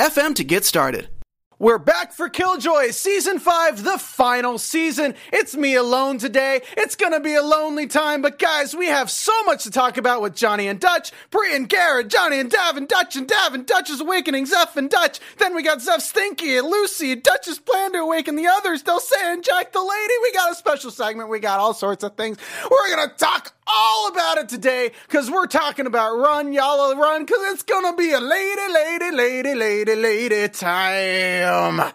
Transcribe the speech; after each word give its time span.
FM 0.00 0.34
to 0.36 0.44
get 0.44 0.64
started. 0.64 1.10
We're 1.58 1.76
back 1.76 2.14
for 2.14 2.30
Killjoy 2.30 2.88
Season 2.92 3.38
5, 3.38 3.84
the 3.84 3.98
final 3.98 4.56
season. 4.56 5.14
It's 5.30 5.54
me 5.54 5.74
alone 5.74 6.16
today. 6.16 6.62
It's 6.74 6.96
gonna 6.96 7.20
be 7.20 7.34
a 7.34 7.42
lonely 7.42 7.86
time, 7.86 8.22
but 8.22 8.38
guys, 8.38 8.74
we 8.74 8.86
have 8.86 9.10
so 9.10 9.42
much 9.44 9.64
to 9.64 9.70
talk 9.70 9.98
about 9.98 10.22
with 10.22 10.34
Johnny 10.34 10.68
and 10.68 10.80
Dutch, 10.80 11.12
Brie 11.28 11.54
and 11.54 11.68
Garrett, 11.68 12.08
Johnny 12.08 12.40
and 12.40 12.50
D'avin, 12.50 12.86
Dutch 12.86 13.14
and 13.14 13.28
D'avin, 13.28 13.64
Dutch's 13.64 14.00
awakening, 14.00 14.46
Zeph 14.46 14.78
and 14.78 14.88
Dutch. 14.88 15.20
Then 15.36 15.54
we 15.54 15.62
got 15.62 15.82
Zeph 15.82 16.00
Stinky 16.00 16.56
and 16.56 16.66
Lucy, 16.66 17.12
and 17.12 17.22
Dutch's 17.22 17.58
plan 17.58 17.92
to 17.92 17.98
awaken 17.98 18.36
the 18.36 18.46
others, 18.46 18.82
Dulce 18.82 19.12
and 19.22 19.44
Jack 19.44 19.72
the 19.72 19.82
Lady. 19.82 20.14
We 20.22 20.32
got 20.32 20.50
a 20.50 20.54
special 20.54 20.90
segment, 20.90 21.28
we 21.28 21.40
got 21.40 21.60
all 21.60 21.74
sorts 21.74 22.04
of 22.04 22.16
things. 22.16 22.38
We're 22.70 22.96
gonna 22.96 23.12
talk 23.18 23.52
all 23.72 24.08
about 24.08 24.38
it 24.38 24.48
today 24.48 24.92
because 25.06 25.30
we're 25.30 25.46
talking 25.46 25.86
about 25.86 26.16
Run, 26.16 26.52
Yala 26.52 26.96
Run, 26.96 27.24
because 27.24 27.52
it's 27.52 27.62
gonna 27.62 27.94
be 27.96 28.12
a 28.12 28.20
lady, 28.20 28.72
lady, 28.72 29.10
lady, 29.10 29.54
lady, 29.54 29.94
lady 29.94 30.48
time. 30.48 31.92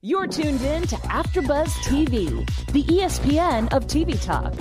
You're 0.00 0.28
tuned 0.28 0.60
in 0.62 0.82
to 0.82 0.96
AfterBuzz 0.96 1.70
TV, 1.82 2.28
the 2.72 2.84
ESPN 2.84 3.72
of 3.72 3.86
TV 3.88 4.22
talk. 4.22 4.54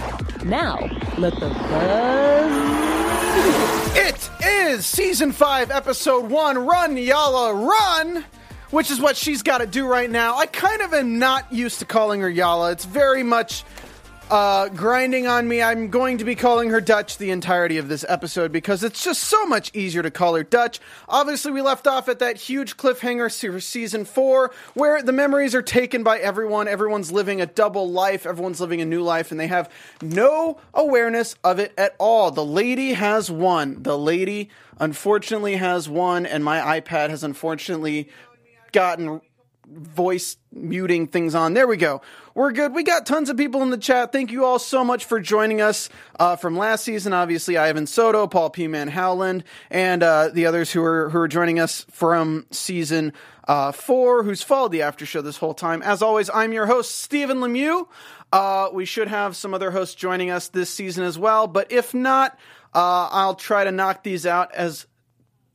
Now, 0.44 0.80
let 1.18 1.36
the 1.36 1.50
buzz. 1.50 2.88
It 3.96 4.30
is 4.44 4.86
season 4.86 5.32
five, 5.32 5.70
episode 5.70 6.30
one. 6.32 6.66
Run, 6.66 6.96
Yala, 6.96 7.68
run. 7.68 8.26
Which 8.72 8.92
is 8.92 9.00
what 9.00 9.16
she's 9.16 9.44
got 9.44 9.60
to 9.60 9.68
do 9.68 9.88
right 9.88 10.10
now. 10.10 10.36
I 10.38 10.46
kind 10.46 10.82
of 10.82 10.94
am 10.94 11.20
not 11.20 11.54
used 11.54 11.80
to 11.80 11.86
calling 11.86 12.20
her 12.22 12.32
Yala. 12.32 12.74
It's 12.74 12.86
very 12.86 13.24
much 13.24 13.64
uh, 14.30 14.68
grinding 14.70 15.28
on 15.28 15.48
me. 15.48 15.62
I'm 15.62 15.90
going 15.90 16.18
to 16.18 16.26
be 16.26 16.36
calling 16.36 16.70
her 16.70 16.82
Dutch 16.82 17.18
the 17.18 17.32
entirety 17.32 17.78
of 17.78 17.88
this 17.88 18.04
episode 18.08 18.52
because 18.52 18.84
it's 18.84 19.04
just 19.04 19.24
so 19.24 19.46
much 19.46 19.72
easier 19.74 20.04
to 20.04 20.12
call 20.12 20.36
her 20.36 20.44
Dutch. 20.44 20.80
Obviously, 21.08 21.52
we 21.52 21.62
left 21.62 21.88
off 21.88 22.10
at 22.10 22.20
that 22.20 22.38
huge 22.38 22.78
cliffhanger 22.78 23.28
for 23.52 23.60
season 23.60 24.06
four 24.06 24.52
where 24.74 25.02
the 25.02 25.14
memories 25.14 25.56
are 25.56 25.62
taken 25.62 26.04
by 26.04 26.20
everyone. 26.20 26.68
Everyone's 26.68 27.12
living 27.12 27.40
a 27.40 27.46
double 27.46 27.90
life, 27.90 28.26
everyone's 28.26 28.60
living 28.60 28.82
a 28.82 28.86
new 28.86 29.02
life, 29.02 29.32
and 29.32 29.40
they 29.40 29.48
have 29.48 29.72
no 30.02 30.60
awareness 30.74 31.36
of 31.44 31.60
it 31.60 31.74
at 31.78 31.96
all. 31.98 32.32
The 32.32 32.46
lady 32.46 32.94
has 32.94 33.32
won. 33.32 33.84
The 33.84 33.98
lady, 33.98 34.50
unfortunately, 34.80 35.56
has 35.56 35.88
won, 35.88 36.26
and 36.26 36.44
my 36.44 36.80
iPad 36.80 37.10
has 37.10 37.24
unfortunately 37.24 38.10
gotten 38.72 39.22
voice 39.70 40.38
muting 40.52 41.08
things 41.08 41.36
on. 41.36 41.54
There 41.54 41.68
we 41.68 41.78
go. 41.78 42.02
We're 42.34 42.52
good. 42.52 42.74
We 42.74 42.84
got 42.84 43.06
tons 43.06 43.30
of 43.30 43.38
people 43.38 43.62
in 43.64 43.70
the 43.70 43.78
chat. 43.78 44.12
Thank 44.12 44.32
you 44.32 44.46
all 44.46 44.60
so 44.60 44.84
much 44.84 45.06
for 45.06 45.20
joining 45.20 45.62
us 45.62 45.90
uh, 46.20 46.36
from 46.36 46.58
last 46.58 46.84
season. 46.84 47.14
Obviously, 47.14 47.58
Ivan 47.58 47.88
Soto, 47.88 48.28
Paul 48.28 48.50
P. 48.50 48.68
Man 48.68 48.88
Howland, 48.88 49.44
and 49.70 50.04
uh, 50.04 50.30
the 50.30 50.46
others 50.46 50.72
who 50.72 50.84
are 50.84 51.10
who 51.10 51.18
are 51.18 51.28
joining 51.28 51.60
us 51.60 51.86
from 51.92 52.46
season 52.52 53.14
uh, 53.48 53.72
four, 53.72 54.24
who's 54.24 54.44
followed 54.44 54.72
the 54.72 54.84
after 54.84 55.06
show 55.06 55.22
this 55.22 55.38
whole 55.38 55.54
time. 55.54 55.82
As 55.82 56.02
always, 56.02 56.30
I'm 56.34 56.54
your 56.54 56.66
host, 56.66 57.00
Stephen 57.00 57.38
Lemieux. 57.38 57.88
Uh, 58.32 58.70
we 58.74 58.86
should 58.86 59.08
have 59.08 59.36
some 59.36 59.54
other 59.54 59.72
hosts 59.72 59.96
joining 59.96 60.30
us 60.30 60.50
this 60.50 60.70
season 60.70 61.06
as 61.06 61.18
well, 61.18 61.48
but 61.48 61.72
if 61.72 61.94
not, 61.94 62.38
uh, 62.74 63.08
I'll 63.10 63.36
try 63.36 63.64
to 63.64 63.72
knock 63.72 64.04
these 64.04 64.26
out 64.26 64.54
as 64.54 64.86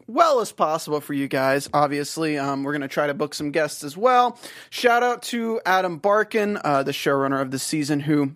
well 0.06 0.40
as 0.40 0.52
possible 0.52 1.00
for 1.00 1.14
you 1.14 1.28
guys. 1.28 1.68
Obviously, 1.72 2.38
um, 2.38 2.62
we're 2.62 2.72
going 2.72 2.82
to 2.82 2.88
try 2.88 3.06
to 3.06 3.14
book 3.14 3.34
some 3.34 3.50
guests 3.50 3.84
as 3.84 3.96
well. 3.96 4.38
Shout 4.70 5.02
out 5.02 5.22
to 5.24 5.60
Adam 5.64 6.00
Barken, 6.00 6.60
uh, 6.62 6.82
the 6.82 6.92
showrunner 6.92 7.40
of 7.40 7.50
the 7.50 7.58
season, 7.58 8.00
who 8.00 8.32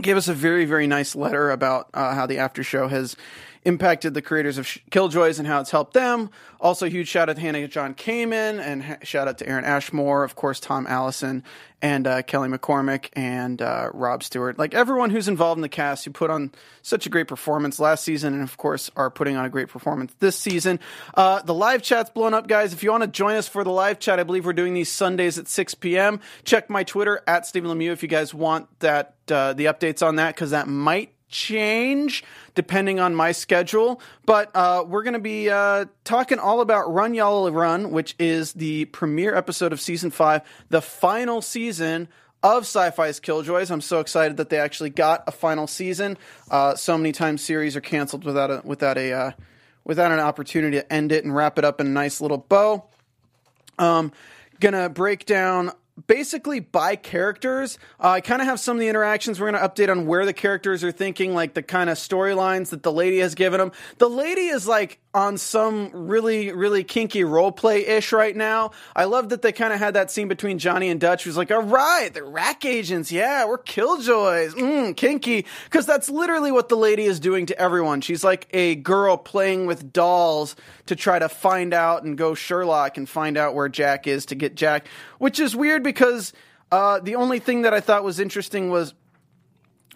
gave 0.00 0.16
us 0.16 0.28
a 0.28 0.34
very, 0.34 0.64
very 0.64 0.86
nice 0.86 1.14
letter 1.14 1.50
about 1.50 1.88
uh, 1.94 2.14
how 2.14 2.26
the 2.26 2.38
after 2.38 2.62
show 2.62 2.88
has 2.88 3.16
impacted 3.64 4.14
the 4.14 4.22
creators 4.22 4.58
of 4.58 4.66
Killjoys 4.90 5.38
and 5.38 5.48
how 5.48 5.60
it's 5.60 5.70
helped 5.70 5.94
them. 5.94 6.30
Also, 6.60 6.88
huge 6.88 7.08
shout 7.08 7.28
out 7.28 7.36
to 7.36 7.42
Hannah 7.42 7.66
John 7.68 7.94
Kamen 7.94 8.60
and 8.60 8.98
shout 9.02 9.28
out 9.28 9.38
to 9.38 9.48
Aaron 9.48 9.64
Ashmore, 9.64 10.24
of 10.24 10.34
course, 10.34 10.60
Thom 10.60 10.86
Allison, 10.86 11.42
and 11.82 12.06
uh, 12.06 12.22
Kelly 12.22 12.48
McCormack 12.48 13.08
and 13.14 13.60
uh, 13.60 13.90
Rob 13.92 14.22
Stewart. 14.22 14.58
Like 14.58 14.74
everyone 14.74 15.10
who's 15.10 15.28
involved 15.28 15.58
in 15.58 15.62
the 15.62 15.68
cast 15.68 16.04
who 16.04 16.10
put 16.10 16.30
on 16.30 16.52
such 16.82 17.06
a 17.06 17.10
great 17.10 17.28
performance 17.28 17.78
last 17.78 18.04
season 18.04 18.32
and, 18.34 18.42
of 18.42 18.56
course, 18.56 18.90
are 18.96 19.10
putting 19.10 19.36
on 19.36 19.44
a 19.44 19.50
great 19.50 19.68
performance 19.68 20.14
this 20.20 20.38
season. 20.38 20.80
Uh, 21.14 21.42
the 21.42 21.54
live 21.54 21.82
chat's 21.82 22.10
blown 22.10 22.34
up, 22.34 22.46
guys. 22.46 22.72
If 22.72 22.82
you 22.82 22.90
want 22.90 23.02
to 23.02 23.08
join 23.08 23.36
us 23.36 23.48
for 23.48 23.64
the 23.64 23.70
live 23.70 23.98
chat, 23.98 24.18
I 24.18 24.22
believe 24.22 24.46
we're 24.46 24.52
doing 24.52 24.74
these 24.74 24.90
Sundays 24.90 25.38
at 25.38 25.48
6 25.48 25.74
p.m. 25.76 26.20
Check 26.44 26.70
my 26.70 26.84
Twitter 26.84 27.22
at 27.26 27.46
Stephen 27.46 27.70
Lemieux 27.70 27.92
if 27.92 28.02
you 28.02 28.08
guys 28.08 28.32
want 28.32 28.68
that 28.80 29.14
uh, 29.30 29.52
the 29.54 29.66
updates 29.66 30.06
on 30.06 30.16
that 30.16 30.34
because 30.34 30.50
that 30.50 30.68
might 30.68 31.13
change 31.34 32.24
depending 32.54 33.00
on 33.00 33.14
my 33.14 33.32
schedule. 33.32 34.00
But 34.24 34.50
uh, 34.54 34.84
we're 34.86 35.02
going 35.02 35.14
to 35.14 35.20
be 35.20 35.50
uh, 35.50 35.86
talking 36.04 36.38
all 36.38 36.60
about 36.60 36.90
Run 36.92 37.12
Yala 37.12 37.52
Run, 37.52 37.90
which 37.90 38.14
is 38.18 38.52
the 38.54 38.86
premiere 38.86 39.34
episode 39.34 39.72
of 39.72 39.80
season 39.80 40.10
five, 40.10 40.42
the 40.70 40.80
final 40.80 41.42
season 41.42 42.08
of 42.42 42.64
Syfy's 42.64 43.20
Killjoys. 43.20 43.70
I'm 43.70 43.80
so 43.80 44.00
excited 44.00 44.36
that 44.36 44.50
they 44.50 44.58
actually 44.58 44.90
got 44.90 45.24
a 45.26 45.32
final 45.32 45.66
season. 45.66 46.16
Uh, 46.50 46.74
so 46.76 46.96
many 46.96 47.10
times 47.10 47.42
series 47.42 47.74
are 47.74 47.80
canceled 47.80 48.24
without 48.24 48.50
a 48.50 48.62
without 48.64 48.96
a 48.96 49.12
uh, 49.12 49.30
without 49.82 50.12
an 50.12 50.20
opportunity 50.20 50.78
to 50.78 50.92
end 50.92 51.10
it 51.10 51.24
and 51.24 51.34
wrap 51.34 51.58
it 51.58 51.64
up 51.64 51.80
in 51.80 51.88
a 51.88 51.90
nice 51.90 52.20
little 52.20 52.38
bow. 52.38 52.84
Um, 53.78 54.12
gonna 54.60 54.88
break 54.88 55.26
down 55.26 55.72
basically 56.06 56.60
by 56.60 56.96
characters. 56.96 57.78
Uh, 58.00 58.10
I 58.10 58.20
kind 58.20 58.42
of 58.42 58.48
have 58.48 58.60
some 58.60 58.76
of 58.76 58.80
the 58.80 58.88
interactions. 58.88 59.40
We're 59.40 59.50
going 59.50 59.62
to 59.62 59.68
update 59.68 59.90
on 59.90 60.06
where 60.06 60.26
the 60.26 60.32
characters 60.32 60.82
are 60.84 60.92
thinking, 60.92 61.34
like 61.34 61.54
the 61.54 61.62
kind 61.62 61.90
of 61.90 61.96
storylines 61.96 62.70
that 62.70 62.82
the 62.82 62.92
lady 62.92 63.18
has 63.18 63.34
given 63.34 63.58
them. 63.58 63.72
The 63.98 64.08
lady 64.08 64.46
is 64.46 64.66
like 64.66 64.98
on 65.14 65.38
some 65.38 65.90
really, 65.92 66.50
really 66.50 66.82
kinky 66.82 67.22
role 67.22 67.52
play 67.52 67.86
ish 67.86 68.12
right 68.12 68.34
now. 68.34 68.72
I 68.96 69.04
love 69.04 69.28
that 69.28 69.42
they 69.42 69.52
kind 69.52 69.72
of 69.72 69.78
had 69.78 69.94
that 69.94 70.10
scene 70.10 70.26
between 70.26 70.58
Johnny 70.58 70.90
and 70.90 71.00
Dutch, 71.00 71.22
who's 71.22 71.36
like, 71.36 71.52
all 71.52 71.62
right, 71.62 72.12
they're 72.12 72.24
rack 72.24 72.64
agents. 72.64 73.12
Yeah, 73.12 73.46
we're 73.46 73.58
killjoys. 73.58 74.54
Mmm, 74.54 74.96
kinky. 74.96 75.46
Because 75.64 75.86
that's 75.86 76.10
literally 76.10 76.50
what 76.50 76.68
the 76.68 76.76
lady 76.76 77.04
is 77.04 77.20
doing 77.20 77.46
to 77.46 77.58
everyone. 77.58 78.00
She's 78.00 78.24
like 78.24 78.48
a 78.50 78.74
girl 78.74 79.16
playing 79.16 79.66
with 79.66 79.92
dolls 79.92 80.56
to 80.86 80.96
try 80.96 81.20
to 81.20 81.28
find 81.28 81.72
out 81.72 82.02
and 82.02 82.18
go 82.18 82.34
Sherlock 82.34 82.96
and 82.96 83.08
find 83.08 83.38
out 83.38 83.54
where 83.54 83.68
Jack 83.68 84.08
is 84.08 84.26
to 84.26 84.34
get 84.34 84.56
Jack, 84.56 84.88
which 85.18 85.38
is 85.38 85.54
weird 85.54 85.84
because 85.84 86.32
uh, 86.72 86.98
the 86.98 87.14
only 87.14 87.38
thing 87.38 87.62
that 87.62 87.72
I 87.72 87.78
thought 87.78 88.02
was 88.02 88.18
interesting 88.18 88.68
was 88.68 88.94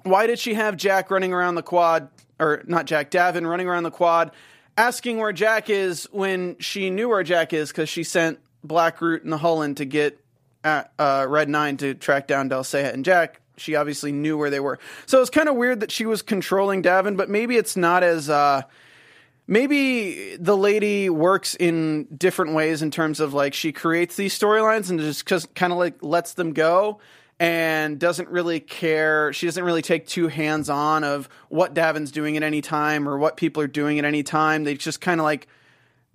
why 0.05 0.29
did 0.29 0.39
she 0.39 0.55
have 0.55 0.77
Jack 0.77 1.11
running 1.11 1.33
around 1.33 1.57
the 1.57 1.63
quad, 1.63 2.09
or 2.39 2.63
not 2.69 2.87
Jack, 2.87 3.11
D'avin 3.11 3.45
running 3.45 3.67
around 3.67 3.83
the 3.83 3.91
quad 3.91 4.31
asking 4.79 5.19
where 5.19 5.33
Jack 5.33 5.69
is 5.69 6.09
when 6.13 6.57
she 6.61 6.89
knew 6.89 7.09
where 7.09 7.25
Jack 7.25 7.53
is 7.53 7.71
because 7.71 7.89
she 7.89 8.05
sent 8.05 8.39
Blackroot 8.65 9.25
and 9.25 9.33
the 9.33 9.39
Hullen 9.39 9.75
to 9.77 9.85
get 9.85 10.19
at, 10.65 10.93
uh, 10.99 11.27
Red 11.29 11.49
Nine 11.49 11.77
to 11.79 11.95
track 11.95 12.29
down 12.29 12.49
Delle 12.49 12.63
Seyah 12.63 12.95
and 12.95 13.05
Jack. 13.05 13.41
She 13.57 13.75
obviously 13.75 14.13
knew 14.13 14.39
where 14.39 14.51
they 14.51 14.61
were, 14.61 14.79
so 15.07 15.21
it's 15.21 15.31
kind 15.31 15.49
of 15.49 15.57
weird 15.57 15.81
that 15.81 15.91
she 15.91 16.07
was 16.07 16.23
controlling 16.23 16.81
D'avin. 16.81 17.17
But 17.17 17.29
maybe 17.29 17.57
it's 17.57 17.77
not 17.77 18.05
as 18.05 18.31
uh, 18.31 18.63
maybe 19.49 20.37
the 20.37 20.57
lady 20.57 21.11
works 21.11 21.57
in 21.57 22.05
different 22.17 22.55
ways 22.55 22.83
in 22.83 22.93
terms 22.93 23.19
of 23.19 23.35
like 23.35 23.55
she 23.55 23.73
creates 23.73 24.15
these 24.15 24.39
storylines 24.39 24.91
and 24.91 25.01
just 25.01 25.55
kind 25.57 25.73
of 25.73 25.79
like 25.79 26.01
lets 26.05 26.35
them 26.35 26.53
go 26.53 27.01
and 27.41 27.99
doesn't 27.99 28.29
really 28.29 28.61
care. 28.61 29.33
She 29.33 29.47
doesn't 29.47 29.63
really 29.63 29.83
take 29.83 30.07
two 30.07 30.29
hands 30.29 30.69
on 30.69 31.05
of 31.05 31.29
what 31.49 31.75
D'avin's 31.75 32.11
doing 32.11 32.37
at 32.37 32.43
any 32.43 32.61
time 32.61 33.09
or 33.09 33.17
what 33.17 33.37
people 33.37 33.63
are 33.63 33.69
doing 33.69 33.99
at 33.99 34.05
any 34.05 34.23
time. 34.23 34.65
They 34.65 34.75
just 34.75 35.01
kind 35.01 35.21
of 35.21 35.25
like 35.25 35.47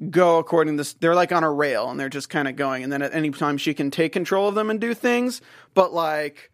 go 0.09 0.37
according 0.39 0.75
to 0.75 0.81
this. 0.81 0.93
They're 0.93 1.15
like 1.15 1.31
on 1.31 1.43
a 1.43 1.51
rail 1.51 1.89
and 1.89 1.99
they're 1.99 2.09
just 2.09 2.29
kind 2.29 2.47
of 2.47 2.55
going. 2.55 2.83
And 2.83 2.91
then 2.91 3.01
at 3.01 3.13
any 3.13 3.31
time 3.31 3.57
she 3.57 3.73
can 3.73 3.89
take 3.89 4.11
control 4.11 4.49
of 4.49 4.55
them 4.55 4.69
and 4.69 4.81
do 4.81 4.93
things. 4.93 5.41
But 5.73 5.93
like, 5.93 6.51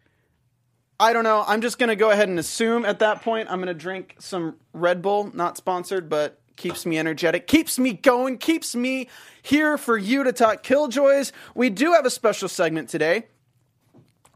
I 1.00 1.12
don't 1.12 1.24
know. 1.24 1.44
I'm 1.46 1.62
just 1.62 1.78
going 1.78 1.88
to 1.88 1.96
go 1.96 2.10
ahead 2.10 2.28
and 2.28 2.38
assume 2.38 2.84
at 2.84 3.00
that 3.00 3.22
point 3.22 3.50
I'm 3.50 3.58
going 3.58 3.68
to 3.68 3.74
drink 3.74 4.16
some 4.20 4.56
Red 4.72 5.02
Bull, 5.02 5.30
not 5.34 5.56
sponsored, 5.56 6.08
but 6.08 6.40
keeps 6.56 6.84
me 6.86 6.98
energetic, 6.98 7.46
keeps 7.46 7.78
me 7.78 7.94
going, 7.94 8.36
keeps 8.36 8.76
me 8.76 9.08
here 9.42 9.78
for 9.78 9.96
you 9.96 10.22
to 10.22 10.32
talk 10.32 10.62
Killjoys. 10.62 11.32
We 11.54 11.70
do 11.70 11.94
have 11.94 12.04
a 12.04 12.10
special 12.10 12.48
segment 12.48 12.90
today 12.90 13.24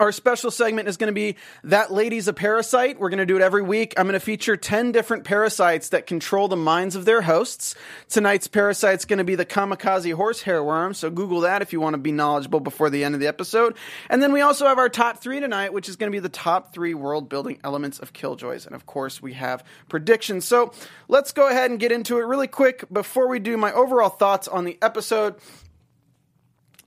Our 0.00 0.10
special 0.10 0.50
segment 0.50 0.88
is 0.88 0.96
going 0.96 1.06
to 1.06 1.14
be 1.14 1.36
That 1.62 1.92
Lady's 1.92 2.26
a 2.26 2.32
Parasite. 2.32 2.98
We're 2.98 3.10
going 3.10 3.18
to 3.18 3.26
do 3.26 3.36
it 3.36 3.42
every 3.42 3.62
week. 3.62 3.94
I'm 3.96 4.06
going 4.06 4.14
to 4.14 4.20
feature 4.20 4.56
10 4.56 4.90
different 4.90 5.22
parasites 5.22 5.90
that 5.90 6.08
control 6.08 6.48
the 6.48 6.56
minds 6.56 6.96
of 6.96 7.04
their 7.04 7.22
hosts. 7.22 7.76
Tonight's 8.08 8.48
parasite's 8.48 9.04
going 9.04 9.18
to 9.18 9.24
be 9.24 9.36
the 9.36 9.46
kamikaze 9.46 10.12
horsehair 10.12 10.64
worm, 10.64 10.94
so 10.94 11.10
Google 11.10 11.42
that 11.42 11.62
if 11.62 11.72
you 11.72 11.80
want 11.80 11.94
to 11.94 11.98
be 11.98 12.10
knowledgeable 12.10 12.58
before 12.58 12.90
the 12.90 13.04
end 13.04 13.14
of 13.14 13.20
the 13.20 13.28
episode. 13.28 13.76
And 14.10 14.20
then 14.20 14.32
we 14.32 14.40
also 14.40 14.66
have 14.66 14.78
our 14.78 14.88
top 14.88 15.18
three 15.18 15.38
tonight, 15.38 15.72
which 15.72 15.88
is 15.88 15.94
going 15.94 16.10
to 16.10 16.16
be 16.16 16.20
the 16.20 16.28
top 16.28 16.74
three 16.74 16.94
world 16.94 17.28
building 17.28 17.60
elements 17.62 18.00
of 18.00 18.12
Killjoys. 18.12 18.66
And 18.66 18.74
of 18.74 18.86
course, 18.86 19.22
we 19.22 19.34
have 19.34 19.62
predictions. 19.88 20.44
So 20.44 20.72
let's 21.06 21.30
go 21.30 21.48
ahead 21.48 21.70
and 21.70 21.78
get 21.78 21.92
into 21.92 22.18
it 22.18 22.24
really 22.24 22.48
quick 22.48 22.84
before 22.92 23.28
we 23.28 23.38
do 23.38 23.56
my 23.56 23.72
overall 23.72 24.08
thoughts 24.08 24.48
on 24.48 24.64
the 24.64 24.76
episode. 24.82 25.36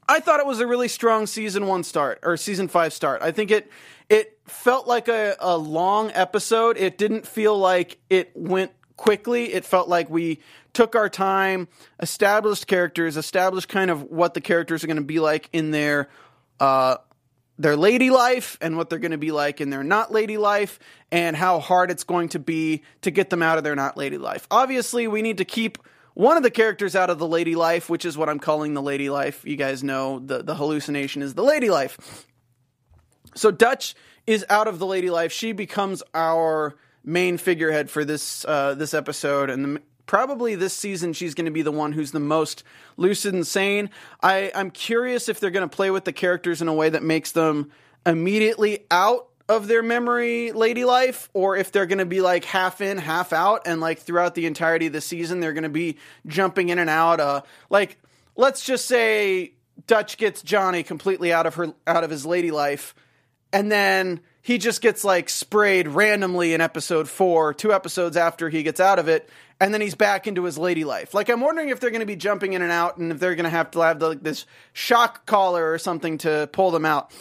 I 0.08 0.20
thought 0.20 0.40
it 0.40 0.46
was 0.46 0.60
a 0.60 0.68
really 0.68 0.88
strong 0.88 1.28
season 1.28 1.68
one 1.68 1.84
start 1.84 2.20
or 2.24 2.38
season 2.38 2.68
five 2.68 2.94
start. 2.94 3.22
I 3.22 3.32
think 3.32 3.52
it 3.52 3.70
it 4.10 4.40
felt 4.46 4.88
like 4.88 5.08
a, 5.08 5.36
a 5.40 5.58
long 5.58 6.12
episode. 6.14 6.78
It 6.78 6.98
didn't 6.98 7.28
feel 7.28 7.58
like 7.58 7.98
it 8.10 8.32
went 8.36 8.72
quickly. 8.96 9.54
It 9.54 9.66
felt 9.66 9.90
like 9.90 10.10
we 10.10 10.40
took 10.74 10.96
our 10.96 11.10
time, 11.10 11.68
established 12.00 12.68
characters, 12.68 13.18
established 13.18 13.68
kind 13.68 13.92
of 13.92 14.04
what 14.04 14.34
the 14.34 14.42
characters 14.42 14.84
are 14.84 14.88
going 14.88 14.98
to 14.98 15.04
be 15.04 15.20
like 15.20 15.50
in 15.52 15.72
their 15.72 16.08
uh, 16.60 16.98
their 17.60 17.76
lady 17.76 18.10
life 18.10 18.58
and 18.62 18.78
what 18.78 18.90
they're 18.90 19.00
going 19.00 19.12
to 19.12 19.18
be 19.18 19.32
like 19.32 19.60
in 19.60 19.70
their 19.70 19.84
not 19.84 20.12
lady 20.12 20.38
life 20.38 20.80
and 21.12 21.36
how 21.36 21.60
hard 21.60 21.92
it's 21.92 22.04
going 22.04 22.30
to 22.30 22.40
be 22.40 22.84
to 23.02 23.12
get 23.12 23.30
them 23.30 23.42
out 23.42 23.58
of 23.58 23.64
their 23.64 23.76
not 23.76 23.98
lady 23.98 24.18
life. 24.18 24.48
Obviously, 24.52 25.08
we 25.08 25.22
need 25.22 25.40
to 25.40 25.46
keep 25.46 25.78
one 26.18 26.36
of 26.36 26.42
the 26.42 26.50
characters 26.50 26.96
out 26.96 27.12
of 27.12 27.20
the 27.20 27.28
lady 27.28 27.54
life, 27.54 27.92
which 27.92 28.04
is 28.04 28.18
what 28.18 28.28
I'm 28.28 28.40
calling 28.40 28.74
the 28.74 28.82
lady 28.82 29.08
life. 29.08 29.46
You 29.46 29.56
guys 29.56 29.84
know 29.84 30.18
the, 30.18 30.42
the 30.42 30.56
hallucination 30.56 31.22
is 31.22 31.36
the 31.36 31.44
lady 31.44 31.70
life. 31.70 32.26
So 33.36 33.52
Dutch 33.52 33.94
is 34.26 34.44
out 34.50 34.68
of 34.68 34.80
the 34.80 34.88
lady 34.88 35.12
life. 35.12 35.32
She 35.32 35.52
becomes 35.52 36.02
our 36.16 36.76
main 37.06 37.38
figurehead 37.38 37.92
for 37.92 38.04
this 38.04 38.44
uh, 38.46 38.74
this 38.74 38.96
episode, 38.96 39.52
and 39.52 39.64
the, 39.64 39.82
probably 40.08 40.56
this 40.56 40.74
season 40.74 41.14
she's 41.14 41.36
going 41.36 41.46
to 41.46 41.52
be 41.52 41.62
the 41.62 41.72
one 41.72 41.92
who's 41.92 42.14
the 42.14 42.20
most 42.20 42.64
lucid 42.98 43.36
and 43.36 43.46
sane. 43.46 43.92
I, 44.24 44.52
I'm 44.56 44.72
curious 44.72 45.30
if 45.30 45.40
they're 45.40 45.52
going 45.52 45.70
to 45.70 45.76
play 45.76 45.92
with 45.92 46.06
the 46.06 46.14
characters 46.14 46.64
in 46.64 46.68
a 46.68 46.74
way 46.74 46.90
that 46.90 47.04
makes 47.04 47.32
them 47.32 47.70
immediately 48.08 48.88
out 48.90 49.28
of 49.50 49.68
their 49.68 49.82
memory 49.82 50.52
lady 50.52 50.84
life 50.84 51.30
or 51.34 51.56
if 51.56 51.72
they're 51.72 51.86
going 51.86 51.98
to 52.00 52.06
be 52.06 52.22
like 52.22 52.44
half 52.44 52.82
in 52.82 52.98
half 52.98 53.32
out 53.32 53.62
and 53.66 53.80
like 53.80 54.00
throughout 54.00 54.36
the 54.36 54.46
entirety 54.46 54.88
of 54.88 54.94
the 54.94 55.02
season 55.02 55.40
they're 55.40 55.54
going 55.54 55.64
to 55.64 55.70
be 55.70 55.98
jumping 56.26 56.70
in 56.70 56.80
and 56.80 56.90
out 56.90 57.20
uh 57.20 57.42
like 57.70 57.98
let's 58.36 58.66
just 58.66 58.86
say 58.86 59.54
Dutch 59.86 60.18
gets 60.18 60.42
Johnny 60.42 60.84
completely 60.84 61.32
out 61.32 61.46
of 61.46 61.56
her 61.56 61.74
out 61.86 62.04
of 62.04 62.10
his 62.10 62.26
lady 62.26 62.52
life 62.52 62.94
and 63.54 63.72
then 63.72 64.20
he 64.42 64.58
just 64.58 64.82
gets 64.82 65.04
like 65.04 65.30
sprayed 65.30 65.88
randomly 65.88 66.54
in 66.54 66.60
episode 66.60 67.08
4 67.08 67.54
two 67.54 67.72
episodes 67.72 68.18
after 68.18 68.50
he 68.50 68.64
gets 68.64 68.82
out 68.82 69.00
of 69.00 69.08
it 69.08 69.30
and 69.60 69.74
then 69.74 69.82
he's 69.82 69.96
back 69.96 70.28
into 70.28 70.44
his 70.44 70.58
lady 70.58 70.84
life. 70.84 71.14
Like 71.14 71.30
I'm 71.30 71.42
wondering 71.42 71.70
if 71.70 71.80
they're 71.80 71.90
going 71.90 72.02
to 72.02 72.06
be 72.06 72.16
jumping 72.16 72.54
in 72.54 72.62
and 72.62 72.72
out, 72.72 72.98
and 72.98 73.12
if 73.12 73.20
they're 73.20 73.36
going 73.36 73.46
to 73.46 73.50
have 73.50 73.72
to 73.72 73.80
have 73.80 74.00
the, 74.00 74.10
like, 74.10 74.24
this 74.24 74.46
shock 74.74 75.26
collar 75.26 75.72
or 75.72 75.78
something 75.78 76.20
to 76.20 76.50
pull 76.52 76.72
them 76.72 76.86
out. 76.86 77.12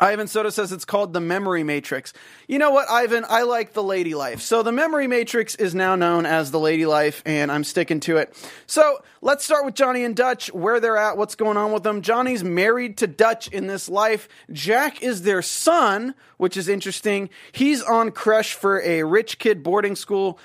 Ivan 0.00 0.28
Soto 0.28 0.50
says 0.50 0.72
it's 0.72 0.84
called 0.84 1.12
the 1.12 1.20
memory 1.20 1.62
matrix. 1.64 2.12
You 2.46 2.58
know 2.58 2.70
what, 2.70 2.88
Ivan? 2.88 3.24
I 3.28 3.42
like 3.42 3.72
the 3.72 3.82
lady 3.82 4.14
life. 4.14 4.40
So 4.40 4.62
the 4.62 4.72
memory 4.72 5.06
matrix 5.06 5.54
is 5.54 5.74
now 5.74 5.96
known 5.96 6.26
as 6.26 6.50
the 6.50 6.60
lady 6.60 6.86
life, 6.86 7.22
and 7.26 7.50
I'm 7.50 7.64
sticking 7.64 8.00
to 8.00 8.18
it. 8.18 8.34
So 8.66 9.02
let's 9.20 9.44
start 9.44 9.64
with 9.64 9.74
Johnny 9.74 10.04
and 10.04 10.14
Dutch, 10.14 10.52
where 10.52 10.80
they're 10.80 10.96
at, 10.96 11.16
what's 11.16 11.34
going 11.34 11.56
on 11.56 11.72
with 11.72 11.82
them. 11.82 12.02
Johnny's 12.02 12.44
married 12.44 12.98
to 12.98 13.06
Dutch 13.06 13.48
in 13.48 13.66
this 13.66 13.88
life. 13.88 14.28
Jack 14.52 15.02
is 15.02 15.22
their 15.22 15.42
son, 15.42 16.14
which 16.36 16.56
is 16.56 16.68
interesting. 16.68 17.30
He's 17.52 17.82
on 17.82 18.10
creche 18.12 18.54
for 18.54 18.80
a 18.82 19.02
rich 19.02 19.38
kid 19.38 19.62
boarding 19.62 19.96
school 19.96 20.38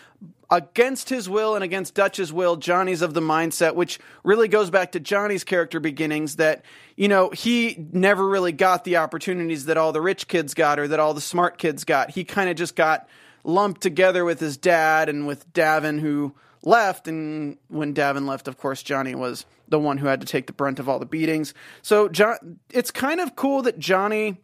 against 0.53 1.09
his 1.09 1.27
will 1.27 1.55
and 1.55 1.63
against 1.63 1.95
Dutch's 1.95 2.31
will, 2.31 2.57
Johnny's 2.57 3.01
of 3.01 3.15
the 3.15 3.21
mindset, 3.21 3.73
which 3.73 3.99
really 4.23 4.47
goes 4.47 4.69
back 4.69 4.91
to 4.91 4.99
Johnny's 4.99 5.43
character 5.43 5.79
beginnings 5.79 6.35
that, 6.35 6.63
you 6.95 7.07
know, 7.07 7.31
he 7.31 7.75
never 7.91 8.27
really 8.27 8.51
got 8.51 8.83
the 8.83 8.97
opportunities 8.97 9.65
that 9.65 9.77
all 9.77 9.91
the 9.91 10.01
rich 10.01 10.27
kids 10.27 10.53
got 10.53 10.77
or 10.77 10.87
that 10.87 10.99
all 10.99 11.15
the 11.15 11.21
smart 11.21 11.57
kids 11.57 11.85
got. 11.85 12.11
He 12.11 12.23
kind 12.23 12.51
of 12.51 12.55
just 12.55 12.75
got 12.75 13.09
lumped 13.43 13.81
together 13.81 14.23
with 14.23 14.39
his 14.39 14.55
dad 14.55 15.09
and 15.09 15.25
with 15.25 15.51
D'avin, 15.53 15.97
who 15.97 16.35
left. 16.61 17.07
And 17.07 17.57
when 17.69 17.93
D'avin 17.93 18.27
left, 18.27 18.47
of 18.47 18.57
course, 18.57 18.83
Johnny 18.83 19.15
was 19.15 19.47
the 19.69 19.79
one 19.79 19.97
who 19.97 20.05
had 20.05 20.21
to 20.21 20.27
take 20.27 20.45
the 20.45 20.53
brunt 20.53 20.77
of 20.77 20.87
all 20.87 20.99
the 20.99 21.07
beatings. 21.07 21.55
So, 21.81 22.09
John, 22.09 22.59
it's 22.69 22.91
kind 22.91 23.19
of 23.19 23.35
cool 23.35 23.63
that 23.63 23.79
Johnny 23.79 24.37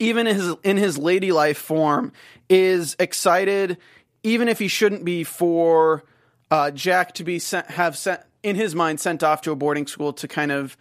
even 0.00 0.26
in 0.26 0.34
his 0.34 0.54
in 0.64 0.76
his 0.76 0.96
lady 0.98 1.30
life 1.30 1.58
form 1.58 2.12
is 2.48 2.96
excited 2.98 3.76
even 4.22 4.48
if 4.48 4.58
he 4.58 4.68
shouldn't 4.68 5.04
be 5.04 5.24
for 5.24 6.04
uh, 6.50 6.70
Jack 6.70 7.14
to 7.14 7.24
be 7.24 7.38
sent, 7.38 7.66
have 7.70 7.96
sent 7.96 8.20
in 8.42 8.56
his 8.56 8.74
mind 8.74 9.00
sent 9.00 9.22
off 9.22 9.42
to 9.42 9.50
a 9.50 9.56
boarding 9.56 9.86
school 9.86 10.12
to 10.14 10.28
kind 10.28 10.50
of 10.52 10.76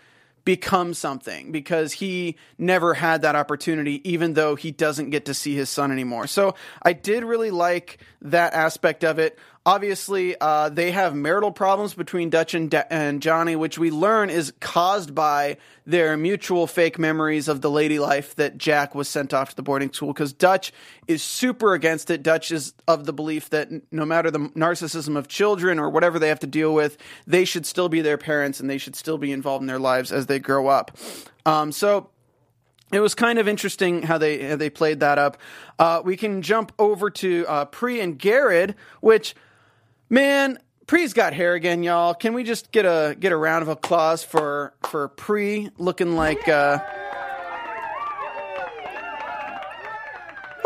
become 0.45 0.93
something 0.93 1.51
because 1.51 1.93
he 1.93 2.35
never 2.57 2.93
had 2.93 3.21
that 3.21 3.35
opportunity, 3.35 4.01
even 4.09 4.33
though 4.33 4.55
he 4.55 4.71
doesn't 4.71 5.09
get 5.09 5.25
to 5.25 5.33
see 5.33 5.55
his 5.55 5.69
son 5.69 5.91
anymore. 5.91 6.27
So 6.27 6.55
I 6.81 6.93
did 6.93 7.23
really 7.23 7.51
like 7.51 7.99
that 8.21 8.53
aspect 8.53 9.03
of 9.03 9.19
it. 9.19 9.37
Obviously, 9.69 10.35
uh, 10.41 10.69
they 10.69 10.89
have 10.89 11.13
marital 11.13 11.51
problems 11.51 11.93
between 11.93 12.31
Dutch 12.31 12.55
and, 12.55 12.71
De- 12.71 12.91
and 12.91 13.21
Johnny, 13.21 13.55
which 13.55 13.77
we 13.77 13.91
learn 13.91 14.31
is 14.31 14.51
caused 14.59 15.13
by 15.13 15.57
their 15.85 16.17
mutual 16.17 16.65
fake 16.65 16.97
memories 16.97 17.47
of 17.47 17.61
the 17.61 17.69
lady 17.69 17.99
life 17.99 18.33
that 18.37 18.57
Jack 18.57 18.95
was 18.95 19.07
sent 19.07 19.31
off 19.31 19.51
to 19.51 19.55
the 19.55 19.61
boarding 19.61 19.93
school. 19.93 20.11
Because 20.11 20.33
Dutch 20.33 20.73
is 21.07 21.21
super 21.21 21.75
against 21.75 22.09
it. 22.09 22.23
Dutch 22.23 22.51
is 22.51 22.73
of 22.87 23.05
the 23.05 23.13
belief 23.13 23.51
that 23.51 23.69
no 23.93 24.05
matter 24.05 24.31
the 24.31 24.39
narcissism 24.39 25.15
of 25.15 25.27
children 25.27 25.77
or 25.77 25.87
whatever 25.87 26.17
they 26.17 26.29
have 26.29 26.39
to 26.39 26.47
deal 26.47 26.73
with, 26.73 26.97
they 27.27 27.45
should 27.45 27.67
still 27.67 27.89
be 27.89 28.01
their 28.01 28.17
parents 28.17 28.59
and 28.59 28.67
they 28.67 28.79
should 28.79 28.95
still 28.95 29.19
be 29.19 29.31
involved 29.31 29.61
in 29.61 29.67
their 29.67 29.77
lives 29.77 30.11
as 30.11 30.25
they 30.25 30.39
grow 30.39 30.65
up. 30.65 30.97
Um, 31.45 31.71
so 31.71 32.09
it 32.91 33.01
was 33.01 33.13
kind 33.13 33.37
of 33.37 33.47
interesting 33.47 34.01
how 34.01 34.17
they 34.17 34.49
how 34.49 34.55
they 34.55 34.71
played 34.71 35.01
that 35.01 35.19
up. 35.19 35.37
Uh, 35.77 36.01
we 36.03 36.17
can 36.17 36.41
jump 36.41 36.71
over 36.79 37.11
to 37.11 37.45
uh, 37.47 37.65
Pree 37.65 38.01
and 38.01 38.17
Garrett, 38.17 38.73
which 39.01 39.35
Man, 40.09 40.57
Pree's 40.87 41.13
got 41.13 41.33
hair 41.33 41.53
again, 41.53 41.83
y'all. 41.83 42.15
Can 42.15 42.33
we 42.33 42.43
just 42.43 42.71
get 42.71 42.83
a 42.85 43.15
get 43.19 43.31
a 43.31 43.37
round 43.37 43.61
of 43.61 43.67
applause 43.67 44.23
for 44.23 44.73
for 44.87 45.07
Pree 45.09 45.69
looking 45.77 46.15
like 46.15 46.47
uh 46.47 46.79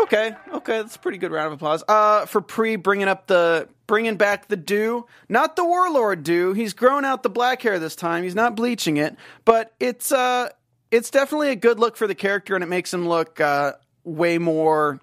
Okay, 0.00 0.34
okay, 0.52 0.82
that's 0.82 0.96
a 0.96 0.98
pretty 0.98 1.18
good 1.18 1.30
round 1.30 1.48
of 1.48 1.52
applause. 1.52 1.84
Uh 1.86 2.24
for 2.24 2.40
Pree 2.40 2.76
bringing 2.76 3.06
up 3.06 3.26
the 3.26 3.68
bringing 3.86 4.16
back 4.16 4.48
the 4.48 4.56
do, 4.56 5.04
not 5.28 5.56
the 5.56 5.64
warlord 5.64 6.22
do. 6.22 6.54
He's 6.54 6.72
grown 6.72 7.04
out 7.04 7.22
the 7.22 7.28
black 7.28 7.60
hair 7.60 7.78
this 7.78 7.94
time. 7.94 8.24
He's 8.24 8.34
not 8.34 8.56
bleaching 8.56 8.96
it, 8.96 9.14
but 9.44 9.74
it's 9.78 10.10
uh 10.10 10.48
it's 10.90 11.10
definitely 11.10 11.50
a 11.50 11.56
good 11.56 11.78
look 11.78 11.98
for 11.98 12.06
the 12.06 12.14
character 12.14 12.54
and 12.54 12.64
it 12.64 12.68
makes 12.68 12.94
him 12.94 13.06
look 13.06 13.42
uh 13.42 13.72
way 14.04 14.38
more 14.38 15.00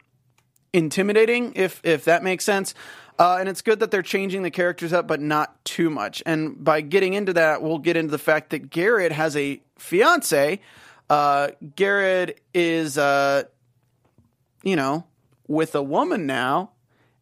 intimidating 0.73 1.53
if 1.55 1.79
if 1.83 2.05
that 2.05 2.23
makes 2.23 2.43
sense. 2.43 2.73
Uh, 3.21 3.37
and 3.37 3.47
it's 3.47 3.61
good 3.61 3.81
that 3.81 3.91
they're 3.91 4.01
changing 4.01 4.41
the 4.41 4.49
characters 4.49 4.91
up, 4.91 5.07
but 5.07 5.21
not 5.21 5.63
too 5.63 5.91
much. 5.91 6.23
And 6.25 6.63
by 6.63 6.81
getting 6.81 7.13
into 7.13 7.33
that, 7.33 7.61
we'll 7.61 7.77
get 7.77 7.95
into 7.95 8.09
the 8.09 8.17
fact 8.17 8.49
that 8.49 8.71
Garrett 8.71 9.11
has 9.11 9.37
a 9.37 9.61
fiance. 9.77 10.59
Uh, 11.07 11.49
Garrett 11.75 12.41
is, 12.55 12.97
uh, 12.97 13.43
you 14.63 14.75
know, 14.75 15.05
with 15.47 15.75
a 15.75 15.83
woman 15.83 16.25
now, 16.25 16.71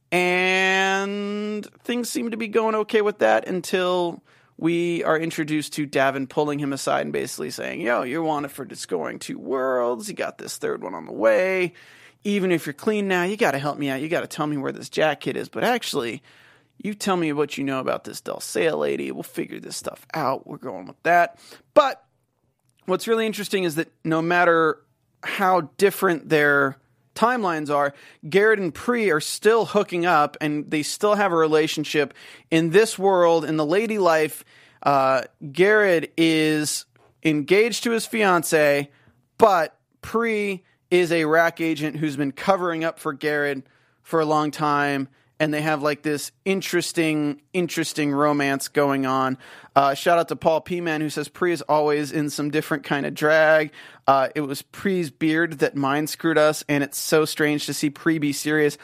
and 0.10 1.66
things 1.84 2.10
seem 2.10 2.32
to 2.32 2.38
be 2.38 2.48
going 2.48 2.76
okay 2.76 3.02
with 3.02 3.18
that 3.18 3.50
until 3.50 4.24
we 4.56 5.04
are 5.04 5.20
introduced 5.20 5.74
to 5.74 5.86
D'avin 5.86 6.28
pulling 6.28 6.60
him 6.60 6.72
aside 6.72 7.02
and 7.02 7.12
basically 7.12 7.52
saying, 7.52 7.82
Yo, 7.82 8.04
you're 8.04 8.24
wanted 8.24 8.52
for 8.52 8.64
destroying 8.64 9.20
two 9.20 9.38
worlds. 9.38 10.08
You 10.08 10.16
got 10.16 10.38
this 10.38 10.56
third 10.56 10.82
one 10.82 10.96
on 10.96 11.06
the 11.06 11.12
way 11.12 11.74
even 12.24 12.52
if 12.52 12.66
you're 12.66 12.74
clean 12.74 13.08
now, 13.08 13.24
you 13.24 13.38
got 13.38 13.52
to 13.52 13.60
help 13.60 13.78
me 13.78 13.90
out. 13.90 14.02
You 14.02 14.10
got 14.10 14.22
to 14.22 14.28
tell 14.28 14.48
me 14.48 14.58
where 14.58 14.72
this 14.72 14.90
Jack 14.90 15.22
kid 15.22 15.38
is. 15.38 15.50
But 15.50 15.64
actually, 15.64 16.22
you 16.78 16.94
tell 16.94 17.18
me 17.18 17.34
what 17.34 17.58
you 17.58 17.64
know 17.64 17.80
about 17.80 18.04
this 18.04 18.22
Seyah 18.22 18.78
lady. 18.78 19.12
We'll 19.12 19.24
figure 19.24 19.60
this 19.60 19.78
stuff 19.78 20.06
out. 20.14 20.48
We're 20.48 20.58
going 20.58 20.88
with 20.88 21.02
that. 21.04 21.40
But 21.74 22.04
what's 22.86 23.08
really 23.08 23.26
interesting 23.26 23.64
is 23.64 23.76
that 23.76 23.92
no 24.04 24.22
matter 24.22 24.82
how 25.24 25.70
different 25.78 26.30
their 26.30 26.78
timelines 27.16 27.74
are, 27.74 27.94
Garrett 28.30 28.60
and 28.60 28.74
Pree 28.74 29.12
are 29.12 29.22
still 29.22 29.66
hooking 29.66 30.06
up 30.06 30.38
and 30.40 30.70
they 30.70 30.84
still 30.84 31.16
have 31.16 31.32
a 31.32 31.38
relationship. 31.38 32.14
In 32.50 32.70
this 32.70 32.98
world, 32.98 33.46
in 33.46 33.58
the 33.58 33.66
lady 33.66 33.98
life, 33.98 34.44
uh, 34.84 35.24
Garrett 35.52 36.14
is 36.18 36.86
engaged 37.24 37.84
to 37.84 37.92
his 37.92 38.06
fiance, 38.06 38.90
but 39.38 39.78
Pree 40.02 40.64
is 40.92 41.12
a 41.12 41.26
rack 41.26 41.62
agent 41.62 41.98
who's 41.98 42.18
been 42.18 42.32
covering 42.32 42.84
up 42.84 43.00
for 43.00 43.14
Garrett 43.14 43.64
for 44.02 44.20
a 44.20 44.26
long 44.26 44.52
time 44.52 45.08
and 45.40 45.54
they 45.54 45.62
have 45.62 45.82
like 45.82 46.02
this 46.02 46.32
interesting, 46.44 47.42
interesting 47.54 48.12
romance 48.12 48.68
going 48.68 49.06
on. 49.06 49.38
Uh, 49.76 49.94
shout 49.94 50.20
out 50.20 50.28
to 50.28 50.36
Paul 50.36 50.62
P. 50.62 50.82
Man 50.82 51.00
who 51.00 51.10
says 51.10 51.30
Pree 51.30 51.54
is 51.54 51.62
always 51.62 52.12
in 52.12 52.30
some 52.30 52.52
different 52.52 52.84
kind 52.84 53.06
of 53.06 53.14
drag. 53.14 53.72
Uh, 54.06 54.28
it 54.36 54.42
was 54.42 54.62
Pree's 54.62 55.10
beard 55.10 55.60
that 55.60 55.76
mind 55.76 56.10
screwed 56.10 56.38
us, 56.38 56.66
and 56.68 56.84
it's 56.84 56.98
so 56.98 57.24
strange 57.24 57.66
to 57.68 57.74
see 57.74 57.90
Pree 57.90 58.18
be 58.18 58.34
serious. 58.34 58.78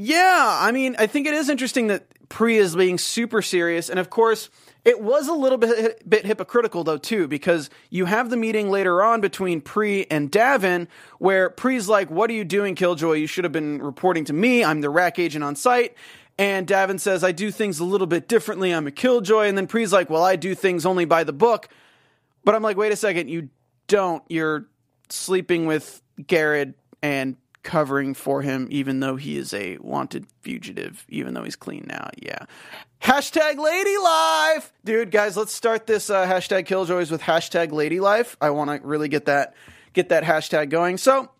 Yeah, 0.00 0.58
I 0.60 0.70
mean, 0.70 0.94
I 0.96 1.08
think 1.08 1.26
it 1.26 1.34
is 1.34 1.48
interesting 1.48 1.88
that 1.88 2.06
Pree 2.28 2.56
is 2.56 2.76
being 2.76 2.98
super 2.98 3.42
serious, 3.42 3.90
and 3.90 3.98
of 3.98 4.10
course 4.10 4.48
it 4.84 5.00
was 5.00 5.26
a 5.26 5.32
little 5.32 5.58
bit 5.58 6.08
bit 6.08 6.24
hypocritical 6.24 6.84
though 6.84 6.98
too, 6.98 7.26
because 7.26 7.68
you 7.90 8.04
have 8.04 8.30
the 8.30 8.36
meeting 8.36 8.70
later 8.70 9.02
on 9.02 9.20
between 9.20 9.60
Pree 9.60 10.06
and 10.08 10.30
D'avin, 10.30 10.86
where 11.18 11.50
Pree's 11.50 11.88
like, 11.88 12.12
"What 12.12 12.30
are 12.30 12.34
you 12.34 12.44
doing, 12.44 12.76
Killjoy? 12.76 13.14
You 13.14 13.26
should 13.26 13.42
have 13.42 13.52
been 13.52 13.82
reporting 13.82 14.24
to 14.26 14.32
me. 14.32 14.62
I'm 14.62 14.82
the 14.82 14.88
rack 14.88 15.18
agent 15.18 15.42
on 15.42 15.56
site." 15.56 15.96
And 16.38 16.64
D'avin 16.64 17.00
says, 17.00 17.24
"I 17.24 17.32
do 17.32 17.50
things 17.50 17.80
a 17.80 17.84
little 17.84 18.06
bit 18.06 18.28
differently. 18.28 18.70
I'm 18.70 18.86
a 18.86 18.92
Killjoy." 18.92 19.48
And 19.48 19.58
then 19.58 19.66
Pree's 19.66 19.92
like, 19.92 20.08
"Well, 20.08 20.22
I 20.22 20.36
do 20.36 20.54
things 20.54 20.86
only 20.86 21.06
by 21.06 21.24
the 21.24 21.32
book." 21.32 21.68
But 22.44 22.54
I'm 22.54 22.62
like, 22.62 22.76
"Wait 22.76 22.92
a 22.92 22.96
second, 22.96 23.30
you 23.30 23.48
don't. 23.88 24.22
You're 24.28 24.68
sleeping 25.08 25.66
with 25.66 26.00
Garrett 26.24 26.78
and 27.02 27.34
covering 27.62 28.14
for 28.14 28.42
him, 28.42 28.66
even 28.70 29.00
though 29.00 29.16
he 29.16 29.36
is 29.36 29.52
a 29.52 29.78
wanted 29.78 30.26
fugitive, 30.40 31.04
even 31.08 31.34
though 31.34 31.44
he's 31.44 31.56
clean 31.56 31.84
now. 31.88 32.10
Yeah. 32.16 32.44
Hashtag 33.02 33.58
Lady 33.58 33.96
Life, 33.98 34.72
dude. 34.84 35.10
Guys, 35.10 35.36
let's 35.36 35.52
start 35.52 35.86
this 35.86 36.10
uh, 36.10 36.26
hashtag 36.26 36.66
Killjoys 36.66 37.10
with 37.10 37.22
hashtag 37.22 37.72
Lady 37.72 38.00
Life. 38.00 38.36
I 38.40 38.50
want 38.50 38.70
to 38.70 38.86
really 38.86 39.08
get 39.08 39.26
that 39.26 39.54
get 39.92 40.10
that 40.10 40.24
hashtag 40.24 40.70
going. 40.70 40.98
So. 40.98 41.30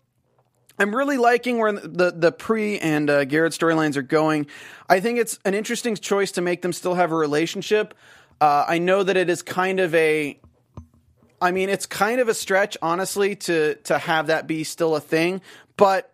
I'm 0.81 0.95
really 0.95 1.17
liking 1.17 1.57
where 1.57 1.73
the 1.73 2.13
the 2.15 2.31
Pree 2.31 2.79
and 2.79 3.09
uh, 3.09 3.25
Garrett 3.25 3.51
storylines 3.51 3.97
are 3.97 4.01
going. 4.01 4.47
I 4.87 5.01
think 5.01 5.19
it's 5.19 5.37
an 5.43 5.53
interesting 5.53 5.93
choice 5.95 6.31
to 6.31 6.41
make 6.41 6.61
them 6.61 6.71
still 6.71 6.93
have 6.93 7.11
a 7.11 7.15
relationship. 7.17 7.93
Uh, 8.39 8.63
I 8.65 8.77
know 8.77 9.03
that 9.03 9.17
it 9.17 9.29
is 9.29 9.41
kind 9.41 9.81
of 9.81 9.93
a 9.93 10.39
I 11.41 11.51
mean, 11.51 11.69
it's 11.69 11.85
kind 11.85 12.19
of 12.19 12.27
a 12.27 12.33
stretch, 12.33 12.77
honestly, 12.81 13.35
to 13.35 13.75
to 13.75 13.97
have 13.97 14.27
that 14.27 14.47
be 14.47 14.63
still 14.63 14.95
a 14.95 14.99
thing. 15.01 15.41
But 15.79 16.13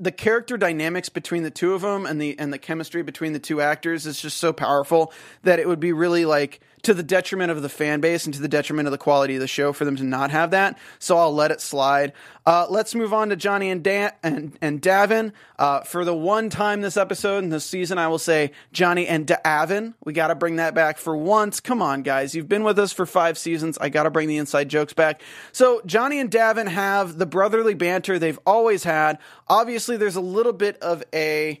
the 0.00 0.10
character 0.10 0.56
dynamics 0.56 1.08
between 1.08 1.44
the 1.44 1.52
two 1.52 1.72
of 1.72 1.82
them 1.82 2.04
and 2.04 2.20
the 2.20 2.36
and 2.36 2.52
the 2.52 2.58
chemistry 2.58 3.02
between 3.02 3.32
the 3.32 3.38
two 3.38 3.60
actors 3.60 4.06
is 4.06 4.20
just 4.20 4.38
so 4.38 4.52
powerful 4.52 5.12
that 5.44 5.60
it 5.60 5.68
would 5.68 5.78
be 5.78 5.92
really 5.92 6.24
like 6.24 6.60
to 6.88 6.94
the 6.94 7.02
detriment 7.02 7.50
of 7.50 7.60
the 7.60 7.68
fan 7.68 8.00
base 8.00 8.24
and 8.24 8.32
to 8.32 8.40
the 8.40 8.48
detriment 8.48 8.88
of 8.88 8.92
the 8.92 8.96
quality 8.96 9.34
of 9.34 9.42
the 9.42 9.46
show 9.46 9.74
for 9.74 9.84
them 9.84 9.94
to 9.94 10.04
not 10.04 10.30
have 10.30 10.52
that. 10.52 10.78
So 10.98 11.18
I'll 11.18 11.34
let 11.34 11.50
it 11.50 11.60
slide. 11.60 12.14
Uh, 12.46 12.66
let's 12.70 12.94
move 12.94 13.12
on 13.12 13.28
to 13.28 13.36
Johnny 13.36 13.68
and 13.68 13.84
Dan 13.84 14.10
and, 14.22 14.56
and 14.62 14.80
D'avin. 14.80 15.34
Uh, 15.58 15.82
for 15.82 16.06
the 16.06 16.14
one 16.14 16.48
time 16.48 16.80
this 16.80 16.96
episode 16.96 17.44
and 17.44 17.52
this 17.52 17.66
season, 17.66 17.98
I 17.98 18.08
will 18.08 18.18
say 18.18 18.52
Johnny 18.72 19.06
and 19.06 19.26
D'avin. 19.26 19.96
We 20.02 20.14
got 20.14 20.28
to 20.28 20.34
bring 20.34 20.56
that 20.56 20.74
back 20.74 20.96
for 20.96 21.14
once. 21.14 21.60
Come 21.60 21.82
on, 21.82 22.00
guys. 22.00 22.34
You've 22.34 22.48
been 22.48 22.64
with 22.64 22.78
us 22.78 22.90
for 22.90 23.04
five 23.04 23.36
seasons. 23.36 23.76
I 23.78 23.90
got 23.90 24.04
to 24.04 24.10
bring 24.10 24.28
the 24.28 24.38
inside 24.38 24.70
jokes 24.70 24.94
back. 24.94 25.20
So 25.52 25.82
Johnny 25.84 26.20
and 26.20 26.30
D'avin 26.30 26.68
have 26.68 27.18
the 27.18 27.26
brotherly 27.26 27.74
banter 27.74 28.18
they've 28.18 28.40
always 28.46 28.84
had. 28.84 29.18
Obviously, 29.46 29.98
there's 29.98 30.16
a 30.16 30.22
little 30.22 30.54
bit 30.54 30.78
of 30.78 31.04
a 31.12 31.60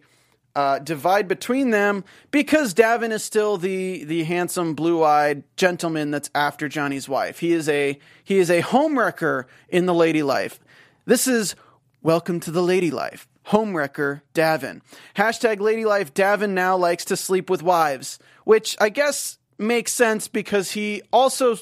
uh, 0.58 0.80
divide 0.80 1.28
between 1.28 1.70
them 1.70 2.02
because 2.32 2.74
D'avin 2.74 3.12
is 3.12 3.22
still 3.22 3.58
the 3.58 4.02
the 4.02 4.24
handsome 4.24 4.74
blue 4.74 5.04
eyed 5.04 5.44
gentleman 5.56 6.10
that's 6.10 6.30
after 6.34 6.68
Johnny's 6.68 7.08
wife. 7.08 7.38
He 7.38 7.52
is 7.52 7.68
a 7.68 7.96
he 8.24 8.38
is 8.38 8.50
a 8.50 8.62
homewrecker 8.62 9.44
in 9.68 9.86
the 9.86 9.94
lady 9.94 10.24
life. 10.24 10.58
This 11.04 11.28
is 11.28 11.54
welcome 12.02 12.40
to 12.40 12.50
the 12.50 12.60
lady 12.60 12.90
life. 12.90 13.28
Homewrecker 13.46 14.22
D'avin. 14.34 14.82
Hashtag 15.14 15.60
lady 15.60 15.84
life. 15.84 16.12
D'avin 16.12 16.54
now 16.54 16.76
likes 16.76 17.04
to 17.04 17.16
sleep 17.16 17.48
with 17.48 17.62
wives, 17.62 18.18
which 18.42 18.76
I 18.80 18.88
guess 18.88 19.38
makes 19.58 19.92
sense 19.92 20.26
because 20.26 20.72
he 20.72 21.02
also, 21.12 21.56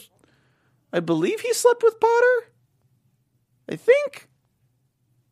I 0.91 1.01
believe 1.01 1.41
he 1.41 1.53
slept 1.53 1.83
with 1.83 2.01
Pawter. 2.01 2.51
I 3.69 3.77
think. 3.77 4.31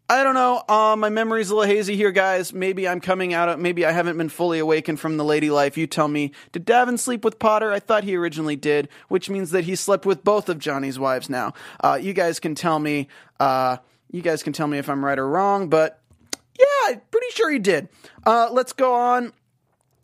I 0.07 0.23
don't 0.23 0.35
know. 0.35 0.63
Uh, 0.69 0.97
my 0.97 1.09
memory's 1.09 1.49
a 1.51 1.55
little 1.55 1.75
hazy 1.75 1.97
here, 1.97 2.13
guys. 2.13 2.53
Maybe 2.53 2.87
I'm 2.87 3.01
coming 3.01 3.33
out 3.33 3.49
of. 3.49 3.59
Maybe 3.59 3.87
I 3.87 3.93
haven't 3.93 4.19
been 4.19 4.29
fully 4.29 4.59
awakened 4.59 5.01
from 5.01 5.17
the 5.17 5.25
lady 5.25 5.51
life. 5.51 5.79
You 5.79 5.87
tell 5.87 6.09
me. 6.09 6.33
Did 6.53 6.67
D'avin 6.67 6.99
sleep 6.99 7.25
with 7.25 7.39
Pawter? 7.39 7.73
I 7.73 7.81
thought 7.81 8.05
he 8.05 8.15
originally 8.15 8.57
did, 8.57 8.89
which 9.09 9.31
means 9.31 9.51
that 9.53 9.65
he 9.65 9.75
slept 9.75 10.05
with 10.05 10.23
both 10.23 10.51
of 10.51 10.59
Johnny's 10.59 10.99
wives 10.99 11.31
now. 11.31 11.55
Uh, 11.83 11.99
you 12.01 12.13
guys 12.13 12.39
can 12.39 12.55
tell 12.55 12.79
me. 12.79 13.09
Uh, 13.41 13.79
you 14.13 14.21
guys 14.21 14.43
can 14.43 14.53
tell 14.53 14.67
me 14.69 14.77
if 14.79 14.91
I'm 14.91 15.03
right 15.05 15.19
or 15.19 15.29
wrong, 15.29 15.69
but 15.69 16.01
yeah, 16.59 16.65
I'm 16.91 17.01
pretty 17.11 17.31
sure 17.31 17.51
he 17.51 17.59
did. 17.59 17.89
Uh, 18.25 18.49
let's 18.53 18.73
go 18.73 18.95
on 18.95 19.33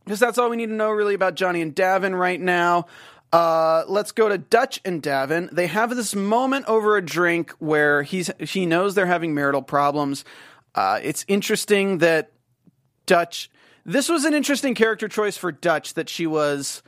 because 0.05 0.19
that's 0.19 0.39
all 0.39 0.51
we 0.51 0.57
need 0.57 0.67
to 0.67 0.75
know 0.75 0.91
really 0.91 1.15
about 1.15 1.35
Johnny 1.35 1.61
and 1.61 1.75
D'avin 1.75 2.15
right 2.15 2.41
now. 2.41 2.87
Uh, 3.33 3.85
let's 3.87 4.13
go 4.13 4.29
to 4.29 4.39
Dutch 4.39 4.81
and 4.85 5.01
D'avin. 5.01 5.49
They 5.53 5.69
have 5.69 5.95
this 5.95 6.15
moment 6.15 6.67
over 6.67 6.97
a 6.97 7.05
drink 7.05 7.53
where 7.59 8.03
he's 8.03 8.31
he 8.41 8.67
knows 8.67 8.95
they're 8.95 9.07
having 9.07 9.35
marital 9.35 9.63
problems. 9.63 10.25
Uh, 10.75 10.99
it's 11.03 11.25
interesting 11.29 11.99
that 11.99 12.33
Dutch. 13.07 13.51
This 13.85 14.09
was 14.09 14.25
an 14.25 14.35
interesting 14.35 14.75
character 14.75 15.09
choice 15.09 15.37
for 15.37 15.53
Dutch 15.53 15.95
that 15.95 16.09
she 16.09 16.27
was 16.27 16.83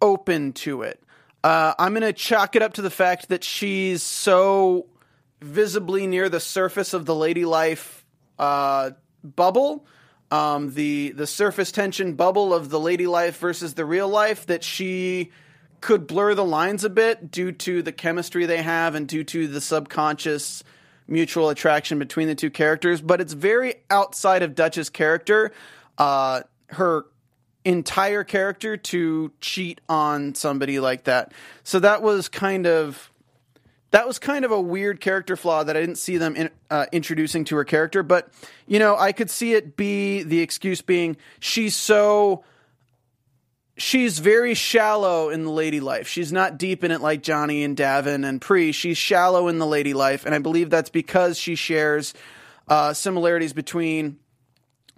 open 0.00 0.52
to 0.52 0.82
it. 0.82 1.02
Uh, 1.42 1.74
I'm 1.78 1.92
going 1.92 2.02
to 2.02 2.12
chalk 2.12 2.56
it 2.56 2.62
up 2.62 2.74
to 2.74 2.82
the 2.82 2.90
fact 2.90 3.28
that 3.28 3.44
she's 3.44 4.02
so 4.02 4.86
visibly 5.40 6.06
near 6.06 6.28
the 6.28 6.40
surface 6.40 6.92
of 6.92 7.06
the 7.06 7.14
lady 7.14 7.44
life 7.44 8.04
uh, 8.38 8.90
bubble, 9.22 9.86
um, 10.30 10.74
the 10.74 11.12
the 11.12 11.26
surface 11.26 11.72
tension 11.72 12.14
bubble 12.14 12.52
of 12.52 12.68
the 12.68 12.80
lady 12.80 13.06
life 13.06 13.38
versus 13.38 13.74
the 13.74 13.84
real 13.84 14.08
life 14.08 14.46
that 14.46 14.62
she 14.62 15.30
could 15.80 16.06
blur 16.06 16.34
the 16.34 16.44
lines 16.44 16.84
a 16.84 16.90
bit 16.90 17.30
due 17.30 17.52
to 17.52 17.82
the 17.82 17.92
chemistry 17.92 18.46
they 18.46 18.62
have 18.62 18.94
and 18.94 19.06
due 19.06 19.24
to 19.24 19.46
the 19.46 19.60
subconscious 19.60 20.64
mutual 21.08 21.48
attraction 21.48 21.98
between 21.98 22.28
the 22.28 22.34
two 22.34 22.50
characters. 22.50 23.00
But 23.00 23.20
it's 23.20 23.32
very 23.32 23.76
outside 23.90 24.42
of 24.42 24.54
Dutch's 24.54 24.90
character. 24.90 25.52
Uh, 25.98 26.42
her 26.68 27.06
entire 27.64 28.22
character 28.22 28.76
to 28.76 29.32
cheat 29.40 29.80
on 29.88 30.34
somebody 30.34 30.78
like 30.78 31.04
that. 31.04 31.32
So 31.64 31.80
that 31.80 32.02
was 32.02 32.28
kind 32.28 32.66
of 32.66 33.10
that 33.90 34.06
was 34.06 34.18
kind 34.18 34.44
of 34.44 34.50
a 34.50 34.60
weird 34.60 35.00
character 35.00 35.36
flaw 35.36 35.64
that 35.64 35.76
I 35.76 35.80
didn't 35.80 35.96
see 35.96 36.16
them 36.16 36.36
in, 36.36 36.50
uh, 36.70 36.86
introducing 36.92 37.44
to 37.46 37.56
her 37.56 37.64
character. 37.64 38.02
But 38.02 38.28
you 38.66 38.78
know, 38.78 38.96
I 38.96 39.12
could 39.12 39.30
see 39.30 39.54
it 39.54 39.76
be 39.76 40.22
the 40.22 40.40
excuse 40.40 40.80
being 40.80 41.16
she's 41.40 41.74
so 41.74 42.44
she's 43.76 44.18
very 44.18 44.54
shallow 44.54 45.28
in 45.28 45.44
the 45.44 45.50
lady 45.50 45.80
life. 45.80 46.08
She's 46.08 46.32
not 46.32 46.58
deep 46.58 46.82
in 46.82 46.90
it 46.90 47.00
like 47.00 47.22
Johnny 47.22 47.62
and 47.62 47.76
D'avin 47.76 48.24
and 48.24 48.40
Pree. 48.40 48.72
She's 48.72 48.98
shallow 48.98 49.48
in 49.48 49.58
the 49.58 49.66
lady 49.66 49.94
life, 49.94 50.24
and 50.26 50.34
I 50.34 50.38
believe 50.38 50.70
that's 50.70 50.90
because 50.90 51.38
she 51.38 51.54
shares 51.54 52.14
uh, 52.68 52.92
similarities 52.92 53.52
between 53.52 54.18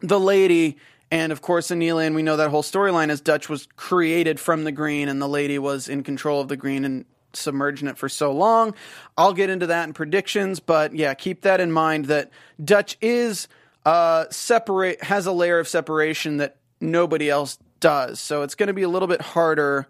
the 0.00 0.20
lady 0.20 0.78
and, 1.10 1.32
of 1.32 1.42
course, 1.42 1.68
Aneela. 1.68 2.06
And 2.06 2.14
we 2.14 2.22
know 2.22 2.36
that 2.36 2.50
whole 2.50 2.62
storyline 2.62 3.10
as 3.10 3.20
Dutch 3.20 3.48
was 3.48 3.66
created 3.76 4.38
from 4.38 4.64
the 4.64 4.72
green, 4.72 5.08
and 5.08 5.20
the 5.20 5.28
lady 5.28 5.58
was 5.58 5.88
in 5.88 6.02
control 6.02 6.40
of 6.40 6.48
the 6.48 6.56
green 6.56 6.84
and 6.84 7.04
submerging 7.32 7.88
it 7.88 7.98
for 7.98 8.08
so 8.08 8.32
long. 8.32 8.74
I'll 9.16 9.34
get 9.34 9.50
into 9.50 9.66
that 9.66 9.86
in 9.86 9.92
predictions, 9.92 10.60
but 10.60 10.94
yeah, 10.94 11.14
keep 11.14 11.42
that 11.42 11.60
in 11.60 11.72
mind 11.72 12.06
that 12.06 12.30
Dutch 12.62 12.96
is 13.00 13.48
uh, 13.84 14.26
separate 14.30 15.02
has 15.02 15.26
a 15.26 15.32
layer 15.32 15.58
of 15.58 15.68
separation 15.68 16.38
that 16.38 16.56
nobody 16.80 17.28
else 17.30 17.58
does. 17.80 18.20
So 18.20 18.42
it's 18.42 18.54
going 18.54 18.68
to 18.68 18.74
be 18.74 18.82
a 18.82 18.88
little 18.88 19.08
bit 19.08 19.20
harder 19.20 19.86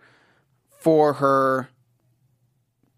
for 0.78 1.14
her 1.14 1.68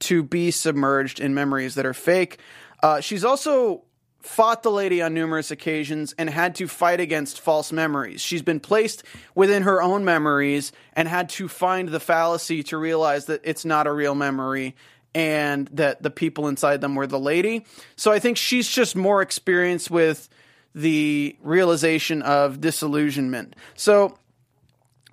to 0.01 0.23
be 0.23 0.51
submerged 0.51 1.21
in 1.21 1.35
memories 1.35 1.75
that 1.75 1.87
are 1.87 1.95
fake. 1.95 2.39
Uh, 2.83 3.01
she's 3.01 3.25
also 3.25 3.85
fought 4.21 4.63
the 4.63 4.71
lady 4.71 5.01
on 5.01 5.15
numerous 5.15 5.51
occasions 5.51 6.15
and 6.19 6.29
had 6.29 6.55
to 6.57 6.69
fight 6.69 7.01
against 7.01 7.41
false 7.41 7.73
memories. 7.73 8.21
She's 8.21 8.43
been 8.43 8.61
placed 8.61 9.03
within 9.35 9.63
her 9.63 9.83
own 9.83 10.05
memories 10.05 10.73
and 10.93 11.09
had 11.09 11.31
to 11.31 11.49
find 11.49 11.89
the 11.89 12.01
fallacy 12.01 12.63
to 12.65 12.77
realize 12.77 13.27
that 13.27 13.41
it's 13.45 13.65
not 13.65 13.87
a 13.87 13.93
real 13.93 14.15
memory 14.15 14.75
and 15.15 15.69
that 15.73 16.03
the 16.03 16.11
people 16.11 16.49
inside 16.49 16.81
them 16.81 16.95
were 16.95 17.07
the 17.07 17.19
lady. 17.19 17.65
So 17.97 18.13
I 18.13 18.19
think 18.19 18.37
she's 18.37 18.69
just 18.69 18.95
more 18.95 19.23
experienced 19.23 19.91
with 19.91 20.29
the 20.75 21.37
realization 21.43 22.23
of 22.23 22.61
disillusionment. 22.61 23.57
So 23.75 24.19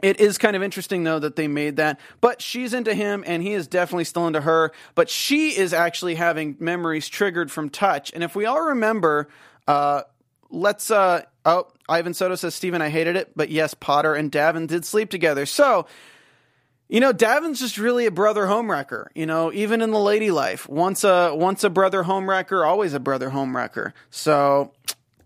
it 0.01 0.19
is 0.19 0.37
kind 0.37 0.55
of 0.55 0.63
interesting 0.63 1.03
though 1.03 1.19
that 1.19 1.35
they 1.35 1.47
made 1.47 1.77
that, 1.77 1.99
but 2.21 2.41
she's 2.41 2.73
into 2.73 2.93
him 2.93 3.23
and 3.25 3.41
he 3.41 3.53
is 3.53 3.67
definitely 3.67 4.03
still 4.03 4.27
into 4.27 4.41
her. 4.41 4.71
But 4.95 5.09
she 5.09 5.57
is 5.57 5.73
actually 5.73 6.15
having 6.15 6.55
memories 6.59 7.07
triggered 7.07 7.51
from 7.51 7.69
touch. 7.69 8.11
And 8.13 8.23
if 8.23 8.35
we 8.35 8.45
all 8.45 8.61
remember, 8.61 9.27
uh, 9.67 10.03
let's. 10.49 10.91
Uh, 10.91 11.23
oh, 11.45 11.67
Ivan 11.89 12.13
Soto 12.13 12.35
says, 12.35 12.53
Steven, 12.53 12.81
I 12.81 12.89
hated 12.89 13.15
it, 13.15 13.31
but 13.35 13.49
yes, 13.49 13.73
Pawter 13.73 14.13
and 14.13 14.31
D'avin 14.31 14.67
did 14.67 14.83
sleep 14.83 15.09
together. 15.09 15.45
So, 15.45 15.87
you 16.89 16.99
know, 16.99 17.13
D'Avin's 17.13 17.59
just 17.59 17.77
really 17.77 18.05
a 18.05 18.11
brother 18.11 18.45
homewrecker. 18.45 19.07
You 19.15 19.25
know, 19.25 19.53
even 19.53 19.81
in 19.81 19.91
the 19.91 19.99
lady 19.99 20.31
life, 20.31 20.67
once 20.67 21.03
a 21.03 21.33
once 21.33 21.63
a 21.63 21.69
brother 21.69 22.03
homewrecker, 22.03 22.65
always 22.65 22.93
a 22.93 22.99
brother 22.99 23.29
homewrecker. 23.29 23.93
So, 24.09 24.73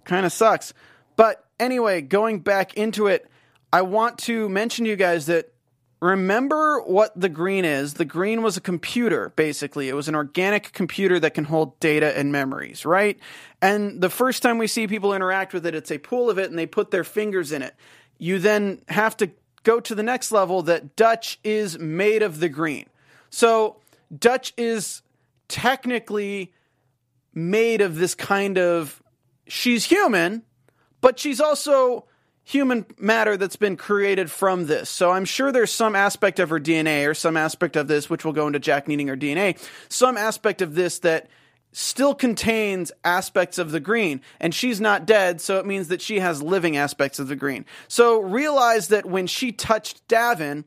kind 0.05 0.25
of 0.25 0.31
sucks. 0.31 0.73
But 1.15 1.43
anyway, 1.59 2.01
going 2.01 2.39
back 2.39 2.75
into 2.75 3.07
it, 3.07 3.30
I 3.73 3.83
want 3.83 4.17
to 4.19 4.49
mention 4.49 4.85
to 4.85 4.91
you 4.91 4.97
guys 4.97 5.27
that 5.27 5.53
remember 6.01 6.81
what 6.81 7.17
the 7.19 7.29
green 7.29 7.63
is. 7.63 7.93
The 7.93 8.05
green 8.05 8.41
was 8.41 8.57
a 8.57 8.61
computer, 8.61 9.31
basically. 9.35 9.87
It 9.87 9.93
was 9.93 10.07
an 10.07 10.15
organic 10.15 10.73
computer 10.73 11.19
that 11.19 11.35
can 11.35 11.45
hold 11.45 11.79
data 11.79 12.17
and 12.17 12.31
memories, 12.31 12.85
right? 12.85 13.17
And 13.61 14.01
the 14.01 14.09
first 14.09 14.41
time 14.41 14.57
we 14.57 14.67
see 14.67 14.87
people 14.87 15.13
interact 15.13 15.53
with 15.53 15.65
it, 15.65 15.75
it's 15.75 15.91
a 15.91 15.99
pool 15.99 16.29
of 16.29 16.37
it 16.37 16.49
and 16.49 16.57
they 16.57 16.65
put 16.65 16.91
their 16.91 17.03
fingers 17.03 17.51
in 17.51 17.61
it. 17.61 17.75
You 18.17 18.39
then 18.39 18.81
have 18.89 19.15
to 19.17 19.31
go 19.63 19.79
to 19.79 19.95
the 19.95 20.03
next 20.03 20.31
level 20.31 20.63
that 20.63 20.95
Dutch 20.95 21.39
is 21.43 21.77
made 21.77 22.23
of 22.23 22.39
the 22.39 22.49
green. 22.49 22.87
So 23.29 23.77
Dutch 24.17 24.53
is 24.57 25.03
technically 25.47 26.51
made 27.33 27.81
of 27.81 27.95
this 27.95 28.15
kind 28.15 28.57
of 28.57 29.01
she's 29.47 29.85
human, 29.85 30.43
but 30.99 31.19
she's 31.19 31.39
also 31.39 32.05
human 32.51 32.85
matter 32.99 33.37
that's 33.37 33.55
been 33.55 33.77
created 33.77 34.29
from 34.29 34.67
this. 34.67 34.89
So 34.89 35.11
I'm 35.11 35.25
sure 35.25 35.51
there's 35.51 35.71
some 35.71 35.95
aspect 35.95 36.39
of 36.39 36.49
her 36.49 36.59
DNA 36.59 37.07
or 37.07 37.13
some 37.13 37.37
aspect 37.37 37.75
of 37.75 37.87
this, 37.87 38.09
which 38.09 38.25
will 38.25 38.33
go 38.33 38.47
into 38.47 38.59
Jack 38.59 38.87
needing 38.87 39.07
her 39.07 39.15
DNA, 39.15 39.57
some 39.89 40.17
aspect 40.17 40.61
of 40.61 40.75
this 40.75 40.99
that 40.99 41.29
still 41.71 42.13
contains 42.13 42.91
aspects 43.05 43.57
of 43.57 43.71
the 43.71 43.79
green. 43.79 44.21
And 44.41 44.53
she's 44.53 44.81
not 44.81 45.05
dead, 45.05 45.39
so 45.39 45.59
it 45.59 45.65
means 45.65 45.87
that 45.87 46.01
she 46.01 46.19
has 46.19 46.43
living 46.43 46.75
aspects 46.75 47.19
of 47.19 47.29
the 47.29 47.37
green. 47.37 47.65
So 47.87 48.19
realize 48.19 48.89
that 48.89 49.05
when 49.05 49.27
she 49.27 49.53
touched 49.53 50.05
D'avin, 50.09 50.65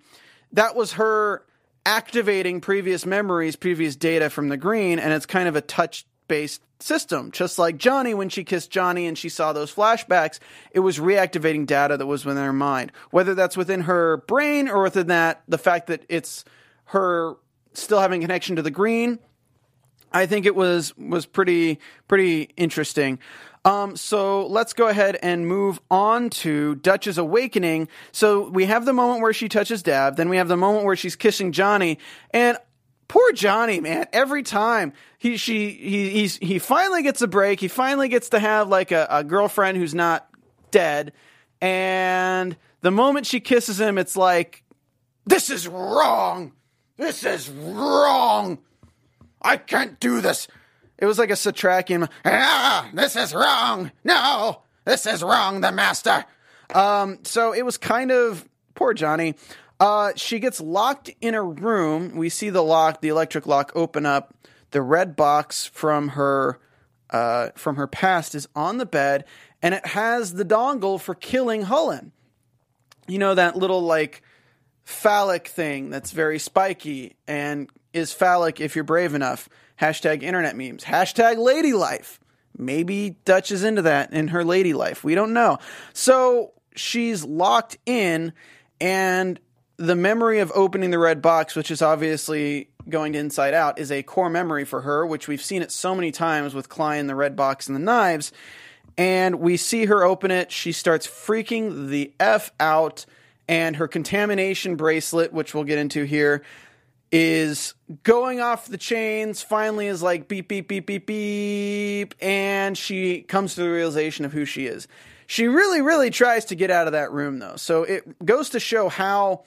that 0.53 0.75
was 0.75 0.95
her 0.95 1.45
activating 1.85 2.63
previous 2.63 3.05
memories, 3.05 3.57
previous 3.57 3.95
data 3.95 4.31
from 4.31 4.49
the 4.49 4.57
green, 4.57 4.99
and 4.99 5.13
it's 5.13 5.27
kind 5.27 5.49
of 5.49 5.57
a 5.57 5.61
touch 5.61 6.07
based 6.29 6.63
system. 6.81 7.31
Just 7.31 7.59
like 7.59 7.77
Johnny, 7.77 8.15
when 8.15 8.29
she 8.29 8.45
kissed 8.45 8.71
Johnny 8.71 9.07
and 9.07 9.17
she 9.17 9.29
saw 9.29 9.53
those 9.53 9.75
flashbacks, 9.75 10.39
it 10.73 10.81
was 10.81 10.99
reactivating 10.99 11.67
data 11.67 11.97
that 11.97 12.07
was 12.07 12.25
within 12.25 12.45
her 12.45 12.53
mind. 12.53 12.93
Whether 13.11 13.35
that's 13.35 13.57
within 13.57 13.83
her 13.83 14.19
brain 14.19 14.69
or 14.69 14.83
within 14.83 15.09
that, 15.09 15.43
the 15.49 15.59
fact 15.59 15.87
that 15.89 16.05
it's 16.09 16.45
her 16.87 17.37
still 17.73 18.01
having 18.01 18.21
connection 18.21 18.57
to 18.57 18.63
the 18.63 18.71
green, 18.71 19.19
I 20.13 20.27
think 20.27 20.47
it 20.47 20.55
was 20.55 20.97
was 20.97 21.27
pretty 21.27 21.81
pretty 22.07 22.51
interesting. 22.57 23.19
Um, 23.65 23.97
so 23.97 24.47
let's 24.47 24.75
go 24.75 24.89
ahead 24.89 25.17
and 25.23 25.49
move 25.49 25.81
on 25.91 26.29
to 26.29 26.75
Dutch's 26.77 27.17
awakening. 27.17 27.89
So 28.13 28.51
we 28.51 28.67
have 28.67 28.85
the 28.85 28.93
moment 28.93 29.23
where 29.23 29.33
she 29.33 29.49
touches 29.49 29.83
Dab, 29.83 30.17
then 30.17 30.29
we 30.29 30.37
have 30.37 30.49
the 30.49 30.57
moment 30.57 30.85
where 30.85 30.97
she's 30.97 31.17
kissing 31.17 31.51
Johnny, 31.51 31.99
and 32.31 32.59
poor 33.15 33.31
Johnny, 33.31 33.79
man. 33.79 34.07
Every 34.13 34.43
time 34.43 34.93
he 35.19 35.37
she 35.37 35.71
he 35.71 36.27
he 36.27 36.59
finally 36.59 37.05
gets 37.05 37.23
a 37.23 37.29
break. 37.29 37.61
He 37.61 37.69
finally 37.69 38.09
gets 38.09 38.31
to 38.31 38.41
have 38.41 38.69
like 38.69 38.91
a, 38.91 39.07
a 39.09 39.23
girlfriend 39.23 39.79
who's 39.79 39.95
not 39.95 40.29
dead. 40.73 41.13
And 41.61 42.57
the 42.81 42.91
moment 42.91 43.27
she 43.27 43.39
kisses 43.39 43.81
him, 43.81 43.99
it's 43.99 44.17
like, 44.17 44.65
this 45.27 45.49
is 45.49 45.69
wrong. 45.69 46.55
This 46.97 47.25
is 47.25 47.49
wrong. 47.49 48.59
I 49.41 49.59
can't 49.59 50.01
do 50.01 50.21
this. 50.21 50.49
It 50.99 51.07
was 51.07 51.17
like 51.17 51.31
a 51.31 51.35
Setrakian. 51.35 52.09
Ah, 52.25 52.91
this 52.93 53.15
is 53.15 53.33
wrong. 53.33 53.93
No, 54.03 54.63
this 54.85 55.07
is 55.07 55.23
wrong. 55.23 55.61
The 55.61 55.71
master. 55.71 56.25
Um, 56.75 57.21
so 57.23 57.53
it 57.53 57.63
was 57.63 57.79
kind 57.79 58.11
of 58.11 58.49
poor 58.75 58.93
Johnny. 58.93 59.37
Uh, 59.81 60.13
she 60.17 60.39
gets 60.39 60.61
locked 60.61 61.11
in 61.21 61.35
a 61.35 61.43
room. 61.43 62.17
We 62.17 62.29
see 62.29 62.51
the 62.51 62.63
lock, 62.63 63.01
the 63.01 63.09
electric 63.09 63.47
lock, 63.47 63.73
open 63.75 64.07
up. 64.07 64.35
The 64.71 64.83
red 64.83 65.15
box 65.15 65.67
from 65.67 66.09
her 66.11 66.59
uh, 67.11 67.51
from 67.55 67.77
her 67.77 67.87
past 67.87 68.35
is 68.35 68.49
on 68.57 68.79
the 68.79 68.87
bed, 68.87 69.25
and 69.63 69.75
it 69.75 69.87
has 69.87 70.35
the 70.35 70.45
dongle 70.45 71.01
for 71.01 71.15
killing 71.15 71.65
Hullen. 71.65 72.11
You 73.07 73.19
know 73.19 73.35
that 73.35 73.57
little 73.57 73.83
like 73.83 74.23
phallic 74.85 75.49
thing 75.49 75.91
that's 75.91 76.11
very 76.11 76.39
spiky 76.39 77.17
and 77.27 77.71
is 77.93 78.13
phallic 78.13 78.61
if 78.61 78.75
you're 78.75 78.85
brave 78.85 79.15
enough. 79.15 79.49
Hashtag 79.81 80.23
internet 80.23 80.57
memes. 80.57 80.85
Hashtag 80.85 81.39
lady 81.39 81.73
life. 81.73 82.21
Maybe 82.57 83.17
Dutch 83.25 83.51
is 83.51 83.65
into 83.65 83.83
that 83.83 84.13
in 84.13 84.29
her 84.29 84.45
lady 84.45 84.73
life. 84.73 85.03
We 85.03 85.15
don't 85.15 85.33
know. 85.33 85.59
So 85.93 86.53
she's 86.77 87.25
locked 87.25 87.79
in, 87.87 88.33
and 88.81 89.41
the 89.77 89.97
memory 89.97 90.39
of 90.39 90.53
opening 90.55 90.91
the 90.91 90.99
red 90.99 91.21
box, 91.21 91.57
which 91.57 91.71
is 91.71 91.83
obviously 91.83 92.69
going 92.89 93.13
to 93.15 93.19
Inside 93.19 93.55
Out, 93.55 93.79
is 93.79 93.91
a 93.91 94.03
core 94.03 94.31
memory 94.31 94.65
for 94.65 94.83
her, 94.83 95.07
which 95.07 95.27
we've 95.27 95.43
seen 95.43 95.63
it 95.63 95.73
so 95.73 95.95
many 95.95 96.13
times 96.13 96.55
with 96.55 96.69
Khlyen, 96.69 97.07
the 97.07 97.15
red 97.15 97.35
box, 97.35 97.67
and 97.67 97.75
the 97.75 97.81
knives. 97.81 98.33
And 98.97 99.41
we 99.41 99.57
see 99.57 99.87
her 99.87 100.05
open 100.05 100.31
it. 100.31 100.53
She 100.53 100.71
starts 100.71 101.07
freaking 101.07 101.89
the 101.89 102.13
F 102.21 102.53
out, 102.61 103.07
and 103.49 103.77
her 103.77 103.89
contamination 103.89 104.77
bracelet, 104.77 105.33
which 105.33 105.55
we'll 105.55 105.65
get 105.65 105.79
into 105.79 106.05
here, 106.05 106.45
is 107.11 107.75
going 108.03 108.41
off 108.41 108.67
the 108.67 108.79
chains. 108.79 109.43
Finally, 109.43 109.89
is 109.89 110.03
like 110.03 110.29
beep, 110.29 110.49
beep, 110.49 110.69
beep, 110.69 110.87
beep, 110.87 111.07
beep. 111.07 112.15
And 112.21 112.79
she 112.79 113.23
comes 113.23 113.57
to 113.57 113.63
the 113.63 113.71
realization 113.71 114.25
of 114.25 114.33
who 114.33 114.45
she 114.45 114.67
is. 114.67 114.87
She 115.27 115.49
really, 115.49 115.81
really 115.81 116.11
tries 116.11 116.45
to 116.47 116.55
get 116.55 116.71
out 116.71 116.87
of 116.87 116.93
that 116.93 117.11
room, 117.11 117.39
though. 117.39 117.57
So 117.57 117.83
it 117.83 118.25
goes 118.25 118.51
to 118.51 118.61
show 118.61 118.89
how 118.89 119.45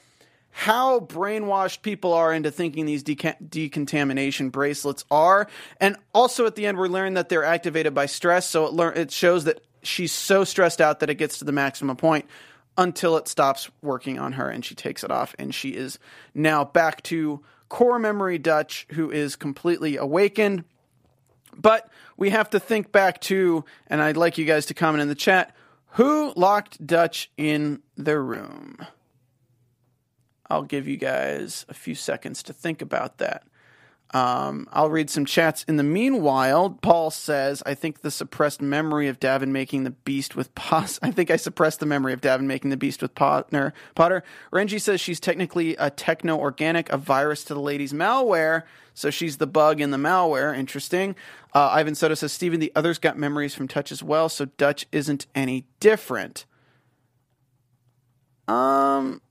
how 0.57 0.99
brainwashed 0.99 1.83
people 1.83 2.13
are 2.13 2.33
into 2.33 2.49
thinking 2.49 2.87
these 2.87 3.03
deca- 3.03 3.35
decontamination 3.47 4.49
bracelets 4.49 5.05
are. 5.11 5.47
And 5.79 5.97
also 6.15 6.47
at 6.47 6.55
the 6.55 6.65
end, 6.65 6.79
we're 6.79 6.87
learning 6.87 7.13
that 7.13 7.29
they're 7.29 7.43
activated 7.43 7.93
by 7.93 8.07
stress. 8.07 8.49
So 8.49 8.65
it, 8.65 8.73
lear- 8.73 8.91
it 8.91 9.11
shows 9.11 9.43
that 9.43 9.61
she's 9.83 10.11
so 10.11 10.43
stressed 10.43 10.81
out 10.81 10.99
that 11.01 11.11
it 11.11 11.15
gets 11.15 11.37
to 11.37 11.45
the 11.45 11.51
maximum 11.51 11.95
point 11.95 12.25
until 12.75 13.17
it 13.17 13.27
stops 13.27 13.69
working 13.83 14.17
on 14.17 14.33
her 14.33 14.49
and 14.49 14.65
she 14.65 14.73
takes 14.73 15.03
it 15.03 15.11
off. 15.11 15.35
And 15.37 15.53
she 15.53 15.75
is 15.75 15.99
now 16.33 16.65
back 16.65 17.03
to 17.03 17.43
core 17.69 17.99
memory 17.99 18.39
Dutch, 18.39 18.87
who 18.93 19.11
is 19.11 19.35
completely 19.35 19.97
awakened. 19.97 20.63
But 21.55 21.87
we 22.17 22.31
have 22.31 22.49
to 22.49 22.59
think 22.59 22.91
back 22.91 23.21
to, 23.21 23.63
and 23.85 24.01
I'd 24.01 24.17
like 24.17 24.39
you 24.39 24.45
guys 24.45 24.65
to 24.65 24.73
comment 24.73 25.03
in 25.03 25.07
the 25.07 25.13
chat 25.13 25.55
who 25.91 26.33
locked 26.35 26.83
Dutch 26.83 27.29
in 27.37 27.83
the 27.95 28.19
room? 28.19 28.77
I'll 30.49 30.63
give 30.63 30.87
you 30.87 30.97
guys 30.97 31.65
a 31.69 31.73
few 31.73 31.95
seconds 31.95 32.43
to 32.43 32.53
think 32.53 32.81
about 32.81 33.17
that. 33.17 33.43
Um, 34.11 34.69
I'll 34.71 34.89
read 34.89 35.09
some 35.09 35.25
chats. 35.25 35.63
In 35.65 35.75
the 35.75 35.83
meanwhile, 35.83 36.77
Paul 36.81 37.11
says, 37.11 37.61
I 37.65 37.73
think 37.73 38.01
the 38.01 38.11
suppressed 38.11 38.61
memory 38.61 39.09
of 39.09 39.19
D'avin 39.19 39.51
making 39.51 39.83
the 39.83 39.91
beast 39.91 40.35
with 40.35 40.53
Pos. 40.55 40.97
I 41.03 41.11
think 41.11 41.29
I 41.29 41.35
suppressed 41.35 41.81
the 41.81 41.85
memory 41.85 42.13
of 42.13 42.21
D'avin 42.21 42.47
making 42.47 42.69
the 42.69 42.77
beast 42.77 43.01
with 43.01 43.15
Pawter. 43.15 43.73
Pawter. 43.95 44.23
Renji 44.51 44.79
says 44.79 45.01
she's 45.01 45.19
technically 45.19 45.75
a 45.75 45.89
techno 45.89 46.37
organic, 46.37 46.89
a 46.89 46.97
virus 46.97 47.43
to 47.45 47.53
the 47.53 47.59
lady's 47.59 47.91
malware. 47.91 48.63
So 48.93 49.09
she's 49.09 49.37
the 49.37 49.47
bug 49.47 49.81
in 49.81 49.91
the 49.91 49.97
malware. 49.97 50.57
Interesting. 50.57 51.15
Uh, 51.53 51.69
Ivan 51.71 51.93
Soto 51.93 52.13
says, 52.13 52.31
Steven, 52.31 52.59
the 52.59 52.71
others 52.75 52.99
got 52.99 53.17
memories 53.17 53.53
from 53.53 53.67
Touch 53.67 53.91
as 53.91 54.01
well, 54.01 54.29
so 54.29 54.45
Dutch 54.45 54.87
isn't 54.91 55.27
any 55.35 55.65
different. 55.79 56.45
Um, 58.47 59.21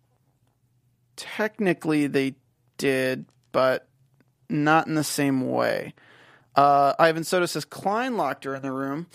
technically 1.16 2.06
they 2.06 2.34
did, 2.78 3.26
but 3.52 3.88
not 4.48 4.86
in 4.86 4.94
the 4.94 5.04
same 5.04 5.50
way. 5.50 5.94
Uh, 6.54 6.94
Ivan 6.98 7.24
Soto 7.24 7.46
says 7.46 7.64
Khlyen 7.64 8.16
locked 8.16 8.44
her 8.44 8.54
in 8.54 8.62
the 8.62 8.72
room. 8.72 9.06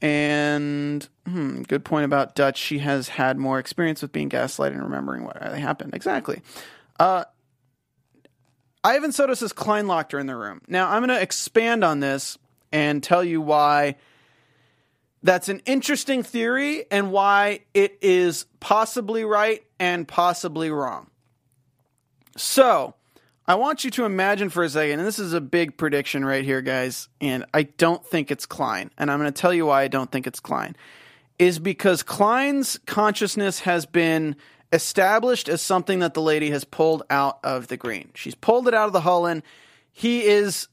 And 0.00 1.08
hmm, 1.26 1.62
good 1.62 1.84
point 1.84 2.04
about 2.04 2.36
Dutch. 2.36 2.56
She 2.56 2.78
has 2.78 3.08
had 3.08 3.36
more 3.36 3.58
experience 3.58 4.00
with 4.00 4.12
being 4.12 4.30
gaslighted 4.30 4.72
and 4.72 4.82
remembering 4.82 5.24
what 5.24 5.36
happened. 5.42 5.94
Exactly. 5.94 6.40
Uh, 7.00 7.24
Ivan 8.84 9.10
Soto 9.10 9.34
says 9.34 9.52
Khlyen 9.52 9.86
locked 9.86 10.12
her 10.12 10.20
in 10.20 10.26
the 10.26 10.36
room. 10.36 10.60
Now, 10.68 10.88
I'm 10.88 11.04
going 11.04 11.16
to 11.16 11.20
expand 11.20 11.82
on 11.82 11.98
this 11.98 12.38
and 12.70 13.02
tell 13.02 13.24
you 13.24 13.40
why 13.40 13.96
that's 15.22 15.48
an 15.48 15.62
interesting 15.66 16.22
theory 16.22 16.84
and 16.90 17.10
why 17.10 17.60
it 17.74 17.98
is 18.00 18.46
possibly 18.60 19.24
right 19.24 19.64
and 19.80 20.06
possibly 20.06 20.70
wrong. 20.70 21.10
So, 22.38 22.94
I 23.48 23.56
want 23.56 23.82
you 23.82 23.90
to 23.92 24.04
imagine 24.04 24.48
for 24.48 24.62
a 24.62 24.68
second, 24.68 25.00
and 25.00 25.08
this 25.08 25.18
is 25.18 25.32
a 25.32 25.40
big 25.40 25.76
prediction 25.76 26.24
right 26.24 26.44
here, 26.44 26.60
guys, 26.60 27.08
and 27.20 27.44
I 27.52 27.64
don't 27.64 28.04
think 28.06 28.30
it's 28.30 28.46
Khlyen. 28.46 28.90
And 28.96 29.10
I'm 29.10 29.18
going 29.18 29.32
to 29.32 29.40
tell 29.40 29.52
you 29.52 29.66
why 29.66 29.82
I 29.82 29.88
don't 29.88 30.12
think 30.12 30.26
it's 30.26 30.38
Khlyen. 30.38 30.74
Is 31.38 31.58
because 31.58 32.02
Khlyen's 32.02 32.78
consciousness 32.86 33.60
has 33.60 33.86
been 33.86 34.36
established 34.72 35.48
as 35.48 35.62
something 35.62 35.98
that 36.00 36.14
the 36.14 36.22
lady 36.22 36.50
has 36.50 36.64
pulled 36.64 37.02
out 37.10 37.38
of 37.42 37.68
the 37.68 37.76
green. 37.76 38.10
She's 38.14 38.34
pulled 38.34 38.68
it 38.68 38.74
out 38.74 38.86
of 38.86 38.92
the 38.92 39.00
Hullen. 39.00 39.42
He 39.90 40.24
is 40.24 40.68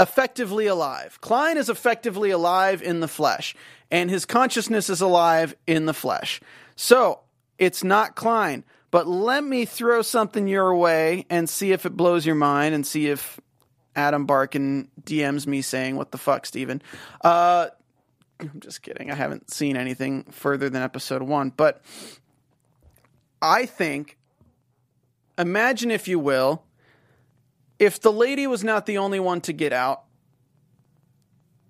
effectively 0.00 0.66
alive. 0.66 1.18
Khlyen 1.22 1.56
is 1.56 1.68
effectively 1.68 2.30
alive 2.30 2.82
in 2.82 3.00
the 3.00 3.08
flesh, 3.08 3.54
and 3.90 4.10
his 4.10 4.26
consciousness 4.26 4.90
is 4.90 5.00
alive 5.00 5.54
in 5.66 5.86
the 5.86 5.94
flesh. 5.94 6.40
So, 6.76 7.20
it's 7.56 7.82
not 7.82 8.16
Khlyen. 8.16 8.64
But 8.92 9.08
let 9.08 9.42
me 9.42 9.64
throw 9.64 10.02
something 10.02 10.46
your 10.46 10.76
way 10.76 11.24
and 11.30 11.48
see 11.48 11.72
if 11.72 11.86
it 11.86 11.96
blows 11.96 12.26
your 12.26 12.34
mind 12.34 12.74
and 12.74 12.86
see 12.86 13.08
if 13.08 13.40
Adam 13.96 14.26
Barken 14.26 14.88
DMs 15.02 15.46
me 15.46 15.62
saying, 15.62 15.96
What 15.96 16.12
the 16.12 16.18
fuck, 16.18 16.44
Steven? 16.44 16.82
Uh, 17.22 17.68
I'm 18.38 18.60
just 18.60 18.82
kidding. 18.82 19.10
I 19.10 19.14
haven't 19.14 19.50
seen 19.50 19.78
anything 19.78 20.24
further 20.24 20.68
than 20.68 20.82
episode 20.82 21.22
one, 21.22 21.50
but 21.50 21.82
I 23.40 23.64
think, 23.64 24.18
imagine 25.38 25.90
if 25.90 26.06
you 26.06 26.18
will, 26.18 26.62
if 27.78 27.98
the 27.98 28.12
lady 28.12 28.46
was 28.46 28.62
not 28.62 28.84
the 28.84 28.98
only 28.98 29.20
one 29.20 29.40
to 29.42 29.54
get 29.54 29.72
out 29.72 30.04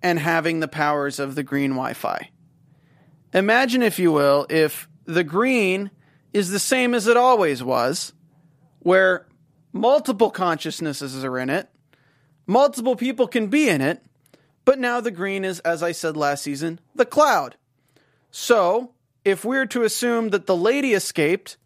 and 0.01 0.19
having 0.19 0.59
the 0.59 0.67
powers 0.67 1.19
of 1.19 1.35
the 1.35 1.43
green 1.43 1.71
Wi 1.71 1.93
Fi. 1.93 2.29
Imagine, 3.33 3.81
if 3.81 3.97
you 3.97 4.11
will, 4.11 4.45
if 4.49 4.89
the 5.05 5.23
green 5.23 5.89
is 6.33 6.49
the 6.49 6.59
same 6.59 6.93
as 6.93 7.07
it 7.07 7.15
always 7.15 7.63
was, 7.63 8.13
where 8.79 9.27
multiple 9.71 10.31
consciousnesses 10.31 11.23
are 11.23 11.37
in 11.37 11.49
it, 11.49 11.69
multiple 12.47 12.95
people 12.95 13.27
can 13.27 13.47
be 13.47 13.69
in 13.69 13.81
it, 13.81 14.03
but 14.65 14.79
now 14.79 14.99
the 14.99 15.11
green 15.11 15.45
is, 15.45 15.59
as 15.59 15.83
I 15.83 15.91
said 15.91 16.17
last 16.17 16.43
season, 16.43 16.79
the 16.95 17.05
cloud. 17.05 17.55
So, 18.31 18.91
if 19.23 19.45
we're 19.45 19.67
to 19.67 19.83
assume 19.83 20.29
that 20.29 20.47
the 20.47 20.55
lady 20.55 20.93
escaped, 20.93 21.57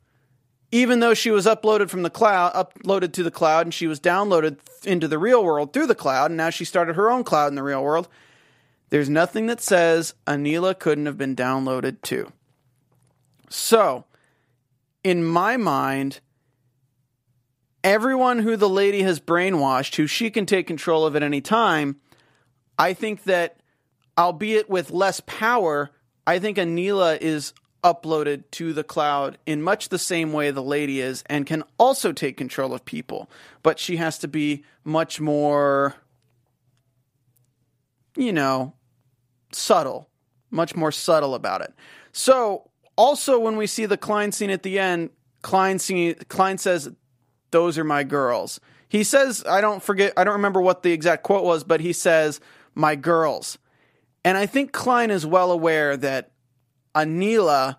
even 0.72 1.00
though 1.00 1.14
she 1.14 1.32
was 1.32 1.46
uploaded 1.46 1.90
from 1.90 2.04
the 2.04 2.10
cloud, 2.10 2.54
uploaded 2.54 3.14
to 3.14 3.24
the 3.24 3.32
cloud, 3.32 3.66
and 3.66 3.74
she 3.74 3.88
was 3.88 4.00
downloaded 4.00 4.58
into 4.84 5.08
the 5.08 5.18
real 5.18 5.44
world 5.44 5.72
through 5.72 5.88
the 5.88 5.96
cloud, 5.96 6.32
and 6.32 6.38
now 6.38 6.50
she 6.50 6.66
started 6.66 6.96
her 6.96 7.10
own 7.10 7.24
cloud 7.24 7.48
in 7.48 7.56
the 7.56 7.64
real 7.64 7.84
world, 7.84 8.08
there's 8.90 9.10
nothing 9.10 9.48
that 9.48 9.62
says 9.62 10.14
Aneela 10.26 10.78
couldn't 10.78 11.06
have 11.06 11.18
been 11.18 11.36
downloaded 11.36 12.02
too. 12.02 12.32
So, 13.50 14.06
in 15.04 15.24
my 15.24 15.58
mind, 15.58 16.20
everyone 17.84 18.40
who 18.40 18.56
the 18.56 18.70
lady 18.70 19.04
has 19.04 19.20
brainwashed, 19.20 19.96
who 19.96 20.08
she 20.08 20.30
can 20.30 20.46
take 20.46 20.68
control 20.68 21.06
of 21.06 21.16
at 21.16 21.24
any 21.24 21.42
time, 21.42 21.98
I 22.78 22.94
think 22.94 23.24
that, 23.24 23.58
albeit 24.18 24.70
with 24.70 24.92
less 24.92 25.22
power, 25.26 25.92
I 26.26 26.40
think 26.40 26.58
Aneela 26.58 27.18
is 27.20 27.54
uploaded 27.84 28.44
to 28.52 28.74
the 28.74 28.84
cloud 28.84 29.38
in 29.46 29.62
much 29.62 29.90
the 29.90 30.00
same 30.00 30.34
way 30.34 30.52
the 30.52 30.64
lady 30.64 31.00
is 31.00 31.24
and 31.28 31.46
can 31.46 31.64
also 31.78 32.12
take 32.12 32.36
control 32.36 32.74
of 32.74 32.84
people. 32.84 33.30
But 33.64 33.80
she 33.80 33.98
has 33.98 34.18
to 34.20 34.28
be 34.28 34.66
much 34.84 35.22
more, 35.22 35.96
you 38.16 38.34
know, 38.34 38.74
subtle, 39.52 40.10
much 40.52 40.76
more 40.76 40.92
subtle 40.92 41.34
about 41.34 41.62
it. 41.62 41.74
So, 42.12 42.70
also 42.98 43.40
when 43.40 43.56
we 43.56 43.68
see 43.68 43.86
the 43.86 43.98
Khlyen 43.98 44.34
scene 44.34 44.50
at 44.50 44.64
the 44.64 44.80
end, 44.80 45.12
Khlyen 45.44 45.78
Khlyen 46.26 46.60
says, 46.60 46.90
"Those 47.52 47.78
are 47.78 47.84
my 47.84 48.04
girls." 48.04 48.60
He 48.90 49.04
says, 49.04 49.44
I 49.46 49.60
don't 49.60 49.84
forget, 49.84 50.14
I 50.16 50.24
don't 50.24 50.36
remember 50.36 50.62
what 50.62 50.82
the 50.82 50.94
exact 50.94 51.24
quote 51.24 51.44
was, 51.44 51.64
but 51.64 51.82
he 51.82 51.94
says, 51.94 52.40
"My 52.74 52.96
girls." 52.96 53.58
And 54.26 54.38
I 54.38 54.46
think 54.46 54.72
Khlyen 54.72 55.10
is 55.10 55.26
well 55.26 55.52
aware 55.52 55.96
that 55.98 56.32
Aneela 56.96 57.78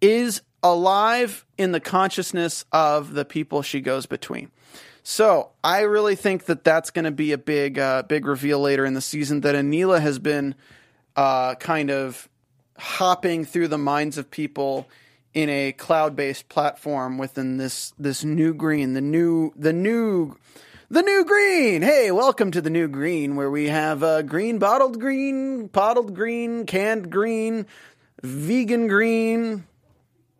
is 0.00 0.42
alive 0.62 1.44
in 1.58 1.72
the 1.72 1.80
consciousness 1.80 2.64
of 2.72 3.12
the 3.12 3.24
people 3.24 3.62
she 3.62 3.80
goes 3.80 4.06
between. 4.06 4.50
So 5.02 5.50
I 5.62 5.82
really 5.82 6.16
think 6.16 6.46
that 6.46 6.64
that's 6.64 6.90
going 6.90 7.04
to 7.04 7.12
be 7.12 7.32
a 7.32 7.38
big, 7.38 7.78
uh, 7.78 8.02
big 8.02 8.26
reveal 8.26 8.58
later 8.58 8.84
in 8.84 8.94
the 8.94 9.00
season 9.00 9.42
that 9.42 9.54
Aneela 9.54 10.00
has 10.00 10.18
been 10.18 10.54
uh, 11.14 11.54
kind 11.54 11.90
of 11.90 12.28
hopping 12.78 13.44
through 13.44 13.68
the 13.68 13.78
minds 13.78 14.18
of 14.18 14.30
people 14.30 14.86
in 15.34 15.48
a 15.50 15.72
cloud-based 15.72 16.48
platform 16.48 17.18
within 17.18 17.58
this 17.58 17.92
this 17.98 18.24
new 18.24 18.54
green, 18.54 18.94
the 18.94 19.00
new 19.00 19.52
the 19.56 19.72
new 19.72 20.36
the 20.88 21.02
new 21.02 21.24
green. 21.24 21.82
Hey, 21.82 22.10
welcome 22.10 22.50
to 22.52 22.60
the 22.60 22.70
new 22.70 22.88
green, 22.88 23.36
where 23.36 23.50
we 23.50 23.68
have 23.68 24.02
uh, 24.02 24.22
green, 24.22 24.58
bottled 24.58 25.00
green, 25.00 25.66
bottled 25.66 26.14
green, 26.14 26.64
canned 26.64 27.10
green, 27.10 27.66
vegan 28.22 28.86
green, 28.86 29.66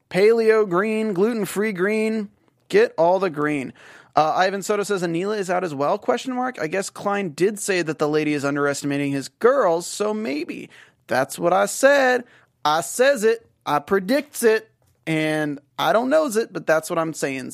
paleo 0.09 0.69
green, 0.69 1.13
gluten 1.13 1.45
free 1.45 1.73
green. 1.73 2.31
Get 2.69 2.95
all 2.97 3.19
the 3.19 3.31
green. 3.31 3.73
Uh, 4.17 4.33
Ivan 4.35 4.63
Soto 4.63 4.83
says 4.83 5.03
Aneela 5.03 5.39
is 5.39 5.51
out 5.51 5.63
as 5.63 5.75
well? 5.75 5.99
Question 5.99 6.35
mark. 6.35 6.59
I 6.59 6.69
guess 6.69 6.89
Khlyen 6.89 7.37
did 7.37 7.59
say 7.59 7.83
that 7.83 7.99
the 7.99 8.09
lady 8.09 8.33
is 8.33 8.47
underestimating 8.47 9.13
his 9.13 9.29
girls, 9.29 9.87
so 9.87 10.15
maybe 10.15 10.71
that's 11.07 11.39
what 11.39 11.53
I 11.53 11.67
said. 11.67 12.25
I 12.65 12.81
says 12.81 13.25
it. 13.25 13.49
I 13.65 13.79
predicts 13.81 14.43
it, 14.43 14.71
and 15.07 15.59
I 15.79 15.93
don't 15.93 16.09
knows 16.09 16.37
it, 16.37 16.53
but 16.53 16.67
that's 16.67 16.89
what 16.89 16.99
I'm 16.99 17.13
saying. 17.13 17.53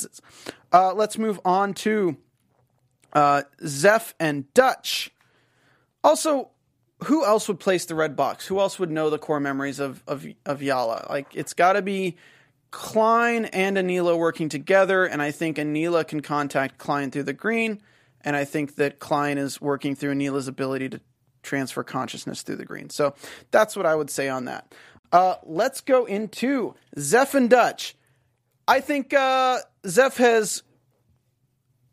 Uh, 0.73 0.95
let's 0.95 1.19
move 1.19 1.41
on 1.45 1.75
to 1.75 2.17
uh, 3.12 3.43
Zeph 3.67 4.15
and 4.21 4.53
Dutch. 4.55 5.11
Also, 6.05 6.51
who 7.05 7.25
else 7.25 7.49
would 7.49 7.61
place 7.61 7.85
the 7.85 7.95
red 7.95 8.17
box? 8.17 8.47
Who 8.47 8.61
else 8.61 8.79
would 8.79 8.91
know 8.91 9.11
the 9.11 9.19
core 9.19 9.41
memories 9.41 9.81
of 9.81 10.03
of, 10.07 10.27
of 10.47 10.61
Yala? 10.61 11.09
Like 11.09 11.29
it's 11.35 11.53
got 11.53 11.75
to 11.75 11.83
be 11.83 12.17
Khlyen 12.71 13.49
and 13.53 13.77
Aneela 13.77 14.17
working 14.17 14.49
together, 14.49 15.05
and 15.05 15.21
I 15.21 15.31
think 15.31 15.59
Aneela 15.59 16.07
can 16.07 16.21
contact 16.21 16.79
Khlyen 16.79 17.12
through 17.12 17.25
the 17.25 17.33
green, 17.33 17.83
and 18.23 18.35
I 18.37 18.45
think 18.45 18.77
that 18.77 18.99
Khlyen 18.99 19.37
is 19.37 19.61
working 19.61 19.95
through 19.95 20.15
Aneela's 20.15 20.49
ability 20.49 20.88
to 20.91 21.01
transfer 21.43 21.83
consciousness 21.83 22.43
through 22.43 22.57
the 22.57 22.65
green. 22.65 22.91
So 22.91 23.15
that's 23.51 23.77
what 23.77 23.87
I 23.87 23.95
would 23.95 24.11
say 24.11 24.29
on 24.29 24.47
that. 24.47 24.75
Uh, 25.13 25.35
let's 25.45 25.81
go 25.81 26.05
into 26.07 26.75
Zeph 26.99 27.35
and 27.35 27.51
Dutch. 27.51 27.95
I 28.67 28.81
think 28.81 29.13
uh, 29.13 29.59
Zeph 29.87 30.17
has 30.17 30.63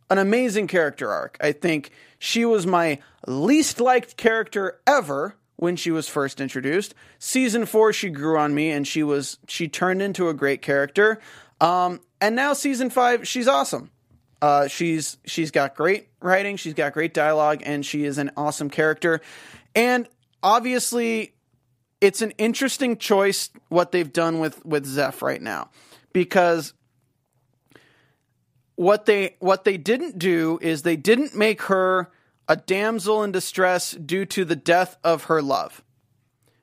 an 0.09 0.17
amazing 0.17 0.67
character 0.67 1.11
arc. 1.11 1.37
I 1.41 1.51
think 1.51 1.91
she 2.17 2.45
was 2.45 2.65
my 2.65 2.99
least 3.27 3.79
liked 3.81 4.17
character 4.17 4.79
ever 4.87 5.35
when 5.57 5.75
she 5.75 5.91
was 5.91 6.07
first 6.07 6.39
introduced. 6.39 6.95
Season 7.17 7.65
four, 7.65 7.91
she 7.91 8.09
grew 8.09 8.37
on 8.37 8.55
me 8.55 8.71
and 8.71 8.87
she 8.87 9.03
was 9.03 9.37
she 9.47 9.67
turned 9.67 10.01
into 10.01 10.29
a 10.29 10.33
great 10.33 10.61
character. 10.61 11.19
Um, 11.59 11.99
and 12.21 12.35
now 12.35 12.53
season 12.53 12.89
five, 12.89 13.27
she's 13.27 13.47
awesome. 13.47 13.91
Uh, 14.41 14.67
she's 14.67 15.17
she's 15.25 15.51
got 15.51 15.75
great 15.75 16.07
writing, 16.21 16.55
she's 16.55 16.73
got 16.73 16.93
great 16.93 17.13
dialogue, 17.13 17.61
and 17.65 17.85
she 17.85 18.05
is 18.05 18.17
an 18.17 18.31
awesome 18.37 18.69
character. 18.69 19.21
And 19.75 20.07
obviously, 20.41 21.33
it's 21.99 22.21
an 22.21 22.31
interesting 22.31 22.97
choice 22.97 23.49
what 23.67 23.91
they've 23.91 24.11
done 24.11 24.39
with 24.39 24.65
with 24.65 24.85
Zeph 24.85 25.21
right 25.21 25.41
now, 25.41 25.69
because 26.13 26.73
what 28.75 29.05
they 29.05 29.35
what 29.39 29.65
they 29.65 29.75
didn't 29.75 30.17
do 30.17 30.57
is 30.61 30.83
they 30.83 30.95
didn't 30.95 31.35
make 31.35 31.63
her 31.63 32.09
a 32.47 32.55
damsel 32.55 33.23
in 33.23 33.31
distress 33.33 33.91
due 33.91 34.25
to 34.25 34.45
the 34.45 34.55
death 34.55 34.97
of 35.03 35.25
her 35.25 35.41
love, 35.41 35.83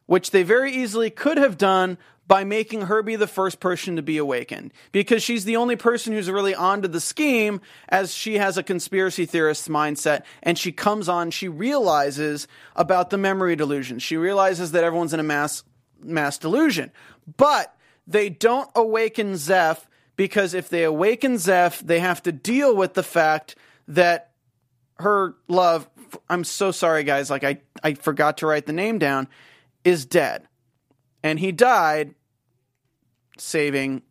which 0.07 0.31
they 0.31 0.43
very 0.43 0.73
easily 0.73 1.11
could 1.11 1.37
have 1.37 1.59
done 1.59 1.99
by 2.27 2.45
making 2.45 2.83
her 2.83 3.03
be 3.03 3.17
the 3.17 3.27
first 3.27 3.61
person 3.61 3.97
to 3.97 4.03
be 4.03 4.19
awakened. 4.19 4.73
Because 4.93 5.23
she's 5.23 5.45
the 5.45 5.57
only 5.57 5.77
person 5.77 6.13
who's 6.13 6.31
really 6.31 6.55
onto 6.55 6.89
the 6.89 7.01
scheme 7.01 7.61
as 7.89 8.13
she 8.13 8.39
has 8.39 8.59
a 8.59 8.63
conspiracy 8.63 9.27
theorist 9.27 9.69
mindset 9.69 10.23
and 10.43 10.59
she 10.59 10.73
comes 10.73 11.09
on 11.09 11.31
she 11.31 11.49
realizes 11.49 12.49
about 12.75 13.11
the 13.11 13.19
memory 13.19 13.57
delusion. 13.57 13.99
She 13.99 14.17
realizes 14.17 14.73
that 14.73 14.85
everyone's 14.85 15.15
in 15.15 15.21
a 15.21 15.25
mass 15.25 15.63
mass 16.03 16.39
delusion. 16.39 16.93
But 17.37 17.77
they 18.07 18.29
don't 18.29 18.71
awaken 18.75 19.37
zeph 19.37 19.89
because 20.17 20.55
if 20.55 20.69
they 20.69 20.85
awaken 20.85 21.39
zeph 21.39 21.81
they 21.81 22.01
have 22.01 22.23
to 22.23 22.33
deal 22.33 22.75
with 22.75 22.95
the 22.95 23.03
fact 23.03 23.57
that 23.89 24.31
her 24.99 25.35
love 25.49 25.89
i'm 26.29 26.45
so 26.45 26.71
sorry 26.71 27.05
guys 27.05 27.31
like 27.31 27.45
i 27.45 27.59
i 27.83 27.95
forgot 27.95 28.39
to 28.39 28.47
write 28.47 28.67
the 28.67 28.73
name 28.73 28.99
down 28.99 29.29
is 29.85 30.07
dead 30.07 30.47
and 31.23 31.39
he 31.39 31.53
died 31.53 32.15
saving 33.39 34.03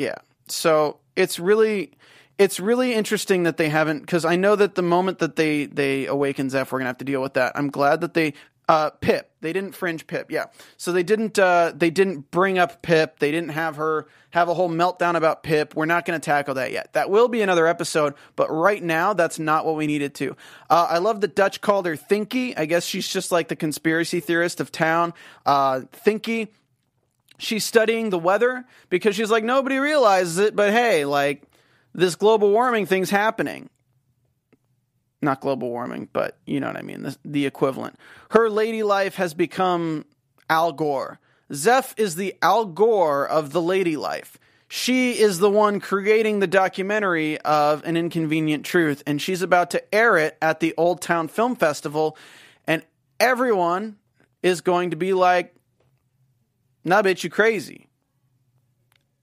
yeah. 0.00 0.14
So 0.48 1.00
it's 1.14 1.38
really 1.38 1.92
it's 2.38 2.58
really 2.58 2.94
interesting 2.94 3.42
that 3.42 3.58
they 3.58 3.68
haven't 3.68 4.00
because 4.00 4.24
i 4.24 4.34
know 4.34 4.56
that 4.56 4.74
the 4.74 4.82
moment 4.82 5.18
that 5.18 5.36
they 5.36 5.66
they 5.66 6.06
awaken 6.06 6.48
zeph 6.48 6.72
we're 6.72 6.78
gonna 6.78 6.88
have 6.88 6.96
to 6.98 7.04
deal 7.04 7.20
with 7.20 7.34
that. 7.34 7.52
I'm 7.54 7.68
glad 7.68 8.00
that 8.00 8.14
they 8.14 8.32
uh, 8.70 8.90
Pip. 8.90 9.32
They 9.40 9.52
didn't 9.52 9.72
fringe 9.72 10.06
Pip. 10.06 10.30
Yeah. 10.30 10.44
So 10.76 10.92
they 10.92 11.02
didn't. 11.02 11.40
Uh, 11.40 11.72
they 11.74 11.90
didn't 11.90 12.30
bring 12.30 12.56
up 12.56 12.82
Pip. 12.82 13.18
They 13.18 13.32
didn't 13.32 13.50
have 13.50 13.74
her 13.76 14.06
have 14.30 14.48
a 14.48 14.54
whole 14.54 14.70
meltdown 14.70 15.16
about 15.16 15.42
Pip. 15.42 15.74
We're 15.74 15.86
not 15.86 16.04
going 16.04 16.18
to 16.20 16.24
tackle 16.24 16.54
that 16.54 16.70
yet. 16.70 16.92
That 16.92 17.10
will 17.10 17.26
be 17.26 17.42
another 17.42 17.66
episode. 17.66 18.14
But 18.36 18.48
right 18.48 18.80
now, 18.80 19.12
that's 19.12 19.40
not 19.40 19.66
what 19.66 19.74
we 19.74 19.88
needed 19.88 20.14
to. 20.16 20.36
Uh, 20.70 20.86
I 20.88 20.98
love 20.98 21.20
that 21.22 21.34
Dutch 21.34 21.60
called 21.60 21.84
her 21.86 21.96
Thinky. 21.96 22.54
I 22.56 22.66
guess 22.66 22.84
she's 22.84 23.08
just 23.08 23.32
like 23.32 23.48
the 23.48 23.56
conspiracy 23.56 24.20
theorist 24.20 24.60
of 24.60 24.70
town. 24.70 25.14
Uh, 25.44 25.80
Thinky. 26.06 26.48
She's 27.38 27.64
studying 27.64 28.10
the 28.10 28.18
weather 28.18 28.66
because 28.88 29.16
she's 29.16 29.30
like 29.30 29.42
nobody 29.42 29.78
realizes 29.78 30.38
it, 30.38 30.54
but 30.54 30.72
hey, 30.72 31.06
like 31.06 31.42
this 31.94 32.14
global 32.14 32.50
warming 32.50 32.84
thing's 32.84 33.08
happening 33.08 33.70
not 35.22 35.40
global 35.40 35.68
warming, 35.68 36.08
but 36.12 36.38
you 36.46 36.60
know 36.60 36.66
what 36.66 36.76
I 36.76 36.82
mean, 36.82 37.02
the, 37.02 37.16
the, 37.24 37.46
equivalent. 37.46 37.96
Her 38.30 38.48
lady 38.48 38.82
life 38.82 39.16
has 39.16 39.34
become 39.34 40.06
Al 40.48 40.72
Gore. 40.72 41.20
Zeph 41.52 41.94
is 41.96 42.16
the 42.16 42.34
Al 42.42 42.64
Gore 42.66 43.26
of 43.26 43.52
the 43.52 43.60
lady 43.60 43.96
life. 43.96 44.38
She 44.68 45.18
is 45.18 45.40
the 45.40 45.50
one 45.50 45.80
creating 45.80 46.38
the 46.38 46.46
documentary 46.46 47.38
of 47.40 47.84
An 47.84 47.96
Inconvenient 47.96 48.64
Truth, 48.64 49.02
and 49.06 49.20
she's 49.20 49.42
about 49.42 49.70
to 49.72 49.94
air 49.94 50.16
it 50.16 50.38
at 50.40 50.60
the 50.60 50.74
Old 50.76 51.02
Town 51.02 51.26
Film 51.28 51.56
Festival. 51.56 52.16
And 52.66 52.84
everyone, 53.18 53.96
is 54.42 54.60
going 54.60 54.90
to 54.90 54.96
be 54.96 55.12
like, 55.12 55.54
nah, 56.84 57.02
bitch, 57.02 57.24
you 57.24 57.30
crazy. 57.30 57.88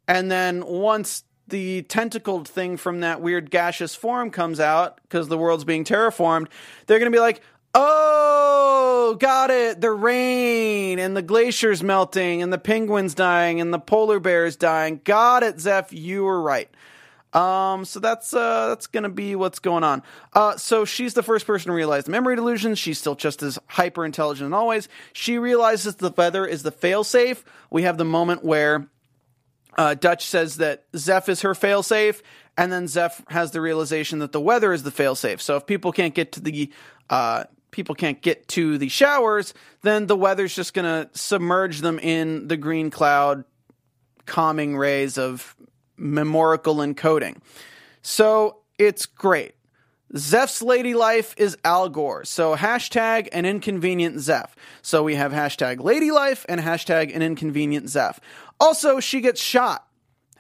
And 0.08 0.32
then 0.32 0.66
once 0.66 1.24
the 1.48 1.84
tentacled 1.84 2.48
thing 2.48 2.78
from 2.78 3.00
that 3.02 3.22
weird 3.22 3.50
gaseous 3.50 3.96
form 3.96 4.32
comes 4.32 4.60
out, 4.60 5.00
because 5.04 5.28
the 5.28 5.38
world's 5.38 5.64
being 5.64 5.84
terraformed, 5.84 6.48
they're 6.86 7.00
going 7.00 7.12
to 7.12 7.16
be 7.16 7.22
like, 7.22 7.42
oh, 7.74 9.16
got 9.20 9.50
it. 9.50 9.80
The 9.82 9.92
rain 9.92 11.00
and 11.00 11.16
the 11.16 11.22
glaciers 11.22 11.84
melting 11.84 12.42
and 12.42 12.52
the 12.52 12.58
penguins 12.58 13.14
dying 13.14 13.62
and 13.62 13.74
the 13.74 13.80
polar 13.80 14.20
bears 14.20 14.56
dying. 14.56 15.02
Got 15.04 15.44
it, 15.44 15.60
Zeph. 15.60 15.94
You 15.94 16.24
were 16.24 16.42
right. 16.42 16.70
Um, 17.34 17.86
so 17.86 18.00
that's 18.00 18.34
uh, 18.34 18.70
that's 18.70 18.88
gonna 18.88 19.10
be 19.10 19.36
what's 19.36 19.60
going 19.60 19.84
on. 19.84 20.02
Uh, 20.34 20.58
so 20.58 20.86
she's 20.86 21.14
the 21.14 21.22
first 21.22 21.46
person 21.46 21.68
to 21.68 21.74
realize 21.74 22.06
the 22.06 22.12
memory 22.12 22.36
delusions. 22.36 22.80
She's 22.80 22.98
still 22.98 23.16
just 23.16 23.44
as 23.44 23.60
hyper 23.68 24.06
intelligent 24.06 24.54
as 24.54 24.58
always. 24.58 24.90
She 25.14 25.38
realizes 25.38 25.98
the 25.98 26.10
feather 26.10 26.48
is 26.48 26.64
the 26.64 26.72
failsafe. 26.72 27.44
We 27.70 27.84
have 27.84 27.98
the 27.98 28.06
moment 28.06 28.44
where 28.46 28.88
uh, 29.78 29.94
Dutch 29.94 30.26
says 30.26 30.58
that 30.58 30.86
Zeph 30.96 31.30
is 31.30 31.42
her 31.42 31.54
failsafe, 31.54 32.22
and 32.58 32.72
then 32.72 32.88
Zeph 32.88 33.24
has 33.30 33.52
the 33.52 33.62
realization 33.62 34.20
that 34.20 34.32
the 34.32 34.42
weather 34.42 34.74
is 34.74 34.84
the 34.84 34.92
failsafe. 34.92 35.40
So 35.40 35.56
if 35.56 35.66
people 35.66 35.92
can't 35.92 36.16
get 36.16 36.32
to 36.34 36.40
the 36.40 36.72
uh, 37.10 37.46
people 37.72 37.96
can't 37.96 38.22
get 38.22 38.48
to 38.50 38.78
the 38.78 38.90
showers, 38.90 39.54
then 39.84 40.08
the 40.08 40.16
weather's 40.16 40.56
just 40.56 40.74
gonna 40.74 41.10
submerge 41.14 41.82
them 41.82 42.00
in 42.00 42.48
the 42.48 42.58
green 42.58 42.90
cloud, 42.90 43.44
calming 44.26 44.76
rays 44.76 45.18
of 45.18 45.56
memorical 45.96 46.78
encoding. 46.78 47.38
So 48.02 48.62
it's 48.78 49.06
great. 49.06 49.57
Zeph's 50.16 50.62
lady 50.62 50.94
life 50.94 51.34
is 51.38 51.58
Al 51.66 51.90
Gore. 51.90 52.24
So 52.24 52.56
hashtag 52.56 53.28
an 53.32 53.46
inconvenient 53.46 54.20
Zeph. 54.20 54.56
So 54.82 55.04
we 55.04 55.16
have 55.16 55.32
hashtag 55.32 55.84
lady 55.84 56.12
life 56.12 56.46
and 56.48 56.62
hashtag 56.62 57.14
an 57.16 57.22
inconvenient 57.22 57.90
Zeph. 57.90 58.20
Also, 58.60 59.00
she 59.00 59.22
gets 59.22 59.42
shot 59.42 59.86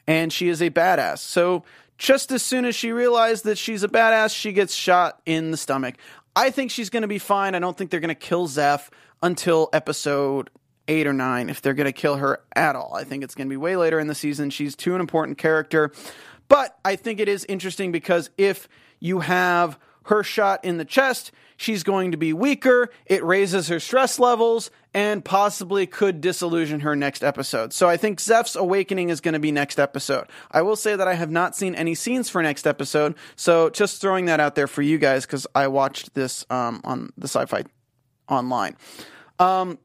and 0.08 0.32
she 0.32 0.48
is 0.48 0.62
a 0.62 0.70
badass. 0.70 1.20
So 1.20 1.64
just 1.98 2.32
as 2.32 2.44
soon 2.44 2.66
as 2.66 2.76
she 2.76 2.92
realized 2.92 3.44
that 3.46 3.58
she's 3.58 3.84
a 3.84 3.88
badass, 3.88 4.34
she 4.34 4.54
gets 4.54 4.74
shot 4.74 5.22
in 5.26 5.52
the 5.52 5.58
stomach. 5.58 5.96
I 6.36 6.52
think 6.52 6.72
she's 6.72 6.90
going 6.90 7.02
to 7.02 7.08
be 7.08 7.20
fine. 7.20 7.56
I 7.56 7.60
don't 7.60 7.78
think 7.78 7.92
they're 7.92 8.00
going 8.00 8.10
to 8.10 8.16
kill 8.16 8.48
Zeph 8.48 8.90
until 9.22 9.70
episode 9.74 10.50
eight 10.88 11.08
or 11.08 11.14
nine 11.14 11.50
if 11.50 11.62
they're 11.62 11.74
going 11.74 11.86
to 11.86 11.92
kill 11.92 12.16
her 12.16 12.40
at 12.56 12.76
all. 12.76 12.94
I 12.96 13.04
think 13.04 13.24
it's 13.24 13.36
going 13.36 13.48
to 13.48 13.50
be 13.50 13.58
way 13.58 13.76
later 13.76 14.00
in 14.00 14.08
the 14.08 14.16
season. 14.16 14.50
She's 14.50 14.76
too 14.76 14.96
an 14.96 15.02
important 15.02 15.38
character. 15.38 15.92
But 16.48 16.78
I 16.86 16.96
think 16.96 17.20
it 17.20 17.28
is 17.28 17.44
interesting 17.46 17.92
because 17.92 18.30
if 18.38 18.70
you 19.00 19.20
have 19.20 19.80
her 20.04 20.24
shot 20.24 20.64
in 20.64 20.78
the 20.78 20.86
chest, 20.86 21.32
she's 21.58 21.84
going 21.84 22.12
to 22.12 22.18
be 22.18 22.32
weaker. 22.34 22.90
It 23.06 23.24
raises 23.24 23.68
her 23.68 23.80
stress 23.80 24.20
levels 24.20 24.72
and 24.94 25.24
possibly 25.24 25.86
could 25.86 26.22
disillusion 26.22 26.82
her 26.82 26.96
next 26.96 27.24
episode. 27.24 27.74
So 27.74 27.90
I 27.90 27.98
think 27.98 28.20
Zeph's 28.20 28.56
awakening 28.56 29.10
is 29.10 29.20
going 29.22 29.34
to 29.34 29.40
be 29.40 29.52
next 29.52 29.80
episode. 29.80 30.28
I 30.50 30.62
will 30.62 30.76
say 30.76 30.96
that 30.96 31.08
I 31.08 31.16
have 31.16 31.30
not 31.30 31.56
seen 31.56 31.76
any 31.76 31.94
scenes 31.94 32.30
for 32.30 32.42
next 32.42 32.66
episode. 32.66 33.16
So 33.36 33.70
just 33.70 34.02
throwing 34.02 34.26
that 34.26 34.40
out 34.40 34.56
there 34.56 34.68
for 34.68 34.82
you 34.82 34.98
guys 34.98 35.26
because 35.26 35.46
I 35.54 35.68
watched 35.68 36.14
this 36.14 36.46
um, 36.50 36.82
on 36.84 37.12
the 37.18 37.28
sci 37.28 37.46
fi 37.46 37.64
online. 38.30 38.76
Um, 39.40 39.78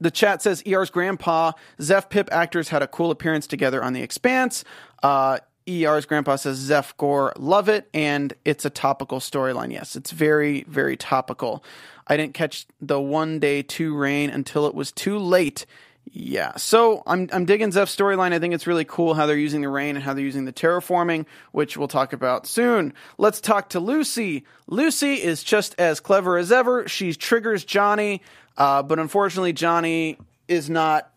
the 0.00 0.10
chat 0.10 0.42
says 0.42 0.62
ER's 0.66 0.90
grandpa, 0.90 1.52
Zeph 1.80 2.08
Pip 2.08 2.28
actors 2.32 2.70
had 2.70 2.82
a 2.82 2.86
cool 2.86 3.10
appearance 3.10 3.46
together 3.46 3.82
on 3.82 3.92
The 3.92 4.02
Expanse. 4.02 4.64
Uh, 5.02 5.38
ER's 5.70 6.06
grandpa 6.06 6.36
says 6.36 6.56
Zeph 6.56 6.96
Gore, 6.96 7.32
love 7.36 7.68
it, 7.68 7.88
and 7.94 8.32
it's 8.44 8.64
a 8.64 8.70
topical 8.70 9.18
storyline. 9.20 9.72
Yes, 9.72 9.96
it's 9.96 10.10
very, 10.10 10.64
very 10.64 10.96
topical. 10.96 11.64
I 12.06 12.16
didn't 12.16 12.34
catch 12.34 12.66
the 12.80 13.00
one 13.00 13.38
day 13.38 13.62
two 13.62 13.96
rain 13.96 14.30
until 14.30 14.66
it 14.66 14.74
was 14.74 14.92
too 14.92 15.18
late. 15.18 15.66
Yeah, 16.12 16.56
so 16.56 17.02
I'm 17.06 17.28
I'm 17.32 17.44
digging 17.44 17.70
Zeph's 17.70 17.94
storyline. 17.94 18.32
I 18.32 18.38
think 18.40 18.54
it's 18.54 18.66
really 18.66 18.86
cool 18.86 19.14
how 19.14 19.26
they're 19.26 19.36
using 19.36 19.60
the 19.60 19.68
rain 19.68 19.94
and 19.94 20.04
how 20.04 20.14
they're 20.14 20.24
using 20.24 20.44
the 20.44 20.52
terraforming, 20.52 21.26
which 21.52 21.76
we'll 21.76 21.88
talk 21.88 22.12
about 22.12 22.46
soon. 22.46 22.94
Let's 23.16 23.40
talk 23.40 23.68
to 23.70 23.80
Lucy. 23.80 24.44
Lucy 24.66 25.14
is 25.22 25.44
just 25.44 25.74
as 25.78 26.00
clever 26.00 26.36
as 26.36 26.50
ever. 26.50 26.88
She 26.88 27.12
triggers 27.12 27.64
Johnny 27.64 28.22
uh, 28.60 28.82
but 28.82 28.98
unfortunately, 28.98 29.54
Johnny 29.54 30.18
is 30.46 30.68
not 30.68 31.10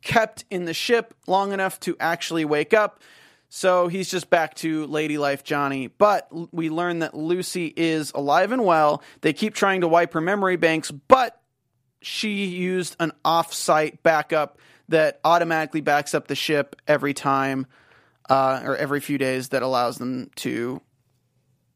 kept 0.00 0.46
in 0.50 0.64
the 0.64 0.72
ship 0.72 1.14
long 1.26 1.52
enough 1.52 1.78
to 1.80 1.94
actually 2.00 2.46
wake 2.46 2.72
up. 2.72 3.00
So 3.54 3.86
he's 3.88 4.10
just 4.10 4.30
back 4.30 4.54
to 4.56 4.86
Lady 4.86 5.18
Life 5.18 5.44
Johnny. 5.44 5.88
But 5.88 6.26
we 6.54 6.70
learn 6.70 7.00
that 7.00 7.14
Lucy 7.14 7.70
is 7.76 8.10
alive 8.14 8.50
and 8.50 8.64
well. 8.64 9.02
They 9.20 9.34
keep 9.34 9.54
trying 9.54 9.82
to 9.82 9.88
wipe 9.88 10.14
her 10.14 10.22
memory 10.22 10.56
banks, 10.56 10.90
but 10.90 11.38
she 12.00 12.46
used 12.46 12.96
an 12.98 13.12
off 13.26 13.52
site 13.52 14.02
backup 14.02 14.58
that 14.88 15.20
automatically 15.22 15.82
backs 15.82 16.14
up 16.14 16.28
the 16.28 16.34
ship 16.34 16.76
every 16.88 17.12
time 17.12 17.66
uh, 18.30 18.62
or 18.64 18.74
every 18.74 19.00
few 19.00 19.18
days 19.18 19.50
that 19.50 19.62
allows 19.62 19.98
them 19.98 20.30
to 20.36 20.80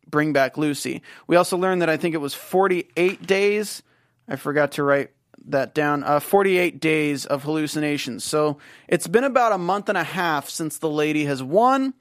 bring 0.09 0.33
back 0.33 0.57
Lucy. 0.57 1.03
We 1.27 1.37
also 1.37 1.59
learned 1.59 1.83
that 1.83 1.91
I 1.91 1.99
think 1.99 2.15
it 2.15 2.23
was 2.23 2.33
48 2.33 3.27
days 3.27 3.83
I 4.29 4.37
forgot 4.37 4.73
to 4.73 4.83
write 4.83 5.11
that 5.47 5.75
down. 5.75 6.03
Uh, 6.03 6.21
48 6.21 6.81
days 6.81 7.27
of 7.27 7.43
hallucinations. 7.45 8.25
So 8.25 8.59
it's 8.89 9.07
been 9.07 9.25
about 9.25 9.53
a 9.53 9.59
month 9.59 9.89
and 9.89 9.99
a 9.99 10.05
half 10.05 10.49
since 10.49 10.79
the 10.79 10.91
lady 10.91 11.25
has 11.25 11.43
won, 11.43 11.95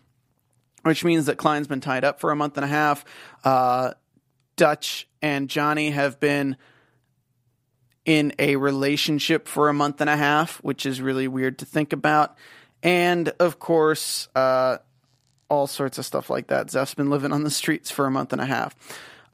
which 0.83 1.03
means 1.03 1.25
that 1.25 1.37
Klein's 1.37 1.67
been 1.67 1.81
tied 1.81 2.03
up 2.03 2.19
for 2.19 2.31
a 2.31 2.35
month 2.35 2.57
and 2.57 2.65
a 2.65 2.67
half. 2.67 3.05
Uh, 3.43 3.93
Dutch 4.55 5.07
and 5.21 5.49
Johnny 5.49 5.91
have 5.91 6.19
been 6.19 6.57
in 8.05 8.33
a 8.37 8.55
relationship 8.55 9.47
for 9.47 9.67
a 9.67 9.73
month 9.73 9.99
and 9.99 10.09
a 10.09 10.15
half, 10.15 10.57
which 10.57 10.85
is 10.85 11.01
really 11.01 11.27
weird 11.27 11.59
to 11.59 11.65
think 11.65 11.91
about. 11.91 12.35
And 12.83 13.29
of 13.39 13.59
course, 13.59 14.27
uh, 14.35 14.77
all 15.49 15.67
sorts 15.67 15.97
of 15.97 16.05
stuff 16.05 16.29
like 16.29 16.47
that. 16.47 16.69
Zeph's 16.69 16.93
been 16.93 17.09
living 17.09 17.31
on 17.31 17.43
the 17.43 17.49
streets 17.49 17.91
for 17.91 18.05
a 18.05 18.11
month 18.11 18.31
and 18.31 18.41
a 18.41 18.45
half. 18.45 18.75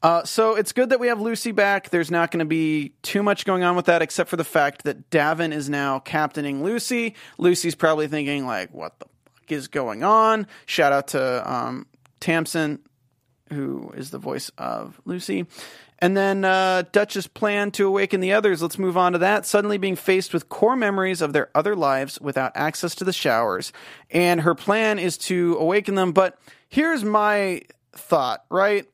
Uh, 0.04 0.24
so 0.24 0.56
it's 0.56 0.72
good 0.72 0.90
that 0.90 1.00
we 1.00 1.08
have 1.08 1.22
Lucy 1.22 1.52
back. 1.52 1.90
There's 1.90 2.10
not 2.10 2.32
going 2.32 2.40
to 2.40 2.46
be 2.46 2.94
too 3.04 3.22
much 3.22 3.46
going 3.46 3.64
on 3.64 3.76
with 3.76 3.86
that, 3.86 4.02
except 4.02 4.30
for 4.30 4.38
the 4.38 4.44
fact 4.44 4.84
that 4.84 5.10
D'avin 5.12 5.54
is 5.54 5.70
now 5.70 6.00
captaining 6.00 6.64
Lucy. 6.64 7.16
Lucy's 7.38 7.76
probably 7.76 8.08
thinking 8.08 8.46
like, 8.46 8.74
"What 8.74 8.98
the 9.00 9.06
fuck 9.36 9.52
is 9.52 9.68
going 9.68 10.04
on?" 10.04 10.48
Shout 10.66 10.92
out 10.92 11.10
to 11.10 11.52
um, 11.52 11.86
Tamsin, 12.20 12.80
who 13.52 13.92
is 13.96 14.10
the 14.10 14.18
voice 14.18 14.50
of 14.58 15.00
Lucy. 15.06 15.46
And 16.00 16.18
then 16.18 16.44
uh, 16.44 16.84
Dutch's 16.92 17.28
plan 17.28 17.70
to 17.72 17.86
awaken 17.86 18.22
the 18.22 18.34
others. 18.34 18.60
Let's 18.64 18.80
move 18.80 18.98
on 18.98 19.12
to 19.12 19.20
that. 19.20 19.46
Suddenly 19.46 19.78
being 19.78 19.96
faced 19.96 20.34
with 20.34 20.50
core 20.50 20.76
memories 20.76 21.22
of 21.22 21.32
their 21.32 21.52
other 21.54 21.76
lives 21.76 22.20
without 22.20 22.54
access 22.56 22.96
to 22.96 23.04
the 23.04 23.14
showers. 23.14 23.72
And 24.10 24.42
her 24.42 24.56
plan 24.56 24.98
is 24.98 25.16
to 25.20 25.58
awaken 25.60 25.94
them. 25.94 26.12
But 26.12 26.40
here's 26.70 27.04
my 27.04 27.62
thought, 27.94 28.46
right? 28.50 28.88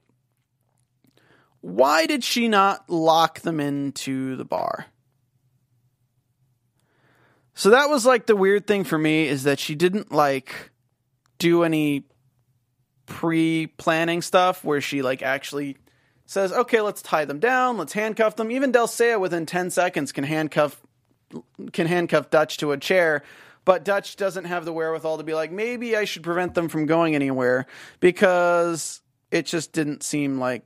Why 1.62 2.06
did 2.06 2.24
she 2.24 2.48
not 2.48 2.89
lock 2.89 3.41
them 3.41 3.60
into 3.60 4.36
the 4.36 4.46
bar? 4.46 4.88
So 7.54 7.72
that 7.72 7.89
was 7.89 8.06
like 8.06 8.28
the 8.28 8.36
weird 8.36 8.67
thing 8.67 8.84
for 8.84 8.98
me 8.98 9.28
is 9.28 9.43
that 9.43 9.60
she 9.60 9.74
didn't 9.74 10.12
like 10.12 10.72
do 11.39 11.63
any 11.63 12.04
pre-planning 13.08 14.22
stuff 14.22 14.63
where 14.63 14.80
she 14.80 15.02
like 15.02 15.24
actually 15.24 15.78
says, 16.28 16.52
"Okay, 16.52 16.82
let's 16.82 17.02
tie 17.02 17.26
them 17.26 17.39
down, 17.39 17.78
let's 17.78 17.93
handcuff 17.93 18.36
them." 18.36 18.52
Even 18.52 18.72
Delle 18.72 18.88
Seyah 18.88 19.20
within 19.20 19.48
10 19.48 19.72
seconds 19.72 20.12
can 20.12 20.24
handcuff 20.24 20.80
can 21.74 21.88
handcuff 21.88 22.30
Dutch 22.30 22.58
to 22.58 22.74
a 22.74 22.78
chair, 22.78 23.24
but 23.65 23.84
Dutch 23.84 24.17
doesn't 24.17 24.46
have 24.46 24.63
the 24.63 24.72
wherewithal 24.72 25.17
to 25.17 25.24
be 25.24 25.34
like, 25.34 25.52
"Maybe 25.52 25.98
I 25.98 26.06
should 26.06 26.24
prevent 26.24 26.54
them 26.54 26.70
from 26.70 26.86
going 26.86 27.15
anywhere" 27.15 27.65
because 28.00 29.02
it 29.32 29.48
just 29.48 29.74
didn't 29.74 30.04
seem 30.04 30.39
like 30.39 30.63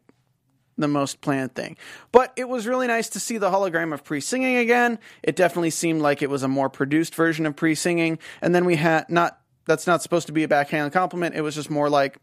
the 0.77 0.87
most 0.87 1.21
planned 1.21 1.53
thing. 1.55 1.77
But 2.11 2.33
it 2.35 2.47
was 2.47 2.67
really 2.67 2.87
nice 2.87 3.09
to 3.09 3.19
see 3.19 3.37
the 3.37 3.51
hologram 3.51 3.93
of 3.93 4.03
Pree 4.03 4.21
singing 4.21 4.57
again. 4.57 4.99
It 5.23 5.35
definitely 5.35 5.69
seemed 5.69 6.01
like 6.01 6.21
it 6.21 6.29
was 6.29 6.43
a 6.43 6.47
more 6.47 6.69
produced 6.69 7.15
version 7.15 7.45
of 7.45 7.55
Pree 7.55 7.75
singing. 7.75 8.19
And 8.41 8.53
then 8.55 8.65
we 8.65 8.75
had 8.75 9.09
not 9.09 9.39
that's 9.65 9.87
not 9.87 10.01
supposed 10.01 10.27
to 10.27 10.33
be 10.33 10.43
a 10.43 10.47
backhand 10.47 10.91
compliment. 10.91 11.35
It 11.35 11.41
was 11.41 11.55
just 11.55 11.69
more 11.69 11.89
like 11.89 12.17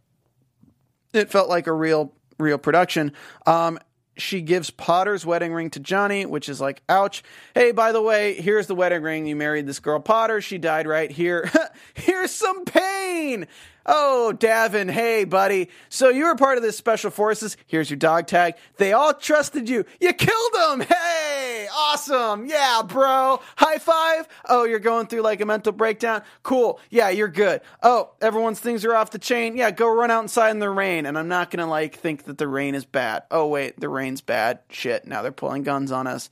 it 1.13 1.31
felt 1.31 1.49
like 1.49 1.67
a 1.67 1.73
real 1.73 2.13
real 2.39 2.59
production. 2.59 3.13
Um, 3.47 3.79
she 4.19 4.41
gives 4.41 4.71
Pawter's 4.71 5.25
wedding 5.25 5.53
ring 5.53 5.71
to 5.71 5.81
Johnny, 5.81 6.27
which 6.27 6.49
is 6.49 6.61
like, 6.61 6.83
ouch. 6.89 7.23
Hey, 7.55 7.73
by 7.73 7.93
the 7.93 8.03
way, 8.03 8.35
here's 8.35 8.67
the 8.67 8.75
wedding 8.75 9.03
ring. 9.03 9.27
You 9.27 9.37
married 9.37 9.67
this 9.67 9.81
girl 9.81 10.01
Pawter. 10.01 10.41
She 10.41 10.59
died 10.59 10.87
right 10.87 11.11
here. 11.11 11.51
here's 11.95 12.31
some 12.31 12.65
pain. 12.65 13.47
Oh, 13.91 14.33
D'avin, 14.33 14.89
hey, 14.91 15.25
buddy. 15.25 15.71
So 15.89 16.11
you 16.11 16.27
were 16.27 16.37
part 16.37 16.59
of 16.59 16.63
this 16.63 16.77
special 16.77 17.11
forces. 17.11 17.57
Here's 17.67 17.89
your 17.89 17.97
dog 17.97 18.27
tag. 18.27 18.55
They 18.77 18.93
all 18.93 19.15
trusted 19.15 19.67
you. 19.67 19.87
You 19.99 20.13
killed 20.13 20.53
them. 20.53 20.81
Hey, 20.83 21.48
awesome. 21.73 22.47
Yeah, 22.47 22.83
bro. 22.87 23.41
High 23.57 23.79
five. 23.79 24.29
Oh, 24.49 24.65
you're 24.65 24.79
going 24.79 25.07
through 25.07 25.23
like 25.23 25.41
a 25.41 25.47
mental 25.47 25.73
breakdown. 25.73 26.23
Cool. 26.43 26.81
Yeah, 26.91 27.11
you're 27.11 27.29
good. 27.29 27.61
Oh, 27.83 28.11
everyone's 28.21 28.61
things 28.61 28.85
are 28.85 28.95
off 28.95 29.11
the 29.11 29.19
chain. 29.19 29.57
Yeah, 29.57 29.71
go 29.71 29.89
run 29.93 30.11
outside 30.11 30.51
in 30.51 30.59
the 30.59 30.71
rain. 30.71 31.07
And 31.07 31.19
I'm 31.19 31.29
not 31.29 31.51
going 31.51 31.65
to 31.65 31.71
like 31.71 31.97
think 31.97 32.25
that 32.25 32.39
the 32.39 32.49
rain 32.49 32.75
is 32.75 32.85
bad. 32.85 33.25
Oh, 33.31 33.47
wait, 33.47 33.79
the 33.79 33.89
rain's 33.89 34.21
bad. 34.21 34.61
Shit. 34.71 35.07
Now 35.07 35.23
they're 35.23 35.33
pulling 35.33 35.63
guns 35.63 35.93
on 35.93 36.07
us 36.07 36.31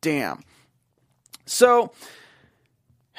Damn. 0.00 0.42
So, 1.46 1.92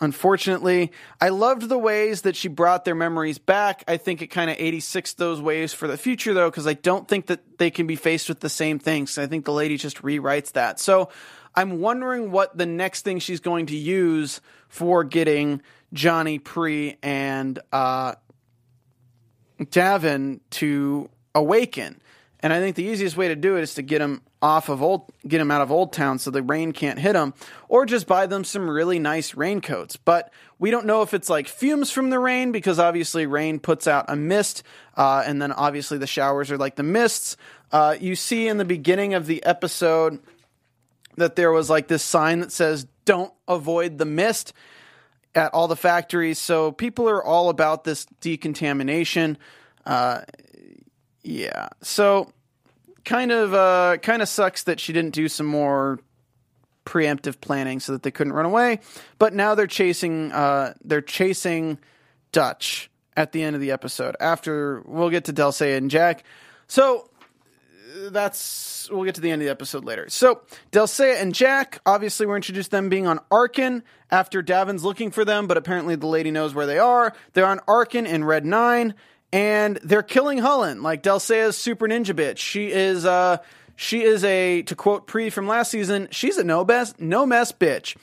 unfortunately, 0.00 0.92
I 1.20 1.30
loved 1.30 1.68
the 1.68 1.78
ways 1.78 2.22
that 2.22 2.36
she 2.36 2.48
brought 2.48 2.84
their 2.84 2.94
memories 2.94 3.38
back. 3.38 3.84
I 3.88 3.96
think 3.96 4.22
it 4.22 4.28
kind 4.28 4.50
of 4.50 4.56
86 4.58 5.14
those 5.14 5.40
ways 5.40 5.72
for 5.72 5.88
the 5.88 5.96
future, 5.96 6.34
though, 6.34 6.50
because 6.50 6.66
I 6.66 6.74
don't 6.74 7.08
think 7.08 7.26
that 7.26 7.58
they 7.58 7.70
can 7.70 7.86
be 7.86 7.96
faced 7.96 8.28
with 8.28 8.40
the 8.40 8.48
same 8.48 8.78
things. 8.78 9.18
I 9.18 9.26
think 9.26 9.44
the 9.44 9.52
lady 9.52 9.76
just 9.76 10.02
rewrites 10.02 10.52
that. 10.52 10.78
So, 10.80 11.10
I'm 11.56 11.80
wondering 11.80 12.30
what 12.30 12.56
the 12.56 12.66
next 12.66 13.02
thing 13.02 13.18
she's 13.18 13.40
going 13.40 13.66
to 13.66 13.76
use 13.76 14.42
for 14.68 15.04
getting 15.04 15.62
Johnny 15.94 16.38
Pree 16.38 16.98
and 17.02 17.58
uh, 17.72 18.16
D'avin 19.70 20.42
to 20.50 21.08
awaken. 21.34 22.00
And 22.40 22.52
I 22.52 22.60
think 22.60 22.76
the 22.76 22.84
easiest 22.84 23.16
way 23.16 23.28
to 23.28 23.36
do 23.36 23.56
it 23.56 23.62
is 23.62 23.74
to 23.74 23.82
get 23.82 23.98
them 23.98 24.22
off 24.42 24.68
of 24.68 24.82
old, 24.82 25.10
get 25.26 25.38
them 25.38 25.50
out 25.50 25.62
of 25.62 25.72
Old 25.72 25.92
Town 25.92 26.18
so 26.18 26.30
the 26.30 26.42
rain 26.42 26.72
can't 26.72 26.98
hit 26.98 27.14
them, 27.14 27.34
or 27.68 27.86
just 27.86 28.06
buy 28.06 28.26
them 28.26 28.44
some 28.44 28.68
really 28.68 28.98
nice 28.98 29.34
raincoats. 29.34 29.96
But 29.96 30.32
we 30.58 30.70
don't 30.70 30.86
know 30.86 31.02
if 31.02 31.14
it's 31.14 31.30
like 31.30 31.48
fumes 31.48 31.90
from 31.90 32.10
the 32.10 32.18
rain 32.18 32.52
because 32.52 32.78
obviously 32.78 33.26
rain 33.26 33.58
puts 33.58 33.86
out 33.86 34.06
a 34.08 34.16
mist, 34.16 34.62
uh, 34.96 35.24
and 35.26 35.40
then 35.40 35.50
obviously 35.52 35.98
the 35.98 36.06
showers 36.06 36.50
are 36.50 36.58
like 36.58 36.76
the 36.76 36.82
mists. 36.82 37.36
Uh, 37.72 37.96
you 37.98 38.14
see 38.14 38.48
in 38.48 38.58
the 38.58 38.64
beginning 38.64 39.14
of 39.14 39.26
the 39.26 39.42
episode 39.44 40.20
that 41.16 41.36
there 41.36 41.50
was 41.50 41.70
like 41.70 41.88
this 41.88 42.02
sign 42.02 42.40
that 42.40 42.52
says 42.52 42.86
"Don't 43.04 43.32
avoid 43.48 43.98
the 43.98 44.04
mist." 44.04 44.52
At 45.34 45.52
all 45.52 45.68
the 45.68 45.76
factories, 45.76 46.38
so 46.38 46.72
people 46.72 47.10
are 47.10 47.22
all 47.22 47.50
about 47.50 47.84
this 47.84 48.06
decontamination. 48.22 49.36
Uh, 49.84 50.22
yeah. 51.26 51.68
So 51.82 52.30
kind 53.04 53.32
of 53.32 53.52
uh 53.52 53.96
kind 53.98 54.22
of 54.22 54.28
sucks 54.28 54.64
that 54.64 54.80
she 54.80 54.92
didn't 54.92 55.14
do 55.14 55.28
some 55.28 55.46
more 55.46 55.98
preemptive 56.84 57.40
planning 57.40 57.80
so 57.80 57.92
that 57.92 58.02
they 58.02 58.10
couldn't 58.10 58.32
run 58.32 58.46
away. 58.46 58.80
But 59.18 59.34
now 59.34 59.54
they're 59.54 59.66
chasing 59.66 60.32
uh 60.32 60.74
they're 60.84 61.02
chasing 61.02 61.78
Dutch 62.32 62.90
at 63.16 63.32
the 63.32 63.42
end 63.42 63.56
of 63.56 63.60
the 63.60 63.72
episode. 63.72 64.14
After 64.20 64.82
we'll 64.86 65.10
get 65.10 65.24
to 65.24 65.32
Delle 65.32 65.52
Seyah 65.52 65.76
and 65.76 65.90
Jack. 65.90 66.22
So 66.68 67.10
that's 68.10 68.88
we'll 68.90 69.04
get 69.04 69.16
to 69.16 69.20
the 69.20 69.30
end 69.30 69.42
of 69.42 69.46
the 69.46 69.50
episode 69.50 69.84
later. 69.84 70.08
So 70.08 70.42
Delle 70.70 70.86
Seyah 70.86 71.20
and 71.20 71.34
Jack, 71.34 71.80
obviously 71.86 72.26
we're 72.26 72.36
introduced 72.36 72.70
them 72.70 72.88
being 72.88 73.08
on 73.08 73.18
Arkyn 73.32 73.82
after 74.12 74.42
D'avin's 74.42 74.84
looking 74.84 75.10
for 75.10 75.24
them, 75.24 75.48
but 75.48 75.56
apparently 75.56 75.96
the 75.96 76.06
lady 76.06 76.30
knows 76.30 76.54
where 76.54 76.66
they 76.66 76.78
are. 76.78 77.14
They're 77.32 77.46
on 77.46 77.58
Arkyn 77.60 78.06
in 78.06 78.24
Red 78.24 78.44
Nine, 78.44 78.94
and 79.32 79.76
they're 79.82 80.02
killing 80.02 80.38
Hullen, 80.38 80.82
like 80.82 81.02
Delle 81.02 81.20
Seyah's 81.20 81.56
super 81.56 81.86
ninja 81.86 82.14
bitch. 82.14 82.38
She 82.38 82.70
is 82.70 83.04
uh 83.04 83.38
she 83.74 84.02
is 84.02 84.24
a 84.24 84.62
to 84.62 84.74
quote 84.74 85.06
Pree 85.06 85.30
from 85.30 85.46
last 85.46 85.70
season, 85.70 86.08
she's 86.10 86.38
a 86.38 86.44
no 86.44 86.64
best 86.64 87.00
no 87.00 87.26
mess 87.26 87.52
bitch. 87.52 87.96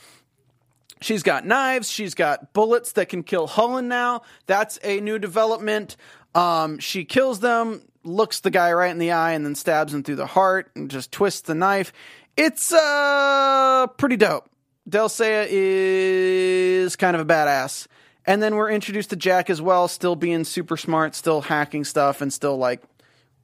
She's 1.02 1.24
got 1.24 1.46
knives. 1.46 1.90
She's 1.90 2.16
got 2.16 2.54
bullets 2.54 2.94
that 2.94 3.10
can 3.10 3.24
kill 3.24 3.46
Hullen 3.46 3.86
now. 3.86 4.22
That's 4.46 4.80
a 4.84 5.02
new 5.02 5.20
development. 5.20 5.98
Um, 6.34 6.80
she 6.80 7.04
kills 7.04 7.42
them, 7.42 7.82
looks 8.06 8.40
the 8.40 8.50
guy 8.50 8.72
right 8.72 8.90
in 8.90 9.00
the 9.00 9.12
eye, 9.12 9.34
and 9.34 9.46
then 9.46 9.56
stabs 9.56 9.94
him 9.94 10.04
through 10.04 10.16
the 10.16 10.26
heart 10.26 10.72
and 10.76 10.90
just 10.90 11.12
twists 11.12 11.42
the 11.42 11.56
knife. 11.56 11.92
It's 12.38 12.72
uh 12.72 13.88
pretty 13.98 14.16
dope. 14.16 14.50
Delle 14.88 15.10
Seyah 15.10 15.48
is 15.50 16.96
kind 16.96 17.16
of 17.16 17.22
a 17.22 17.26
badass. 17.26 17.88
And 18.26 18.42
then 18.42 18.56
we're 18.56 18.72
introduced 18.72 19.10
to 19.10 19.16
Jack 19.16 19.50
as 19.50 19.62
well, 19.62 19.88
still 19.88 20.16
being 20.16 20.44
super 20.44 20.78
smart, 20.78 21.16
still 21.16 21.42
hacking 21.42 21.84
stuff, 21.84 22.22
and 22.22 22.32
still 22.32 22.58
like 22.58 22.82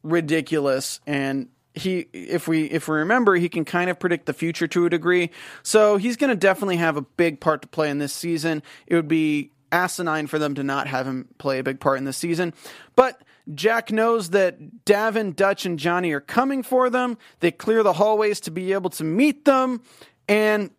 ridiculous. 0.04 1.00
And 1.06 1.50
he, 1.74 2.08
if 2.14 2.48
we 2.48 2.64
if 2.66 2.88
we 2.88 2.98
remember, 2.98 3.36
he 3.36 3.50
can 3.50 3.66
kind 3.66 3.90
of 3.90 4.00
predict 4.00 4.26
the 4.26 4.34
future 4.34 4.68
to 4.68 4.86
a 4.86 4.90
degree. 4.90 5.32
So 5.64 5.98
he's 5.98 6.18
going 6.18 6.30
to 6.30 6.36
definitely 6.36 6.78
have 6.78 6.98
a 6.98 7.02
big 7.02 7.40
part 7.40 7.62
to 7.62 7.68
play 7.68 7.90
in 7.90 8.00
this 8.00 8.14
season. 8.14 8.64
It 8.88 8.96
would 8.96 9.08
be 9.08 9.52
asinine 9.72 10.28
for 10.28 10.40
them 10.40 10.56
to 10.56 10.64
not 10.64 10.88
have 10.88 11.06
him 11.06 11.28
play 11.38 11.60
a 11.60 11.64
big 11.64 11.80
part 11.80 11.98
in 11.98 12.06
this 12.06 12.18
season. 12.18 12.54
But 12.96 13.22
Jack 13.54 13.92
knows 13.92 14.32
that 14.32 14.86
D'avin, 14.86 15.34
Dutch, 15.34 15.66
and 15.66 15.80
Johnny 15.80 16.12
are 16.12 16.20
coming 16.20 16.64
for 16.64 16.90
them. 16.90 17.18
They 17.40 17.52
clear 17.52 17.84
the 17.84 17.94
hallways 17.94 18.40
to 18.42 18.52
be 18.52 18.74
able 18.74 18.90
to 18.92 19.04
meet 19.04 19.46
them, 19.46 19.82
and 20.28 20.72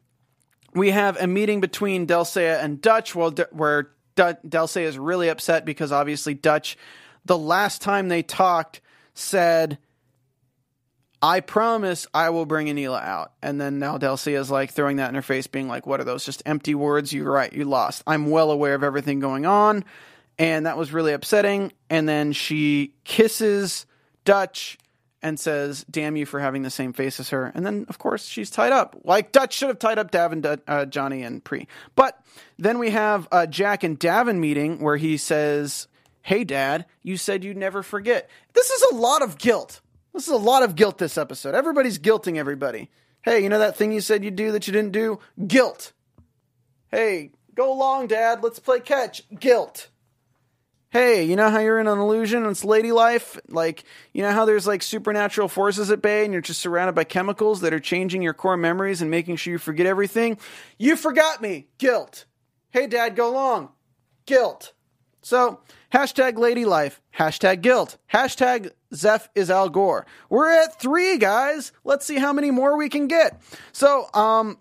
we 0.74 0.90
have 0.90 1.20
a 1.20 1.26
meeting 1.26 1.60
between 1.60 2.06
Delle 2.06 2.24
Seyah 2.24 2.62
and 2.62 2.80
Dutch, 2.80 3.14
where 3.14 3.90
D- 4.16 4.48
Delle 4.48 4.68
Seyah 4.68 4.84
is 4.84 4.98
really 4.98 5.28
upset 5.28 5.64
because 5.64 5.92
obviously 5.92 6.34
Dutch, 6.34 6.76
the 7.24 7.38
last 7.38 7.82
time 7.82 8.08
they 8.08 8.22
talked, 8.22 8.80
said, 9.14 9.78
"I 11.22 11.40
promise 11.40 12.06
I 12.14 12.30
will 12.30 12.46
bring 12.46 12.68
Aneela 12.68 13.02
out," 13.02 13.32
and 13.42 13.60
then 13.60 13.78
now 13.78 13.98
Seyah 13.98 14.38
is 14.38 14.50
like 14.50 14.70
throwing 14.70 14.96
that 14.96 15.08
in 15.08 15.14
her 15.14 15.22
face, 15.22 15.46
being 15.46 15.68
like, 15.68 15.86
"What 15.86 16.00
are 16.00 16.04
those? 16.04 16.24
Just 16.24 16.42
empty 16.46 16.74
words? 16.74 17.12
You're 17.12 17.30
right. 17.30 17.52
You 17.52 17.64
lost. 17.64 18.02
I'm 18.06 18.30
well 18.30 18.50
aware 18.50 18.74
of 18.74 18.84
everything 18.84 19.20
going 19.20 19.46
on." 19.46 19.84
And 20.38 20.64
that 20.64 20.78
was 20.78 20.92
really 20.92 21.12
upsetting. 21.12 21.72
And 21.90 22.08
then 22.08 22.32
she 22.32 22.94
kisses 23.04 23.84
Dutch 24.24 24.78
and 25.22 25.38
says, 25.38 25.84
"Damn 25.90 26.16
you 26.16 26.26
for 26.26 26.40
having 26.40 26.62
the 26.62 26.70
same 26.70 26.92
face 26.92 27.20
as 27.20 27.30
her." 27.30 27.46
And 27.54 27.64
then, 27.64 27.86
of 27.88 27.98
course, 27.98 28.24
she's 28.24 28.50
tied 28.50 28.72
up. 28.72 28.96
Like 29.04 29.32
Dutch 29.32 29.54
should 29.54 29.68
have 29.68 29.78
tied 29.78 29.98
up 29.98 30.10
D'avin, 30.10 30.44
uh, 30.66 30.86
Johnny, 30.86 31.22
and 31.22 31.42
Pree. 31.42 31.66
But 31.94 32.20
then 32.58 32.78
we 32.78 32.90
have 32.90 33.28
uh, 33.30 33.46
Jack 33.46 33.84
and 33.84 33.98
D'avin 33.98 34.40
meeting 34.40 34.80
where 34.80 34.96
he 34.96 35.16
says, 35.16 35.88
"Hey, 36.22 36.44
Dad, 36.44 36.86
you 37.02 37.16
said 37.16 37.44
you'd 37.44 37.56
never 37.56 37.82
forget." 37.82 38.28
This 38.54 38.70
is 38.70 38.82
a 38.92 38.94
lot 38.94 39.22
of 39.22 39.38
guilt. 39.38 39.80
This 40.12 40.26
is 40.26 40.32
a 40.34 40.38
lot 40.38 40.62
of 40.62 40.74
guilt. 40.74 40.98
This 40.98 41.18
episode, 41.18 41.54
everybody's 41.54 41.98
guilting 41.98 42.36
everybody. 42.36 42.90
Hey, 43.22 43.42
you 43.42 43.48
know 43.48 43.58
that 43.58 43.76
thing 43.76 43.92
you 43.92 44.00
said 44.00 44.24
you'd 44.24 44.36
do 44.36 44.52
that 44.52 44.66
you 44.66 44.72
didn't 44.72 44.92
do? 44.92 45.18
Guilt. 45.46 45.92
Hey, 46.88 47.30
go 47.54 47.72
along, 47.72 48.08
Dad. 48.08 48.42
Let's 48.42 48.58
play 48.58 48.80
catch. 48.80 49.22
Guilt 49.38 49.88
hey, 50.90 51.22
you 51.24 51.36
know 51.36 51.50
how 51.50 51.60
you're 51.60 51.78
in 51.78 51.86
an 51.86 51.98
illusion 51.98 52.44
it's 52.46 52.64
lady 52.64 52.92
life? 52.92 53.38
Like, 53.48 53.84
you 54.12 54.22
know 54.22 54.32
how 54.32 54.44
there's 54.44 54.66
like 54.66 54.82
supernatural 54.82 55.48
forces 55.48 55.90
at 55.90 56.02
bay 56.02 56.24
and 56.24 56.32
you're 56.32 56.42
just 56.42 56.60
surrounded 56.60 56.94
by 56.94 57.04
chemicals 57.04 57.60
that 57.60 57.72
are 57.72 57.80
changing 57.80 58.22
your 58.22 58.34
core 58.34 58.56
memories 58.56 59.00
and 59.00 59.10
making 59.10 59.36
sure 59.36 59.52
you 59.52 59.58
forget 59.58 59.86
everything? 59.86 60.38
You 60.78 60.96
forgot 60.96 61.40
me. 61.40 61.68
Guilt. 61.78 62.26
Hey, 62.70 62.86
dad, 62.86 63.16
go 63.16 63.32
long. 63.32 63.70
Guilt. 64.26 64.72
So, 65.22 65.60
hashtag 65.92 66.38
lady 66.38 66.64
life, 66.64 67.00
hashtag 67.16 67.60
guilt, 67.60 67.98
hashtag 68.12 68.70
Zeph 68.94 69.28
is 69.34 69.50
Al 69.50 69.68
Gore. 69.68 70.06
We're 70.30 70.50
at 70.50 70.80
three, 70.80 71.18
guys. 71.18 71.72
Let's 71.84 72.06
see 72.06 72.16
how 72.16 72.32
many 72.32 72.50
more 72.50 72.76
we 72.76 72.88
can 72.88 73.06
get. 73.06 73.40
So, 73.72 74.08
um, 74.14 74.58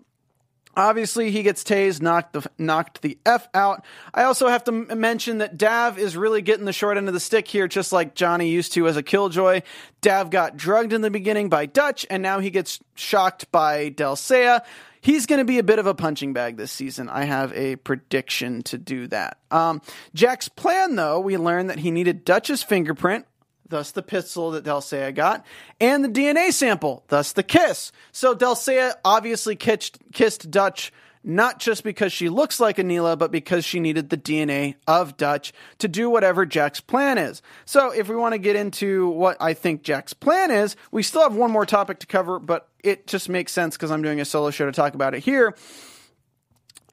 Obviously, 0.76 1.30
he 1.30 1.42
gets 1.42 1.64
tased, 1.64 2.00
knocked 2.00 2.32
the 2.32 2.48
knocked 2.56 3.02
the 3.02 3.18
f 3.26 3.48
out. 3.54 3.84
I 4.14 4.22
also 4.22 4.46
have 4.48 4.64
to 4.64 4.72
m- 4.72 5.00
mention 5.00 5.38
that 5.38 5.58
Dav 5.58 5.98
is 5.98 6.16
really 6.16 6.42
getting 6.42 6.64
the 6.64 6.72
short 6.72 6.96
end 6.96 7.08
of 7.08 7.14
the 7.14 7.20
stick 7.20 7.48
here, 7.48 7.66
just 7.66 7.92
like 7.92 8.14
Johnny 8.14 8.48
used 8.48 8.72
to 8.74 8.86
as 8.86 8.96
a 8.96 9.02
killjoy. 9.02 9.62
Dav 10.00 10.30
got 10.30 10.56
drugged 10.56 10.92
in 10.92 11.00
the 11.00 11.10
beginning 11.10 11.48
by 11.48 11.66
Dutch, 11.66 12.06
and 12.08 12.22
now 12.22 12.38
he 12.38 12.50
gets 12.50 12.78
shocked 12.94 13.50
by 13.50 13.88
Delle 13.88 14.16
Seyah. 14.16 14.60
He's 15.00 15.26
going 15.26 15.38
to 15.38 15.44
be 15.44 15.58
a 15.58 15.62
bit 15.62 15.78
of 15.78 15.86
a 15.86 15.94
punching 15.94 16.34
bag 16.34 16.56
this 16.56 16.70
season. 16.70 17.08
I 17.08 17.24
have 17.24 17.52
a 17.54 17.76
prediction 17.76 18.62
to 18.64 18.78
do 18.78 19.06
that. 19.08 19.38
Um, 19.50 19.80
Jack's 20.14 20.48
plan, 20.48 20.94
though, 20.94 21.20
we 21.20 21.36
learned 21.36 21.70
that 21.70 21.78
he 21.78 21.90
needed 21.90 22.24
Dutch's 22.24 22.62
fingerprint, 22.62 23.26
thus 23.70 23.92
the 23.92 24.02
pistol 24.02 24.50
that 24.52 24.64
Delle 24.64 24.82
Seyah 24.82 25.14
got, 25.14 25.44
and 25.80 26.04
the 26.04 26.08
DNA 26.08 26.52
sample, 26.52 27.04
thus 27.08 27.32
the 27.32 27.42
kiss. 27.42 27.92
So 28.12 28.34
Delle 28.34 28.56
Seyah 28.56 28.94
obviously 29.04 29.56
kissed, 29.56 29.98
kissed 30.12 30.50
Dutch 30.50 30.92
not 31.22 31.58
just 31.58 31.84
because 31.84 32.12
she 32.12 32.28
looks 32.28 32.60
like 32.60 32.78
Aneela, 32.78 33.18
but 33.18 33.30
because 33.30 33.64
she 33.64 33.78
needed 33.78 34.08
the 34.08 34.16
DNA 34.16 34.76
of 34.86 35.16
Dutch 35.16 35.52
to 35.78 35.88
do 35.88 36.08
whatever 36.08 36.46
Jack's 36.46 36.80
plan 36.80 37.18
is. 37.18 37.42
So 37.66 37.90
if 37.90 38.08
we 38.08 38.16
want 38.16 38.32
to 38.32 38.38
get 38.38 38.56
into 38.56 39.08
what 39.10 39.36
I 39.40 39.52
think 39.52 39.82
Jack's 39.82 40.14
plan 40.14 40.50
is, 40.50 40.76
we 40.90 41.02
still 41.02 41.22
have 41.22 41.34
one 41.34 41.50
more 41.50 41.66
topic 41.66 41.98
to 42.00 42.06
cover, 42.06 42.38
but 42.38 42.68
it 42.82 43.06
just 43.06 43.28
makes 43.28 43.52
sense 43.52 43.76
because 43.76 43.90
I'm 43.90 44.02
doing 44.02 44.20
a 44.20 44.24
solo 44.24 44.50
show 44.50 44.66
to 44.66 44.72
talk 44.72 44.94
about 44.94 45.14
it 45.14 45.20
here. 45.20 45.54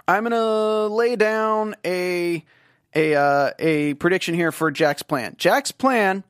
I'm 0.09 0.23
gonna 0.23 0.87
lay 0.87 1.15
down 1.17 1.75
a 1.85 2.43
a 2.95 3.15
uh, 3.15 3.51
a 3.59 3.93
prediction 3.95 4.35
here 4.35 4.53
for 4.53 4.71
Jack's 4.71 5.03
plan. 5.03 5.35
Jack's 5.37 5.71
plan 5.71 6.23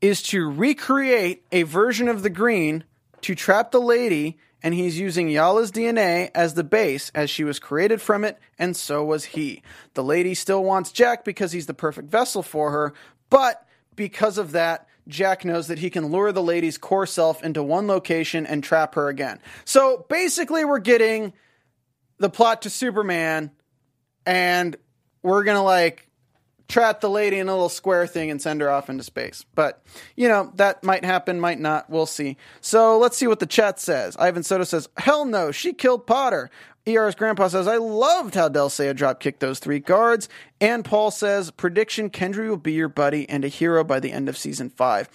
is 0.00 0.22
to 0.22 0.48
recreate 0.48 1.44
a 1.52 1.62
version 1.64 2.08
of 2.08 2.22
the 2.22 2.30
green 2.30 2.84
to 3.22 3.34
trap 3.34 3.70
the 3.70 3.80
lady, 3.80 4.38
and 4.62 4.74
he's 4.74 4.98
using 4.98 5.28
Yala's 5.28 5.72
DNA 5.72 6.30
as 6.34 6.54
the 6.54 6.64
base, 6.64 7.10
as 7.14 7.30
she 7.30 7.44
was 7.44 7.58
created 7.58 8.00
from 8.00 8.24
it, 8.24 8.38
and 8.58 8.76
so 8.76 9.04
was 9.04 9.24
he. 9.24 9.62
The 9.94 10.04
lady 10.04 10.34
still 10.34 10.62
wants 10.62 10.92
Jack 10.92 11.24
because 11.24 11.52
he's 11.52 11.66
the 11.66 11.74
perfect 11.74 12.10
vessel 12.10 12.42
for 12.42 12.70
her, 12.70 12.94
but 13.30 13.66
because 13.96 14.38
of 14.38 14.52
that, 14.52 14.86
Jack 15.08 15.44
knows 15.44 15.68
that 15.68 15.78
he 15.78 15.90
can 15.90 16.08
lure 16.08 16.32
the 16.32 16.42
lady's 16.42 16.78
core 16.78 17.06
self 17.06 17.42
into 17.42 17.62
one 17.62 17.86
location 17.86 18.46
and 18.46 18.62
trap 18.62 18.94
her 18.94 19.08
again. 19.08 19.40
So 19.64 20.04
basically, 20.08 20.64
we're 20.64 20.78
getting 20.78 21.32
the 22.18 22.28
plot 22.28 22.62
to 22.62 22.70
Superman, 22.70 23.50
and 24.26 24.76
we're 25.22 25.44
gonna 25.44 25.64
like 25.64 26.07
trap 26.68 27.00
the 27.00 27.10
lady 27.10 27.38
in 27.38 27.48
a 27.48 27.52
little 27.52 27.68
square 27.68 28.06
thing 28.06 28.30
and 28.30 28.40
send 28.40 28.60
her 28.60 28.70
off 28.70 28.90
into 28.90 29.02
space. 29.02 29.44
But, 29.54 29.82
you 30.16 30.28
know, 30.28 30.52
that 30.56 30.84
might 30.84 31.04
happen, 31.04 31.40
might 31.40 31.58
not. 31.58 31.88
We'll 31.88 32.06
see. 32.06 32.36
So 32.60 32.98
let's 32.98 33.16
see 33.16 33.26
what 33.26 33.40
the 33.40 33.46
chat 33.46 33.80
says. 33.80 34.16
Ivan 34.16 34.42
Soto 34.42 34.64
says, 34.64 34.88
Hell 34.96 35.24
no, 35.24 35.50
she 35.50 35.72
killed 35.72 36.06
Pawter. 36.06 36.50
ER's 36.86 37.14
grandpa 37.14 37.48
says, 37.48 37.66
I 37.66 37.76
loved 37.76 38.34
how 38.34 38.48
Delle 38.48 38.70
Seyah 38.70 38.96
drop 38.96 39.20
kicked 39.20 39.40
those 39.40 39.58
three 39.58 39.78
guards. 39.78 40.28
And 40.60 40.84
Paul 40.84 41.10
says, 41.10 41.50
prediction 41.50 42.08
Kendry 42.08 42.48
will 42.48 42.56
be 42.56 42.72
your 42.72 42.88
buddy 42.88 43.28
and 43.28 43.44
a 43.44 43.48
hero 43.48 43.84
by 43.84 44.00
the 44.00 44.10
end 44.10 44.28
of 44.28 44.38
season 44.38 44.70
five. 44.70 45.08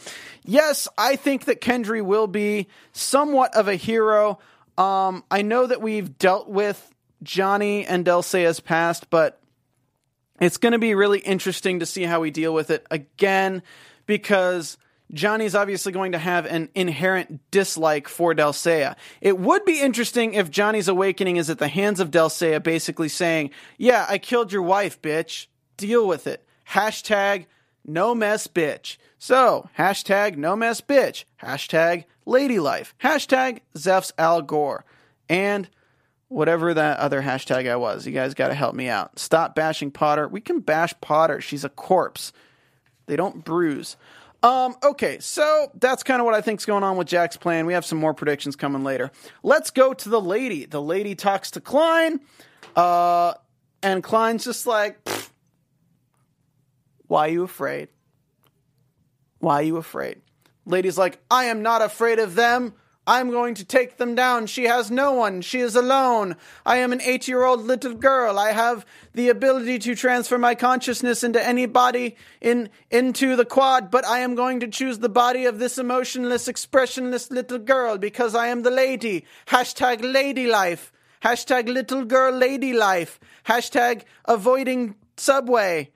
Yes, 0.44 0.88
I 0.98 1.16
think 1.16 1.46
that 1.46 1.62
Kendry 1.62 2.04
will 2.04 2.28
be 2.28 2.68
somewhat 2.92 3.56
of 3.56 3.68
a 3.68 3.76
hero. 3.76 4.40
Um, 4.78 5.24
I 5.32 5.42
know 5.42 5.66
that 5.66 5.82
we've 5.82 6.18
dealt 6.18 6.48
with 6.48 6.94
Johnny 7.24 7.86
and 7.86 8.06
Delle 8.06 8.22
Seyah's 8.22 8.60
past, 8.60 9.10
but 9.10 9.40
it's 10.44 10.58
going 10.58 10.74
to 10.74 10.80
be 10.80 10.96
really 10.96 11.20
interesting 11.20 11.80
to 11.80 11.86
see 11.86 12.04
how 12.04 12.20
we 12.20 12.32
deal 12.32 12.54
with 12.54 12.70
it 12.70 12.86
again 12.90 13.64
because 14.06 14.78
Johnny's 15.14 15.54
obviously 15.54 15.92
going 15.92 16.14
to 16.14 16.18
have 16.18 16.46
an 16.46 16.70
inherent 16.74 17.40
dislike 17.52 18.08
for 18.08 18.34
Delle 18.34 18.54
Seyah. 18.54 18.96
It 19.22 19.38
would 19.38 19.64
be 19.64 19.80
interesting 19.80 20.34
if 20.34 20.50
Johnny's 20.50 20.88
awakening 20.88 21.38
is 21.38 21.50
at 21.50 21.60
the 21.60 21.68
hands 21.68 22.00
of 22.00 22.10
Delle 22.10 22.30
Seyah 22.30 22.64
basically 22.64 23.10
saying, 23.10 23.52
Yeah, 23.78 24.06
I 24.10 24.18
killed 24.18 24.52
your 24.52 24.64
wife, 24.64 25.02
bitch. 25.02 25.48
Deal 25.78 26.08
with 26.08 26.26
it. 26.26 26.46
Hashtag 26.70 27.46
no 27.86 28.16
mess 28.16 28.48
bitch. 28.48 28.98
So, 29.20 29.70
hashtag 29.78 30.36
no 30.36 30.56
mess 30.56 30.82
bitch. 30.82 31.26
Hashtag 31.42 32.06
lady 32.26 32.60
life. 32.60 32.96
Hashtag 33.04 33.60
Zeph's 33.78 34.14
Al 34.18 34.42
Gore. 34.42 34.86
And 35.30 35.70
whatever 36.34 36.74
that 36.74 37.00
other 37.00 37.22
hashtag 37.22 37.70
I 37.70 37.76
was. 37.76 38.06
You 38.06 38.12
guys 38.12 38.34
got 38.34 38.48
to 38.48 38.56
help 38.56 38.74
me 38.76 38.90
out. 38.90 39.20
Stop 39.20 39.56
bashing 39.56 39.92
Pawter. 39.92 40.28
We 40.28 40.42
can 40.42 40.60
bash 40.60 40.94
Pawter. 41.00 41.40
She's 41.40 41.64
a 41.64 41.70
corpse. 41.70 42.34
They 43.06 43.16
don't 43.16 43.44
bruise. 43.46 43.96
Um, 44.42 44.76
okay, 44.84 45.20
so 45.20 45.72
that's 45.76 46.04
kind 46.04 46.20
of 46.20 46.26
what 46.26 46.34
I 46.34 46.42
think's 46.42 46.66
going 46.66 46.84
on 46.84 46.98
with 46.98 47.08
Jack's 47.08 47.38
plan. 47.38 47.66
We 47.66 47.74
have 47.74 47.86
some 47.86 47.98
more 47.98 48.14
predictions 48.14 48.56
coming 48.56 48.84
later. 48.84 49.12
Let's 49.42 49.70
go 49.70 49.94
to 49.94 50.10
the 50.10 50.20
lady. 50.20 50.66
The 50.66 50.82
lady 50.82 51.16
talks 51.16 51.52
to 51.52 51.62
Khlyen, 51.62 52.20
uh, 52.76 53.36
and 53.82 54.04
Khlyen's 54.04 54.44
just 54.44 54.68
like, 54.68 54.98
"Why 57.08 57.28
you 57.28 57.44
afraid? 57.44 57.88
Why 59.40 59.62
you 59.62 59.78
afraid?" 59.78 60.22
Lady's 60.66 60.98
like, 60.98 61.20
"I 61.32 61.46
am 61.46 61.62
not 61.62 61.82
afraid 61.82 62.20
of 62.20 62.36
them." 62.36 62.74
I'm 63.06 63.32
going 63.32 63.56
to 63.56 63.66
take 63.66 63.98
them 63.98 64.16
down. 64.16 64.46
She 64.48 64.64
has 64.64 64.90
no 64.90 65.12
one. 65.12 65.42
She 65.42 65.60
is 65.60 65.76
alone. 65.76 66.38
I 66.66 66.78
am 66.78 66.94
an 66.94 67.02
eight 67.02 67.28
year 67.28 67.44
old 67.44 67.62
little 67.62 67.94
girl. 67.94 68.40
I 68.40 68.52
have 68.54 68.86
the 69.14 69.28
ability 69.28 69.80
to 69.80 69.96
transfer 69.96 70.38
my 70.38 70.56
consciousness 70.56 71.24
into 71.24 71.46
any 71.46 71.66
body 71.66 72.16
in, 72.40 72.70
into 72.90 73.36
the 73.36 73.46
quad, 73.46 73.92
but 73.92 74.06
I 74.06 74.20
am 74.20 74.36
going 74.36 74.62
to 74.62 74.68
choose 74.68 75.00
the 75.00 75.10
body 75.10 75.44
of 75.44 75.60
this 75.60 75.78
emotionless, 75.78 76.48
expressionless 76.48 77.30
little 77.30 77.60
girl 77.60 77.98
because 77.98 78.36
I 78.36 78.48
am 78.48 78.62
the 78.62 78.72
lady. 78.72 79.26
Hashtag 79.48 80.02
lady 80.02 80.48
life. 80.48 80.94
Hashtag 81.24 81.68
little 81.68 82.06
girl 82.06 82.34
lady 82.34 82.72
life. 82.72 83.20
Hashtag 83.46 84.04
avoiding 84.26 84.96
subway. 85.18 85.92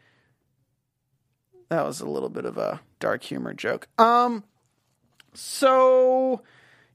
That 1.69 1.85
was 1.85 2.01
a 2.01 2.05
little 2.05 2.29
bit 2.29 2.45
of 2.45 2.57
a 2.57 2.81
dark 2.99 3.23
humor 3.23 3.53
joke. 3.53 3.87
Um, 3.97 4.43
so 5.33 6.41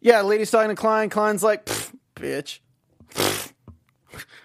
yeah, 0.03 0.20
lady's 0.22 0.50
talking 0.50 0.74
to 0.74 0.80
Khlyen. 0.80 1.09
Khlyen's 1.09 1.44
like, 1.44 1.64
bitch. 2.16 2.59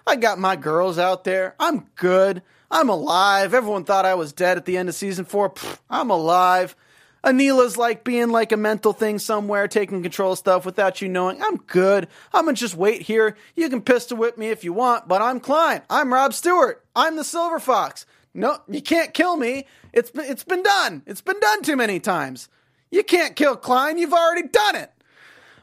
I 0.06 0.16
got 0.16 0.40
my 0.40 0.56
girls 0.56 0.98
out 0.98 1.24
there. 1.24 1.56
I'm 1.60 1.88
good. 1.96 2.44
I'm 2.70 2.90
alive. 2.90 3.54
Everyone 3.54 3.84
thought 3.84 4.06
I 4.06 4.16
was 4.16 4.32
dead 4.32 4.58
at 4.58 4.66
the 4.66 4.78
end 4.78 4.88
of 4.88 4.96
season 4.96 5.26
four. 5.26 5.54
I'm 5.90 6.12
alive. 6.12 6.76
Aneela's 7.24 7.76
like 7.76 8.04
being 8.04 8.30
like 8.30 8.52
a 8.52 8.58
mental 8.58 8.94
thing 8.94 9.20
somewhere, 9.20 9.68
taking 9.68 10.04
control 10.04 10.34
of 10.34 10.38
stuff 10.38 10.66
without 10.66 11.02
you 11.02 11.10
knowing. 11.10 11.42
I'm 11.42 11.58
good. 11.58 12.08
I'm 12.32 12.46
gonna 12.46 12.56
just 12.56 12.76
wait 12.76 13.02
here. 13.02 13.36
You 13.56 13.70
can 13.70 13.82
pistol 13.82 14.18
whip 14.18 14.38
me 14.38 14.50
if 14.50 14.64
you 14.64 14.74
want, 14.74 15.08
but 15.08 15.22
I'm 15.22 15.40
Khlyen. 15.42 15.82
I'm 15.90 16.14
Rob 16.14 16.34
Stewart. 16.34 16.86
I'm 16.96 17.16
the 17.16 17.24
Silver 17.24 17.60
Fox. 17.60 18.06
No, 18.34 18.60
you 18.70 18.82
can't 18.82 19.14
kill 19.14 19.36
me. 19.36 19.66
It's 19.92 20.12
it's 20.14 20.44
been 20.44 20.62
done. 20.62 21.02
It's 21.08 21.22
been 21.22 21.40
done 21.40 21.64
too 21.64 21.76
many 21.76 22.00
times. 22.00 22.48
You 22.92 23.04
can't 23.04 23.36
kill 23.36 23.58
Khlyen. 23.58 23.98
You've 23.98 24.14
already 24.14 24.48
done 24.48 24.76
it. 24.76 24.92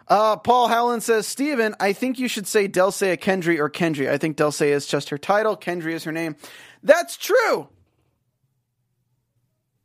Uh, 0.06 0.36
Paul 0.36 0.68
Howland 0.68 1.02
says, 1.02 1.26
Steven, 1.26 1.74
I 1.80 1.94
think 1.94 2.18
you 2.18 2.28
should 2.28 2.46
say 2.46 2.66
Delle 2.66 2.92
Seyah 2.92 3.18
Kendry 3.18 3.58
or 3.58 3.70
Kendry. 3.70 4.08
I 4.10 4.18
think 4.18 4.36
Delle 4.36 4.52
Seyah 4.52 4.72
is 4.72 4.86
just 4.86 5.08
her 5.08 5.18
title. 5.18 5.56
Kendry 5.56 5.92
is 5.92 6.04
her 6.04 6.12
name. 6.12 6.36
That's 6.82 7.16
true. 7.16 7.68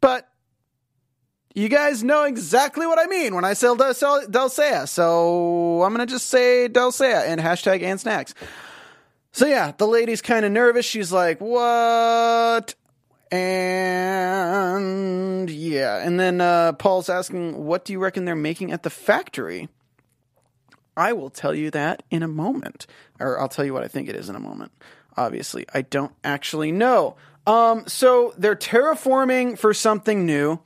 But 0.02 0.30
you 1.56 1.70
guys 1.70 2.04
know 2.04 2.26
exactly 2.26 2.86
what 2.86 3.00
I 3.00 3.06
mean 3.06 3.34
when 3.34 3.46
I 3.46 3.54
say 3.54 3.68
Delle 3.68 3.94
Seyah. 3.94 4.88
So 4.88 5.84
I'm 5.84 5.94
going 5.94 6.06
to 6.06 6.12
just 6.12 6.28
say 6.28 6.68
Delle 6.68 6.92
Seyah 6.92 7.28
and 7.28 7.40
hashtag 7.40 7.82
and 7.82 8.00
snacks. 8.00 8.34
So 9.32 9.46
yeah, 9.46 9.72
the 9.78 9.88
lady's 9.88 10.22
kind 10.22 10.44
of 10.46 10.52
nervous. 10.52 10.86
She's 10.86 11.12
like, 11.14 11.40
what? 11.40 12.76
And 13.32 14.60
yeah. 15.50 16.06
And 16.06 16.20
then 16.20 16.42
uh, 16.42 16.74
Paul's 16.74 17.08
asking, 17.10 17.64
what 17.66 17.86
do 17.86 17.94
you 17.94 18.00
reckon 18.00 18.26
they're 18.26 18.36
making 18.36 18.74
at 18.74 18.84
the 18.84 18.90
factory? 18.90 19.70
I 21.00 21.14
will 21.14 21.30
tell 21.30 21.56
you 21.56 21.72
that 21.72 22.04
in 22.12 22.24
a 22.24 22.28
moment. 22.28 22.86
Or 23.22 23.40
I'll 23.40 23.48
tell 23.48 23.64
you 23.64 23.74
what 23.74 23.84
I 23.84 23.88
think 23.88 24.10
it 24.10 24.18
is 24.18 24.28
in 24.28 24.36
a 24.36 24.40
moment. 24.40 24.74
Obviously, 25.16 25.66
I 25.74 25.82
don't 25.82 26.12
actually 26.26 26.74
know. 26.74 27.16
Um, 27.48 27.88
so 27.88 28.34
they're 28.38 28.56
terraforming 28.56 29.58
for 29.58 29.74
something 29.74 30.26
new. 30.26 30.60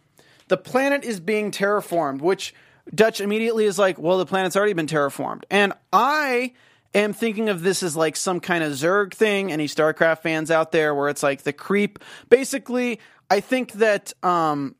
The 0.48 0.58
planet 0.58 1.04
is 1.04 1.20
being 1.20 1.52
terraformed, 1.52 2.22
which 2.22 2.56
Dutch 2.94 3.22
immediately 3.22 3.66
is 3.66 3.78
like, 3.78 4.00
well, 4.00 4.18
the 4.18 4.26
planet's 4.26 4.56
already 4.56 4.74
been 4.74 4.88
terraformed. 4.88 5.44
And 5.52 5.72
I 5.94 6.54
am 6.96 7.14
thinking 7.14 7.48
of 7.48 7.62
this 7.62 7.84
as 7.84 7.96
like 7.96 8.16
some 8.16 8.40
kind 8.40 8.64
of 8.64 8.74
Zerg 8.74 9.14
thing. 9.14 9.52
Any 9.52 9.68
StarCraft 9.68 10.24
fans 10.24 10.50
out 10.50 10.72
there 10.72 10.96
where 10.96 11.10
it's 11.10 11.22
like 11.22 11.44
the 11.44 11.54
creep? 11.54 12.00
Basically, 12.30 13.00
I 13.30 13.40
think 13.40 13.74
that 13.74 14.14
um, 14.24 14.76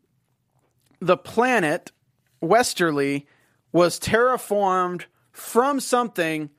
the 1.00 1.16
planet, 1.16 1.92
Westerly, 2.42 3.28
was 3.72 4.00
terraformed 4.00 5.06
from 5.34 5.80
something, 5.80 6.50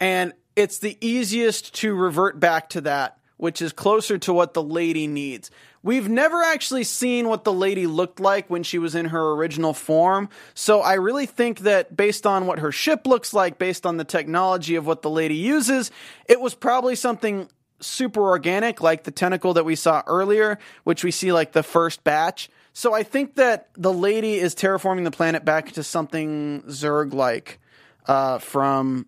and 0.00 0.32
it's 0.54 0.78
the 0.78 0.96
easiest 1.06 1.74
to 1.74 1.94
revert 1.94 2.40
back 2.40 2.70
to 2.70 2.80
that, 2.82 3.18
which 3.36 3.60
is 3.60 3.72
closer 3.72 4.16
to 4.16 4.32
what 4.32 4.54
the 4.54 4.62
lady 4.62 5.06
needs. 5.06 5.50
We've 5.82 6.08
never 6.08 6.42
actually 6.42 6.84
seen 6.84 7.28
what 7.28 7.44
the 7.44 7.52
lady 7.52 7.86
looked 7.86 8.18
like 8.18 8.48
when 8.48 8.62
she 8.62 8.78
was 8.78 8.94
in 8.94 9.06
her 9.06 9.32
original 9.32 9.72
form. 9.72 10.28
So 10.54 10.80
I 10.80 10.94
really 10.94 11.26
think 11.26 11.60
that 11.60 11.96
based 11.96 12.26
on 12.26 12.46
what 12.46 12.58
her 12.60 12.72
ship 12.72 13.06
looks 13.06 13.32
like, 13.34 13.58
based 13.58 13.86
on 13.86 13.96
the 13.96 14.04
technology 14.04 14.74
of 14.74 14.86
what 14.86 15.02
the 15.02 15.10
lady 15.10 15.36
uses, 15.36 15.90
it 16.28 16.40
was 16.40 16.54
probably 16.54 16.96
something 16.96 17.48
super 17.78 18.22
organic, 18.22 18.80
like 18.80 19.04
the 19.04 19.10
tentacle 19.10 19.54
that 19.54 19.64
we 19.64 19.76
saw 19.76 20.02
earlier, 20.06 20.58
which 20.84 21.04
we 21.04 21.10
see 21.10 21.32
like 21.32 21.52
the 21.52 21.62
first 21.62 22.02
batch. 22.02 22.48
So 22.72 22.92
I 22.92 23.02
think 23.02 23.36
that 23.36 23.68
the 23.76 23.92
lady 23.92 24.34
is 24.34 24.54
terraforming 24.54 25.04
the 25.04 25.10
planet 25.10 25.44
back 25.44 25.72
to 25.72 25.82
something 25.82 26.62
Zerg 26.62 27.12
like 27.12 27.60
uh, 28.06 28.38
from 28.38 29.06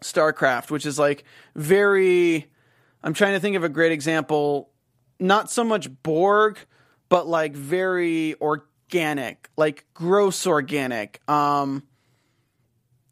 StarCraft, 0.00 0.70
which 0.70 0.86
is 0.86 0.98
like 0.98 1.24
very. 1.54 2.50
I'm 3.02 3.14
trying 3.14 3.32
to 3.32 3.40
think 3.40 3.56
of 3.56 3.64
a 3.64 3.68
great 3.68 3.92
example. 3.92 4.70
Not 5.18 5.50
so 5.50 5.64
much 5.64 5.88
Borg, 6.02 6.58
but 7.08 7.26
like 7.26 7.54
very 7.54 8.34
organic, 8.40 9.48
like 9.56 9.84
gross 9.94 10.46
organic. 10.46 11.20
Um, 11.28 11.82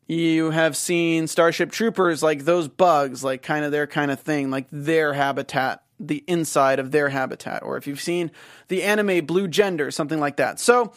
you 0.07 0.51
have 0.51 0.75
seen 0.75 1.27
Starship 1.27 1.71
Troopers, 1.71 2.23
like 2.23 2.45
those 2.45 2.66
bugs, 2.66 3.23
like 3.23 3.43
kind 3.43 3.64
of 3.64 3.73
their 3.73 3.87
kind 3.87 4.11
of 4.11 4.19
thing, 4.21 4.51
like 4.51 4.66
their 4.73 5.12
habitat, 5.12 5.83
the 6.01 6.25
inside 6.27 6.79
of 6.79 6.93
their 6.93 7.11
habitat. 7.11 7.62
Or 7.62 7.77
if 7.77 7.87
you've 7.87 8.01
seen 8.01 8.31
the 8.69 8.83
anime 8.83 9.27
Blue 9.27 9.49
Gender, 9.49 9.91
something 9.91 10.19
like 10.19 10.37
that. 10.37 10.61
So 10.61 10.95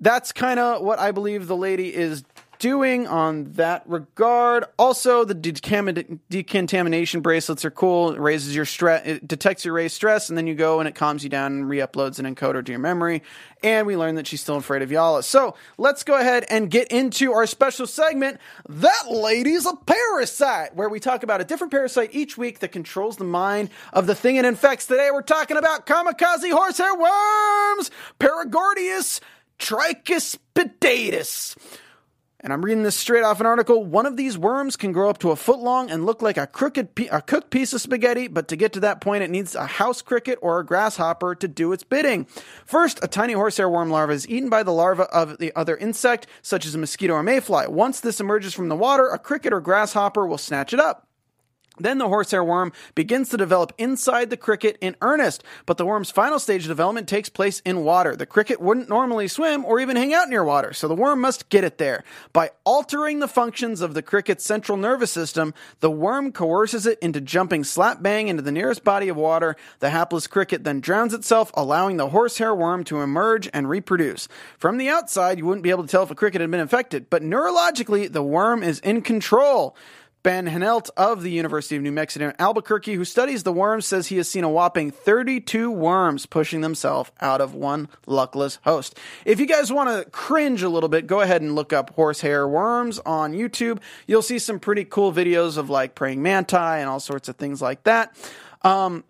that's 0.00 0.32
kind 0.32 0.58
of 0.58 0.82
what 0.82 0.98
I 0.98 1.12
believe 1.12 1.46
the 1.46 1.56
lady 1.56 1.94
is 1.94 2.24
doing 2.58 3.06
on 3.06 3.52
that 3.52 3.82
regard. 3.86 4.64
Also, 4.78 5.24
the 5.24 5.34
decontamination 5.34 7.20
bracelets 7.20 7.64
are 7.64 7.70
cool. 7.70 8.12
It 8.12 8.20
raises 8.20 8.54
your 8.54 8.64
stress, 8.64 9.06
it 9.06 9.26
detects 9.28 9.64
your 9.64 9.74
raised 9.74 9.94
stress, 9.94 10.28
and 10.28 10.36
then 10.36 10.46
you 10.46 10.54
go 10.54 10.80
and 10.80 10.88
it 10.88 10.94
calms 10.94 11.22
you 11.24 11.30
down 11.30 11.52
and 11.52 11.68
re-uploads 11.68 12.18
an 12.18 12.34
encoder 12.34 12.64
to 12.64 12.72
your 12.72 12.78
memory. 12.78 13.22
And 13.62 13.86
we 13.86 13.96
learn 13.96 14.14
that 14.16 14.26
she's 14.26 14.40
still 14.40 14.56
afraid 14.56 14.82
of 14.82 14.90
Yala. 14.90 15.24
So 15.24 15.54
let's 15.78 16.04
go 16.04 16.18
ahead 16.18 16.44
and 16.48 16.70
get 16.70 16.88
into 16.88 17.32
our 17.32 17.46
special 17.46 17.86
segment. 17.86 18.38
That 18.68 19.10
lady's 19.10 19.66
a 19.66 19.74
parasite, 19.74 20.76
where 20.76 20.88
we 20.88 21.00
talk 21.00 21.22
about 21.22 21.40
a 21.40 21.44
different 21.44 21.72
parasite 21.72 22.10
each 22.12 22.38
week 22.38 22.60
that 22.60 22.72
controls 22.72 23.16
the 23.16 23.24
mind 23.24 23.70
of 23.92 24.06
the 24.06 24.14
thing 24.14 24.36
it 24.36 24.44
infects. 24.44 24.86
Today 24.86 25.10
we're 25.12 25.22
talking 25.22 25.56
about 25.56 25.86
kamikaze 25.86 26.52
horsehair 26.52 26.94
worms, 26.94 27.90
Paragordius 28.20 29.20
tricuspidus. 29.58 31.56
And 32.40 32.52
I'm 32.52 32.64
reading 32.64 32.84
this 32.84 32.94
straight 32.94 33.24
off 33.24 33.40
an 33.40 33.46
article. 33.46 33.84
One 33.84 34.06
of 34.06 34.16
these 34.16 34.38
worms 34.38 34.76
can 34.76 34.92
grow 34.92 35.10
up 35.10 35.18
to 35.18 35.32
a 35.32 35.36
foot 35.36 35.58
long 35.58 35.90
and 35.90 36.06
look 36.06 36.22
like 36.22 36.36
a 36.36 36.46
crooked, 36.46 36.94
pe- 36.94 37.08
a 37.08 37.20
cooked 37.20 37.50
piece 37.50 37.72
of 37.72 37.80
spaghetti. 37.80 38.28
But 38.28 38.46
to 38.48 38.56
get 38.56 38.72
to 38.74 38.80
that 38.80 39.00
point, 39.00 39.24
it 39.24 39.30
needs 39.30 39.56
a 39.56 39.66
house 39.66 40.02
cricket 40.02 40.38
or 40.40 40.60
a 40.60 40.64
grasshopper 40.64 41.34
to 41.34 41.48
do 41.48 41.72
its 41.72 41.82
bidding. 41.82 42.26
First, 42.64 43.00
a 43.02 43.08
tiny 43.08 43.32
horsehair 43.32 43.68
worm 43.68 43.90
larva 43.90 44.12
is 44.12 44.28
eaten 44.28 44.48
by 44.48 44.62
the 44.62 44.72
larva 44.72 45.04
of 45.04 45.38
the 45.38 45.52
other 45.56 45.76
insect, 45.76 46.28
such 46.42 46.64
as 46.64 46.74
a 46.76 46.78
mosquito 46.78 47.14
or 47.14 47.24
mayfly. 47.24 47.66
Once 47.66 47.98
this 47.98 48.20
emerges 48.20 48.54
from 48.54 48.68
the 48.68 48.76
water, 48.76 49.08
a 49.08 49.18
cricket 49.18 49.52
or 49.52 49.60
grasshopper 49.60 50.24
will 50.24 50.38
snatch 50.38 50.72
it 50.72 50.78
up. 50.78 51.07
Then 51.80 51.98
the 51.98 52.08
horsehair 52.08 52.44
worm 52.44 52.72
begins 52.94 53.28
to 53.30 53.36
develop 53.36 53.72
inside 53.78 54.30
the 54.30 54.36
cricket 54.36 54.76
in 54.80 54.96
earnest, 55.00 55.44
but 55.66 55.76
the 55.76 55.86
worm's 55.86 56.10
final 56.10 56.38
stage 56.38 56.62
of 56.62 56.68
development 56.68 57.08
takes 57.08 57.28
place 57.28 57.60
in 57.64 57.84
water. 57.84 58.16
The 58.16 58.26
cricket 58.26 58.60
wouldn't 58.60 58.88
normally 58.88 59.28
swim 59.28 59.64
or 59.64 59.80
even 59.80 59.96
hang 59.96 60.14
out 60.14 60.28
near 60.28 60.44
water, 60.44 60.72
so 60.72 60.88
the 60.88 60.94
worm 60.94 61.20
must 61.20 61.48
get 61.48 61.64
it 61.64 61.78
there. 61.78 62.04
By 62.32 62.50
altering 62.64 63.18
the 63.18 63.28
functions 63.28 63.80
of 63.80 63.94
the 63.94 64.02
cricket's 64.02 64.44
central 64.44 64.76
nervous 64.76 65.10
system, 65.10 65.54
the 65.80 65.90
worm 65.90 66.32
coerces 66.32 66.86
it 66.86 66.98
into 67.00 67.20
jumping 67.20 67.64
slap 67.64 68.02
bang 68.02 68.28
into 68.28 68.42
the 68.42 68.52
nearest 68.52 68.84
body 68.84 69.08
of 69.08 69.16
water. 69.16 69.56
The 69.80 69.90
hapless 69.90 70.26
cricket 70.26 70.64
then 70.64 70.80
drowns 70.80 71.14
itself, 71.14 71.50
allowing 71.54 71.96
the 71.96 72.08
horsehair 72.08 72.54
worm 72.54 72.84
to 72.84 73.00
emerge 73.00 73.48
and 73.52 73.68
reproduce. 73.68 74.28
From 74.58 74.78
the 74.78 74.88
outside, 74.88 75.38
you 75.38 75.46
wouldn't 75.46 75.62
be 75.62 75.70
able 75.70 75.84
to 75.84 75.88
tell 75.88 76.02
if 76.02 76.10
a 76.10 76.14
cricket 76.14 76.40
had 76.40 76.50
been 76.50 76.60
infected, 76.60 77.10
but 77.10 77.22
neurologically, 77.22 78.10
the 78.10 78.22
worm 78.22 78.62
is 78.62 78.80
in 78.80 79.02
control. 79.02 79.76
Ben 80.22 80.46
Hanelt 80.46 80.90
of 80.96 81.22
the 81.22 81.30
University 81.30 81.76
of 81.76 81.82
New 81.82 81.92
Mexico 81.92 82.26
in 82.26 82.34
Albuquerque, 82.38 82.94
who 82.94 83.04
studies 83.04 83.42
the 83.42 83.52
worms, 83.52 83.86
says 83.86 84.08
he 84.08 84.16
has 84.16 84.28
seen 84.28 84.44
a 84.44 84.48
whopping 84.48 84.90
32 84.90 85.70
worms 85.70 86.26
pushing 86.26 86.60
themselves 86.60 87.10
out 87.20 87.40
of 87.40 87.54
one 87.54 87.88
luckless 88.06 88.58
host. 88.64 88.98
If 89.24 89.40
you 89.40 89.46
guys 89.46 89.72
want 89.72 89.88
to 89.90 90.10
cringe 90.10 90.62
a 90.62 90.68
little 90.68 90.88
bit, 90.88 91.06
go 91.06 91.20
ahead 91.20 91.42
and 91.42 91.54
look 91.54 91.72
up 91.72 91.94
horsehair 91.94 92.48
worms 92.48 92.98
on 93.00 93.32
YouTube. 93.32 93.80
You'll 94.06 94.22
see 94.22 94.38
some 94.38 94.58
pretty 94.58 94.84
cool 94.84 95.12
videos 95.12 95.56
of 95.56 95.70
like 95.70 95.94
praying 95.94 96.22
manti 96.22 96.56
and 96.56 96.88
all 96.88 97.00
sorts 97.00 97.28
of 97.28 97.36
things 97.36 97.62
like 97.62 97.84
that. 97.84 98.14
Um, 98.62 99.04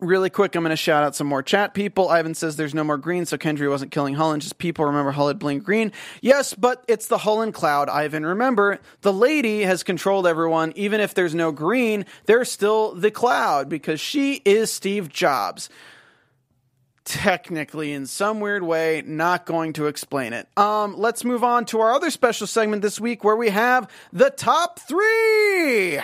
Really 0.00 0.30
quick, 0.30 0.54
I'm 0.54 0.62
going 0.62 0.70
to 0.70 0.76
shout 0.76 1.02
out 1.02 1.16
some 1.16 1.26
more 1.26 1.42
chat 1.42 1.74
people. 1.74 2.08
Ivan 2.08 2.32
says 2.32 2.54
there's 2.54 2.74
no 2.74 2.84
more 2.84 2.98
green, 2.98 3.26
so 3.26 3.36
Kendry 3.36 3.68
wasn't 3.68 3.90
killing 3.90 4.14
Hullen. 4.14 4.38
just 4.38 4.58
people 4.58 4.84
remember 4.84 5.12
Hullen 5.12 5.30
had 5.30 5.38
blinked 5.40 5.66
green. 5.66 5.90
Yes, 6.22 6.54
but 6.54 6.84
it's 6.86 7.08
the 7.08 7.18
Hullen 7.18 7.52
cloud, 7.52 7.88
Ivan. 7.88 8.24
Remember, 8.24 8.78
the 9.00 9.12
lady 9.12 9.62
has 9.62 9.82
controlled 9.82 10.24
everyone. 10.24 10.72
Even 10.76 11.00
if 11.00 11.14
there's 11.14 11.34
no 11.34 11.50
green, 11.50 12.06
there's 12.26 12.48
still 12.48 12.94
the 12.94 13.10
cloud 13.10 13.68
because 13.68 13.98
she 13.98 14.34
is 14.44 14.70
Steve 14.70 15.08
Jobs. 15.08 15.68
Technically, 17.04 17.92
in 17.92 18.06
some 18.06 18.38
weird 18.38 18.62
way, 18.62 19.02
not 19.04 19.46
going 19.46 19.72
to 19.72 19.86
explain 19.86 20.32
it. 20.32 20.46
Um, 20.56 20.96
let's 20.96 21.24
move 21.24 21.42
on 21.42 21.64
to 21.66 21.80
our 21.80 21.92
other 21.92 22.10
special 22.10 22.46
segment 22.46 22.82
this 22.82 23.00
week 23.00 23.24
where 23.24 23.34
we 23.34 23.48
have 23.48 23.90
the 24.12 24.30
top 24.30 24.78
three. 24.78 25.98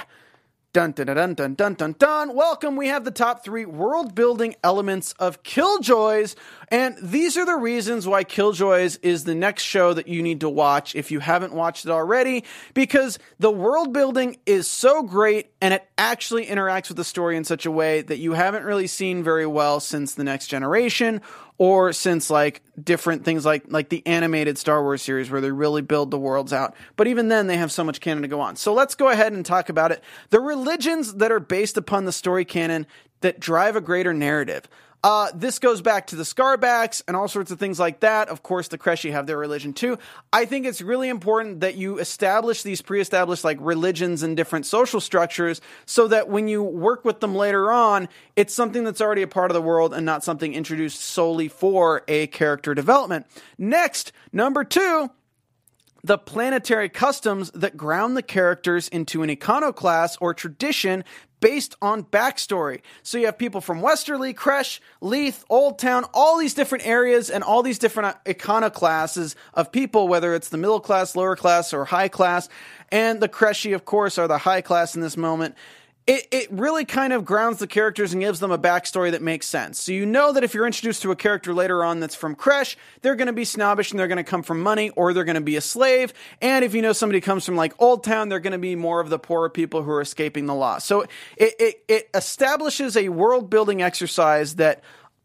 Dun 0.75 0.91
dun 0.91 1.07
dun 1.07 1.35
dun 1.35 1.55
dun 1.55 1.75
dun 1.75 1.95
dun. 2.01 2.35
Welcome. 2.35 2.75
We 2.75 2.89
have 2.89 3.05
the 3.05 3.13
top 3.13 3.45
three 3.45 3.65
world 3.65 4.13
building 4.17 4.57
elements 4.65 5.13
of 5.21 5.45
Killjoys, 5.45 6.35
and 6.67 6.97
these 7.01 7.37
are 7.37 7.47
the 7.47 7.55
reasons 7.55 8.09
why 8.09 8.25
Killjoys 8.25 8.99
is 9.01 9.23
the 9.23 9.37
next 9.37 9.63
show 9.63 9.95
that 9.95 10.09
you 10.09 10.21
need 10.21 10.41
to 10.41 10.49
watch 10.49 10.97
if 10.97 11.13
you 11.13 11.21
haven't 11.21 11.53
watched 11.53 11.85
it 11.85 11.93
already, 11.93 12.43
because 12.75 13.21
the 13.39 13.53
world 13.53 13.93
building 13.93 14.37
is 14.47 14.67
so 14.67 15.05
great 15.05 15.53
and 15.61 15.73
it 15.73 15.89
actually 15.97 16.47
interacts 16.47 16.89
with 16.89 16.97
the 16.97 17.05
story 17.05 17.37
in 17.37 17.45
such 17.45 17.67
a 17.67 17.71
way 17.71 18.03
that 18.03 18.19
you 18.19 18.33
haven't 18.33 18.65
really 18.65 18.89
seen 18.89 19.23
very 19.23 19.47
well 19.47 19.79
since 19.79 20.15
the 20.15 20.25
next 20.25 20.49
generation 20.49 21.21
or 21.59 21.93
since 21.93 22.31
like 22.31 22.63
different 22.83 23.25
things 23.25 23.45
like 23.45 23.65
like 23.69 23.89
the 23.89 24.05
animated 24.07 24.59
Star 24.59 24.83
Wars 24.83 25.03
series 25.03 25.31
where 25.31 25.41
they 25.41 25.53
really 25.53 25.83
build 25.83 26.11
the 26.11 26.19
worlds 26.19 26.53
out. 26.53 26.75
But 26.97 27.07
even 27.07 27.29
then 27.29 27.47
they 27.47 27.57
have 27.57 27.71
so 27.71 27.85
much 27.85 28.01
canon 28.01 28.23
to 28.23 28.29
go 28.29 28.41
on. 28.41 28.57
So 28.57 28.73
let's 28.73 28.95
go 28.95 29.09
ahead 29.09 29.33
and 29.33 29.47
talk 29.47 29.69
about 29.69 29.93
it. 29.93 30.03
The 30.31 30.41
religions 30.41 31.15
that 31.15 31.31
are 31.31 31.41
based 31.41 31.77
upon 31.77 32.05
the 32.05 32.13
story 32.13 32.45
canon 32.45 32.87
that 33.21 33.41
drive 33.41 33.77
a 33.77 33.81
greater 33.81 34.13
narrative. 34.13 34.69
Uh, 35.05 35.31
this 35.35 35.59
goes 35.59 35.83
back 35.83 36.07
to 36.07 36.17
the 36.17 36.23
Scarbacks 36.23 37.03
and 37.07 37.15
all 37.15 37.29
sorts 37.29 37.51
of 37.51 37.59
things 37.59 37.79
like 37.79 38.01
that. 38.01 38.31
Of 38.31 38.43
course, 38.43 38.69
the 38.69 38.79
Qreshi 38.79 39.13
have 39.13 39.27
their 39.27 39.37
religion 39.37 39.75
too. 39.75 39.99
I 40.33 40.47
think 40.47 40.65
it's 40.65 40.81
really 40.81 41.11
important 41.11 41.61
that 41.61 41.75
you 41.75 41.99
establish 41.99 42.63
these 42.63 42.81
pre-established 42.81 43.45
like 43.45 43.59
religions 43.61 44.23
and 44.23 44.35
different 44.35 44.65
social 44.65 45.03
structures 45.03 45.61
so 45.85 46.09
that 46.09 46.31
when 46.31 46.49
you 46.49 46.63
work 46.63 47.05
with 47.05 47.21
them 47.21 47.35
later 47.35 47.71
on, 47.71 48.09
it's 48.35 48.55
something 48.55 48.83
that's 48.83 49.03
already 49.03 49.21
a 49.21 49.29
part 49.29 49.51
of 49.51 49.55
the 49.55 49.61
world 49.61 49.93
and 49.93 50.07
not 50.07 50.25
something 50.25 50.55
introduced 50.55 51.03
solely 51.03 51.49
for 51.49 52.03
a 52.09 52.27
character 52.29 52.75
development. 52.75 53.27
Next, 53.59 54.11
number 54.33 54.65
two, 54.65 55.11
the 56.05 56.19
planetary 56.19 56.91
customs 56.91 57.51
that 57.53 57.79
ground 57.79 58.15
the 58.15 58.23
characters 58.23 58.89
into 58.89 59.23
an 59.23 59.31
iconoclast 59.31 60.19
or 60.21 60.35
tradition 60.35 61.03
based 61.41 61.75
on 61.81 62.05
backstory. 62.05 62.83
So 63.03 63.17
you 63.17 63.25
have 63.25 63.39
people 63.39 63.63
from 63.63 63.81
Westerly, 63.81 64.35
Qresh, 64.35 64.81
Leith, 65.01 65.45
Old 65.49 65.79
Town, 65.79 66.05
all 66.13 66.39
these 66.39 66.53
different 66.53 66.87
areas 66.87 67.31
and 67.31 67.43
all 67.43 67.63
these 67.63 67.79
different 67.79 68.17
uh, 68.17 68.31
iconoclasts 68.31 69.35
of 69.55 69.73
people, 69.73 70.07
whether 70.07 70.35
it's 70.35 70.51
the 70.51 70.59
middle 70.59 70.81
class, 70.81 71.17
lower 71.17 71.37
class, 71.37 71.73
or 71.73 71.87
high 71.87 72.09
class. 72.09 72.51
And 72.93 73.21
the 73.21 73.29
Qreshi, 73.29 73.75
of 73.75 73.87
course, 73.87 74.19
are 74.19 74.29
the 74.29 74.39
high 74.39 74.61
class 74.61 74.95
in 74.95 75.01
this 75.01 75.17
moment 75.17 75.55
it, 76.07 76.29
it 76.31 76.53
really 76.53 76.85
kind 76.85 77.15
of 77.15 77.25
grounds 77.25 77.59
the 77.59 77.67
characters 77.67 78.13
and 78.13 78.21
gives 78.21 78.39
them 78.39 78.51
a 78.51 78.59
backstory 78.59 79.13
that 79.13 79.23
makes 79.23 79.47
sense. 79.47 79.81
So 79.81 79.93
you 79.93 80.05
know 80.05 80.33
that 80.33 80.45
if 80.45 80.53
you're 80.53 80.67
introduced 80.67 81.01
to 81.03 81.11
a 81.11 81.17
character 81.17 81.55
later 81.55 81.83
on 81.83 82.01
that's 82.01 82.15
from 82.15 82.37
Qresh, 82.37 82.77
they're 83.01 83.17
going 83.17 83.29
to 83.29 83.33
be 83.33 83.47
snobbish 83.47 83.91
and 83.91 83.99
they're 83.99 84.09
going 84.09 84.19
to 84.19 84.25
come 84.25 84.43
from 84.43 84.61
money 84.61 84.91
or 84.91 85.15
they're 85.15 85.25
going 85.25 85.37
to 85.37 85.41
be 85.41 85.57
a 85.57 85.63
slave. 85.63 86.13
And 86.43 86.63
if 86.63 86.75
you 86.75 86.83
know 86.83 86.93
somebody 86.93 87.23
comes 87.23 87.47
from 87.47 87.57
like 87.57 87.73
Old 87.81 88.05
Town, 88.05 88.29
they're 88.29 88.39
going 88.39 88.53
to 88.53 88.59
be 88.59 88.77
more 88.77 89.01
of 89.01 89.09
the 89.09 89.19
poorer 89.19 89.49
people 89.49 89.83
who 89.83 89.91
are 89.93 90.03
escaping 90.03 90.45
the 90.45 90.55
law. 90.55 90.77
So 90.77 91.03
it, 91.03 91.55
it, 91.59 91.85
it 91.89 92.11
establishes 92.13 92.99
a 92.99 93.09
world 93.09 93.49
building 93.49 93.81
exercise 93.81 94.57
that 94.57 94.83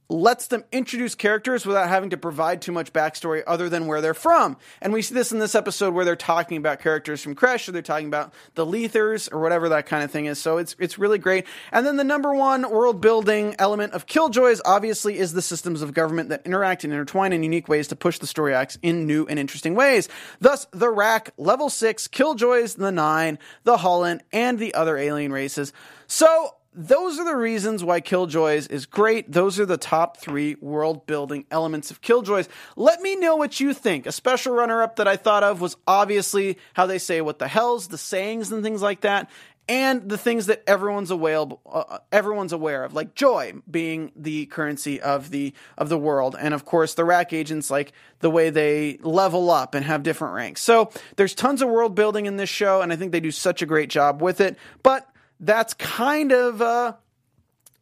lets 0.10 0.48
them 0.48 0.64
introduce 0.72 1.14
characters 1.14 1.66
without 1.66 1.88
having 1.88 2.10
to 2.10 2.18
provide 2.18 2.62
too 2.62 2.72
much 2.72 2.92
backstory 2.92 3.44
other 3.46 3.70
than 3.70 3.86
where 3.86 4.02
they're 4.02 4.16
from. 4.16 4.58
And 4.82 4.92
we 4.92 5.04
see 5.04 5.14
this 5.14 5.32
in 5.32 5.38
this 5.38 5.54
episode 5.54 5.94
where 5.94 6.04
they're 6.04 6.16
talking 6.16 6.58
about 6.58 6.80
characters 6.80 7.22
from 7.22 7.36
Qresh 7.36 7.70
or 7.70 7.72
they're 7.72 7.84
talking 7.84 8.08
about 8.08 8.34
the 8.56 8.66
Leathers 8.66 9.30
or 9.32 9.40
whatever 9.40 9.70
that 9.70 9.86
kind 9.86 10.04
of 10.04 10.10
thing 10.10 10.26
is. 10.26 10.40
So 10.40 10.58
it's 10.58 10.76
it's 10.80 10.98
really 10.98 11.20
great. 11.20 11.46
And 11.72 11.86
then 11.86 11.98
the 11.98 12.04
number 12.04 12.34
one 12.34 12.70
world 12.70 13.02
building 13.02 13.56
element 13.60 13.94
of 13.94 14.08
Killjoys 14.08 14.62
obviously 14.66 15.20
is 15.20 15.34
the 15.34 15.42
systems 15.42 15.82
of 15.82 15.94
government 15.94 16.30
that 16.30 16.46
interact 16.46 16.84
and 16.84 16.92
intertwine 16.92 17.32
in 17.32 17.44
unique 17.44 17.68
ways 17.68 17.88
to 17.90 17.96
push 17.96 18.18
the 18.18 18.28
story 18.28 18.54
acts 18.54 18.80
in 18.82 19.06
new 19.06 19.28
and 19.28 19.38
interesting 19.38 19.76
ways. 19.76 20.10
Thus, 20.40 20.66
the 20.72 20.90
RAC, 20.90 21.32
Level 21.38 21.70
6, 21.70 22.08
Killjoys, 22.08 22.76
the 22.76 22.92
Nine, 22.92 23.38
the 23.64 23.78
Hullen, 23.78 24.22
and 24.34 24.58
the 24.58 24.74
other 24.74 24.98
alien 24.98 25.32
races. 25.32 25.72
So 26.08 26.56
those 26.80 27.20
are 27.20 27.26
the 27.26 27.36
reasons 27.36 27.84
why 27.84 28.00
Killjoys 28.00 28.68
is 28.68 28.86
great. 28.86 29.30
Those 29.30 29.60
are 29.60 29.66
the 29.66 29.76
top 29.76 30.16
three 30.16 30.56
world 30.62 31.06
building 31.06 31.46
elements 31.52 31.92
of 31.92 32.00
Killjoys. 32.00 32.48
Let 32.78 33.02
me 33.02 33.18
know 33.18 33.36
what 33.36 33.60
you 33.60 33.74
think. 33.74 34.06
A 34.06 34.14
special 34.14 34.54
runner 34.54 34.82
up 34.82 34.96
that 34.96 35.08
I 35.08 35.18
thought 35.18 35.44
of 35.44 35.60
was 35.60 35.76
obviously 35.86 36.58
how 36.76 36.86
they 36.86 36.98
say 36.98 37.20
what 37.20 37.38
the 37.38 37.50
hell's, 37.50 37.90
the 37.90 37.98
sayings 37.98 38.50
and 38.54 38.64
things 38.64 38.82
like 38.82 39.02
that. 39.02 39.30
And 39.68 40.08
the 40.08 40.18
things 40.18 40.46
that 40.46 40.64
everyone's 40.66 41.12
aware, 41.12 41.44
uh, 41.70 41.98
everyone's 42.14 42.54
aware 42.54 42.86
of, 42.86 42.94
like 42.94 43.14
joy 43.14 43.56
being 43.70 44.14
the 44.16 44.46
currency 44.46 45.02
of 45.02 45.32
the 45.32 45.54
of 45.78 45.90
the 45.90 45.98
world, 45.98 46.36
and 46.40 46.56
of 46.56 46.66
course 46.66 46.96
the 46.96 47.06
RAC 47.06 47.34
agents, 47.34 47.70
like 47.70 47.92
the 48.20 48.32
way 48.32 48.50
they 48.50 48.98
level 49.04 49.52
up 49.52 49.76
and 49.76 49.86
have 49.86 50.02
different 50.02 50.34
ranks. 50.34 50.64
So 50.64 50.90
there's 51.18 51.36
tons 51.36 51.62
of 51.62 51.70
world 51.70 51.94
building 51.94 52.26
in 52.26 52.38
this 52.38 52.50
show, 52.50 52.82
and 52.82 52.92
I 52.92 52.96
think 52.96 53.12
they 53.12 53.20
do 53.20 53.30
such 53.30 53.62
a 53.62 53.68
great 53.68 53.92
job 53.92 54.24
with 54.24 54.42
it. 54.42 54.58
But 54.82 55.08
that's 55.40 55.74
kind 55.74 56.32
of 56.32 56.62
uh, 56.62 56.94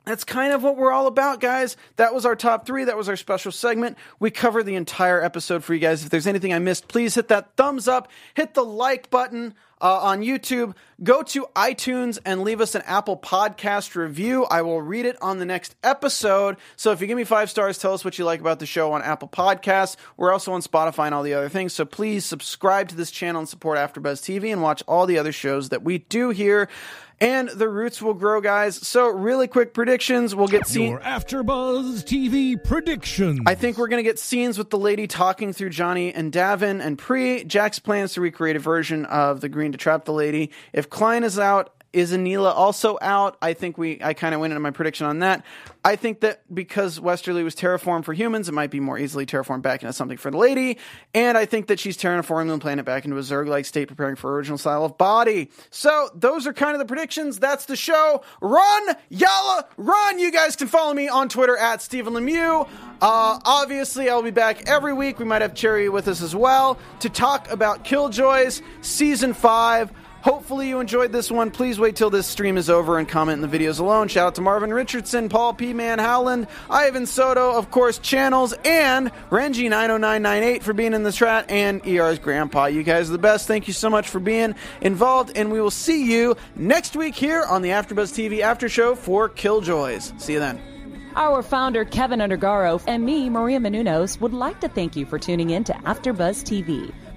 that's 0.08 0.24
kind 0.24 0.53
of 0.53 0.64
what 0.64 0.78
we're 0.78 0.93
all 0.93 1.08
about, 1.08 1.41
guys. 1.41 1.76
That 1.97 2.14
was 2.14 2.26
our 2.26 2.36
top 2.36 2.66
three. 2.66 2.86
That 2.86 2.95
was 2.95 3.10
our 3.10 3.18
special 3.18 3.51
segment. 3.51 3.97
We 4.22 4.32
cover 4.32 4.64
the 4.64 4.76
entire 4.76 5.22
episode 5.22 5.66
for 5.66 5.74
you 5.74 5.82
guys. 5.82 6.03
If 6.03 6.10
there's 6.10 6.28
anything 6.28 6.53
I 6.53 6.60
missed, 6.60 6.88
please 6.88 7.16
hit 7.16 7.28
that 7.28 7.58
thumbs 7.58 7.89
up, 7.89 8.10
hit 8.34 8.53
the 8.53 8.64
like 8.64 9.10
button 9.10 9.53
uh, 9.82 9.99
on 9.99 10.22
YouTube. 10.22 10.76
Go 11.03 11.24
to 11.24 11.45
iTunes 11.58 12.20
and 12.26 12.43
leave 12.43 12.62
us 12.62 12.74
an 12.74 12.84
Apple 12.86 13.18
Podcast 13.18 13.95
review. 13.95 14.45
I 14.45 14.62
will 14.62 14.82
read 14.82 15.05
it 15.05 15.22
on 15.22 15.39
the 15.39 15.45
next 15.45 15.76
episode. 15.84 16.55
So 16.78 16.91
if 16.91 17.01
you 17.01 17.08
give 17.08 17.18
me 17.18 17.26
five 17.26 17.49
stars, 17.49 17.78
tell 17.78 17.93
us 17.93 18.05
what 18.05 18.18
you 18.18 18.24
like 18.24 18.39
about 18.39 18.60
the 18.60 18.66
show 18.66 18.93
on 18.93 19.03
Apple 19.03 19.28
Podcasts. 19.28 19.97
We're 20.16 20.32
also 20.32 20.53
on 20.53 20.62
Spotify 20.62 21.08
and 21.08 21.16
all 21.16 21.24
the 21.24 21.34
other 21.34 21.49
things. 21.49 21.74
So 21.74 21.84
please 21.84 22.24
subscribe 22.24 22.88
to 22.89 22.95
this 22.95 23.12
channel 23.12 23.39
and 23.39 23.49
support 23.49 23.78
AfterBuzz 23.78 24.22
TV 24.22 24.53
and 24.53 24.62
watch 24.62 24.82
all 24.88 25.05
the 25.05 25.20
other 25.20 25.34
shows 25.34 25.70
that 25.70 25.84
we 25.84 25.97
do 25.97 26.30
here 26.30 26.70
and 27.20 27.49
the 27.49 27.68
roots 27.68 28.01
will 28.01 28.13
grow, 28.13 28.41
guys. 28.41 28.76
So, 28.76 29.09
really 29.09 29.47
quick 29.47 29.74
predictions. 29.74 30.36
We'll 30.36 30.47
get 30.47 30.68
scenes. 30.68 30.91
Your 30.91 30.99
AfterBuzz 30.99 32.03
TV 32.03 32.61
predictions. 32.61 33.41
I 33.45 33.55
think 33.55 33.78
we're 33.78 33.88
going 33.88 34.03
to 34.03 34.07
get 34.09 34.20
scenes 34.20 34.57
with 34.57 34.70
the 34.70 34.78
lady 34.78 35.07
talking 35.07 35.53
through 35.53 35.70
Johnny 35.70 36.13
and 36.13 36.32
D'avin 36.32 36.82
and 36.82 36.97
Pree. 36.97 37.43
Jax 37.43 37.80
plans 37.80 38.13
to 38.13 38.22
recreate 38.22 38.55
a 38.55 38.59
version 38.59 39.05
of 39.05 39.41
the 39.41 39.49
Green 39.49 39.72
to 39.72 39.78
trap 39.78 40.05
the 40.05 40.13
lady. 40.13 40.51
If 40.74 40.89
Khlyen 40.89 41.24
is 41.24 41.39
out, 41.39 41.74
Is 41.94 42.12
Aneela 42.12 42.54
also 42.54 42.98
out? 43.02 43.38
I 43.42 43.54
think 43.54 43.78
we 43.78 44.00
I 44.04 44.14
kind 44.14 44.36
of 44.36 44.42
went 44.42 44.52
into 44.52 44.60
my 44.60 44.72
prediction 44.72 45.06
on 45.08 45.20
that. 45.20 45.46
I 45.86 45.96
think 45.96 46.20
that 46.20 46.42
because 46.54 47.00
Westerly 47.00 47.44
was 47.44 47.56
terraformed 47.56 48.04
for 48.04 48.14
humans, 48.14 48.50
it 48.50 48.52
might 48.52 48.72
be 48.72 48.82
more 48.82 49.00
easily 49.00 49.26
terraformed 49.26 49.62
back 49.62 49.84
into 49.84 49.94
something 49.94 50.18
for 50.18 50.30
the 50.30 50.38
lady. 50.38 50.80
And 51.14 51.38
I 51.38 51.46
think 51.46 51.68
that 51.68 51.80
she's 51.80 51.98
terraforming 51.98 52.50
the 52.50 52.60
planet 52.60 52.84
back 52.86 53.06
into 53.06 53.18
a 53.18 53.22
Zerg-like 53.22 53.66
state, 53.66 53.88
preparing 53.88 54.18
for 54.18 54.36
original 54.36 54.58
style 54.58 54.84
of 54.84 54.98
body. 54.98 55.50
So 55.70 56.10
those 56.14 56.46
are 56.46 56.52
kind 56.52 56.74
of 56.74 56.80
the 56.80 56.86
predictions. 56.86 57.40
That's 57.40 57.66
the 57.66 57.78
show. 57.78 58.22
Run, 58.42 58.96
Yala, 59.10 59.64
run! 59.78 60.20
You 60.20 60.30
guys 60.30 60.58
can 60.58 60.68
follow 60.68 60.94
me 60.94 61.08
on 61.08 61.30
Twitter 61.30 61.56
at 61.56 61.82
Stephen 61.82 62.14
Lemieux. 62.14 62.68
Uh, 63.02 63.40
obviously, 63.46 64.10
I'll 64.10 64.22
be 64.22 64.32
back 64.32 64.68
every 64.68 64.94
week. 64.94 65.20
We 65.20 65.26
might 65.26 65.42
have 65.42 65.54
Cherry 65.54 65.88
with 65.88 66.10
us 66.10 66.22
as 66.22 66.36
well 66.36 66.78
to 67.00 67.10
talk 67.10 67.50
about 67.50 67.86
Killjoys 67.86 68.62
Season 68.82 69.34
5. 69.34 69.94
Hopefully 70.28 70.68
you 70.68 70.82
enjoyed 70.82 71.14
this 71.14 71.32
one. 71.32 71.52
Please 71.52 71.80
wait 71.80 71.96
till 71.96 72.10
this 72.10 72.28
stream 72.28 72.58
is 72.58 72.70
over 72.70 72.98
and 72.98 73.08
comment 73.08 73.42
in 73.42 73.50
the 73.50 73.58
videos 73.58 73.80
alone. 73.80 74.10
Shout 74.10 74.28
out 74.28 74.36
to 74.36 74.42
Marvin 74.42 74.74
Richardson, 74.74 75.30
Paul 75.30 75.54
P. 75.54 75.72
Man 75.72 76.00
Howland, 76.00 76.48
Ivan 76.70 77.06
Soto, 77.06 77.54
of 77.54 77.72
course, 77.72 77.98
Channels, 77.98 78.54
and 78.66 79.10
Renji90998 79.30 80.64
for 80.64 80.74
being 80.74 80.94
in 80.94 81.04
the 81.04 81.14
chat, 81.14 81.50
and 81.50 81.82
ER's 81.88 82.20
grandpa. 82.20 82.66
You 82.66 82.84
guys 82.84 83.08
are 83.08 83.14
the 83.14 83.18
best. 83.18 83.48
Thank 83.48 83.70
you 83.70 83.74
so 83.74 83.90
much 83.90 84.10
for 84.10 84.20
being 84.20 84.54
involved, 84.82 85.32
and 85.38 85.50
we 85.50 85.62
will 85.62 85.72
see 85.72 86.12
you 86.12 86.36
next 86.58 86.98
week 86.98 87.16
here 87.16 87.44
on 87.44 87.62
the 87.62 87.70
AfterBuzz 87.70 88.12
TV 88.12 88.42
After 88.42 88.68
Show 88.68 88.96
for 88.96 89.30
Killjoys. 89.30 90.12
See 90.20 90.34
you 90.34 90.40
then. 90.40 90.60
Our 91.16 91.42
founder, 91.42 91.86
Kevin 91.86 92.20
Undergaro, 92.20 92.84
and 92.86 93.06
me, 93.06 93.30
Maria 93.30 93.60
Menounos, 93.60 94.20
would 94.20 94.34
like 94.34 94.60
to 94.60 94.68
thank 94.68 94.98
you 94.98 95.06
for 95.06 95.18
tuning 95.18 95.52
in 95.52 95.64
to 95.64 95.74
AfterBuzz 95.74 96.44
TV. 96.44 96.94